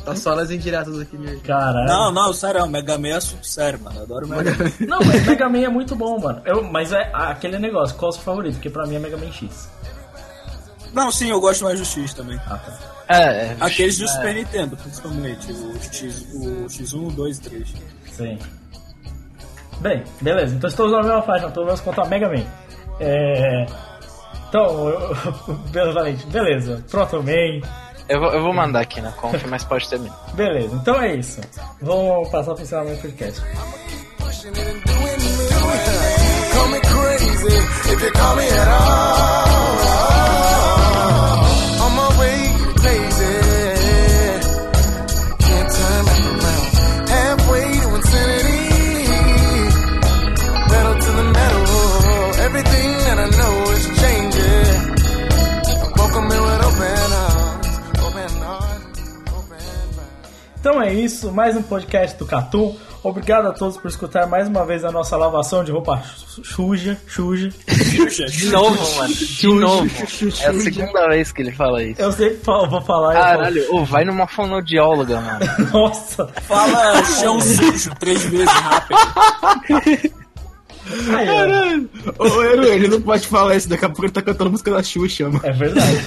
[0.04, 1.40] Tá só nas indiretas aqui, meu.
[1.40, 1.86] Caralho.
[1.86, 3.98] Não, não, sério, Mega Man é assunto sério, mano.
[3.98, 4.72] Eu adoro Mega Man.
[4.80, 6.42] Não, mas Mega Man é muito bom, mano.
[6.44, 8.54] Eu, mas é aquele negócio, qual é o seu favorito?
[8.54, 9.70] Porque pra mim é Mega Man X.
[10.92, 12.38] Não, sim, eu gosto mais do X também.
[12.46, 12.78] Ah, tá.
[13.08, 13.56] É, é.
[13.60, 15.52] Aqueles do Super Nintendo, principalmente.
[15.52, 17.74] O, X, o X1, 2 e 3.
[18.12, 18.38] Sim.
[19.80, 20.54] Bem, beleza.
[20.54, 22.44] Então estamos na mesma faixa, pelo menos quanto a Mega Man.
[23.00, 23.66] É...
[24.48, 25.14] Então, eu...
[25.70, 26.84] Belo Valente, beleza.
[26.90, 27.66] Proto Man,
[28.12, 30.18] Eu, vou, eu vou mandar aqui na conf, mas pode terminar.
[30.34, 30.74] beleza.
[30.74, 31.40] Então é isso.
[31.80, 33.40] Vamos passar pro encerramento do podcast.
[36.52, 37.56] Call me crazy
[37.92, 39.61] if you call me at all.
[60.62, 62.76] Então é isso, mais um podcast do Catum.
[63.02, 66.00] Obrigado a todos por escutar mais uma vez a nossa lavação de roupa
[66.44, 67.52] suja, suja.
[68.30, 69.12] De novo, mano.
[69.12, 69.90] De novo.
[70.40, 72.00] É a segunda vez que ele fala isso.
[72.00, 73.12] Eu sempre falo, vou falar.
[73.12, 75.44] Caralho, ô, vai numa fonoaudióloga, mano.
[75.74, 76.28] Nossa.
[76.28, 80.12] Fala chão sujo três vezes rápido.
[82.18, 82.24] Ó.
[82.28, 84.82] Ô, Eru, ele não pode falar isso, daqui a pouco ele tá cantando música da
[84.82, 85.40] Xuxa, mano.
[85.44, 86.06] É verdade.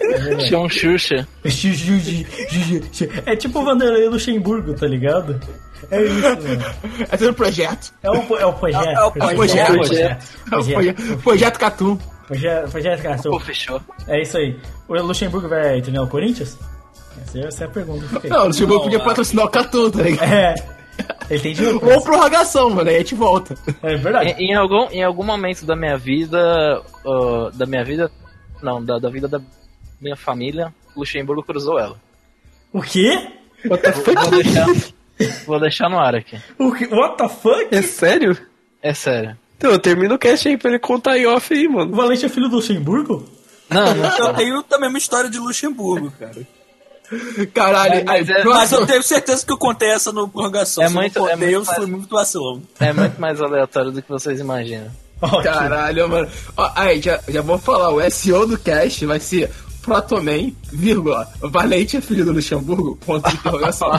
[0.00, 0.48] É verdade.
[0.48, 1.26] Chão Xuxa.
[3.26, 5.40] É tipo o Vanderlei Luxemburgo, tá ligado?
[5.90, 6.64] É isso, mano.
[7.10, 7.92] É tudo projeto.
[8.02, 8.86] É o, é o projeto.
[8.88, 9.72] É o projeto.
[9.74, 10.26] Projeto.
[10.52, 10.92] É o proje-
[11.22, 11.98] Projeto Catum.
[12.26, 13.40] Projeto, projeto Pô, Cartão.
[13.40, 13.80] fechou.
[14.06, 14.56] É isso aí.
[14.88, 16.56] O Luxemburgo vai treinar o Corinthians?
[17.26, 18.00] Essa é- é a pergunta.
[18.06, 18.30] que fica aí.
[18.30, 19.04] Não, o Não, podia é.
[19.04, 20.32] patrocinar o Catum, tá ligado?
[20.32, 20.54] É.
[21.32, 21.80] Ele tem dinheiro.
[21.82, 23.56] Ou prorrogação, mano, aí a gente volta.
[23.82, 24.32] É verdade.
[24.32, 28.12] Em, em algum, em algum momento da minha vida, ah, da minha vida,
[28.62, 29.40] não, da, da vida da
[29.98, 31.96] minha família, Luxemburgo cruzou ela.
[32.70, 33.28] O quê?
[33.64, 34.66] Vou, vou deixar,
[35.46, 36.38] vou deixar no ar aqui.
[36.58, 36.86] O quê?
[36.92, 37.68] What the fuck?
[37.70, 38.36] É sério?
[38.82, 39.34] É sério.
[39.56, 41.94] Então, termina o cast aí pra ele contar em off aí, O mano.
[41.96, 43.24] Valente é filho do Luxemburgo?
[43.70, 46.46] Não, não Eu tenho também uma história de Luxemburgo, cara.
[47.54, 50.82] Caralho, Mas aí, é- Mas eu tenho certeza que eu contei essa no prorrogação.
[50.84, 52.62] É Se muito- é contei, muito eu fui mais- muito vacilão.
[52.80, 54.88] É muito mais aleatório do que vocês imaginam.
[55.44, 56.28] Caralho, mano.
[56.56, 59.50] Ó, aí, já, já vou falar, o SEO do cast vai ser
[59.82, 63.90] Protoman, vírgula, Valente é filho do Luxemburgo, ponto de interrogação.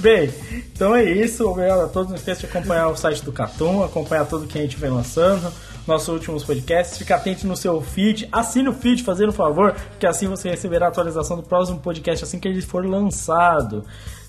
[0.00, 0.32] Bem,
[0.74, 1.48] então é isso.
[1.48, 2.10] Obrigado a todos.
[2.10, 5.50] Não esqueça de acompanhar o site do Catum, acompanhar tudo que a gente vem lançando,
[5.86, 6.98] nossos últimos podcasts.
[6.98, 8.28] Fique atento no seu feed.
[8.32, 12.24] Assine o feed, fazendo um favor, que assim você receberá a atualização do próximo podcast
[12.24, 13.84] assim que ele for lançado.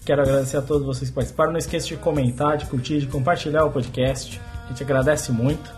[0.05, 1.51] Quero agradecer a todos vocês que participaram.
[1.51, 4.39] Não esqueça de comentar, de curtir, de compartilhar o podcast.
[4.65, 5.69] A gente agradece muito.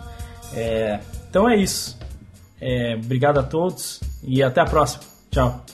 [0.54, 1.98] É, Então é isso.
[2.60, 5.02] É, Obrigado a todos e até a próxima.
[5.30, 5.64] Tchau.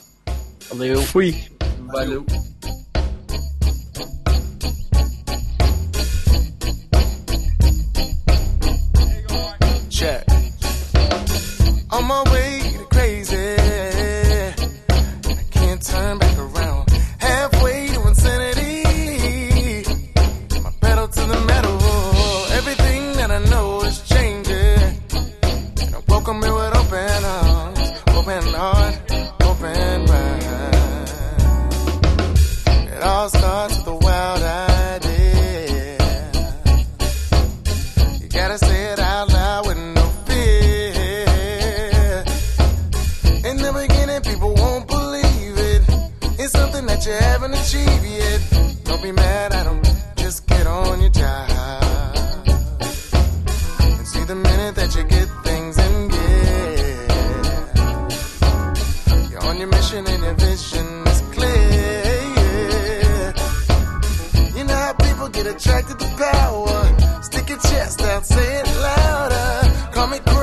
[0.69, 1.01] Valeu.
[1.03, 1.35] Fui.
[1.91, 2.25] Valeu.
[2.25, 2.56] check.
[70.07, 70.36] stomach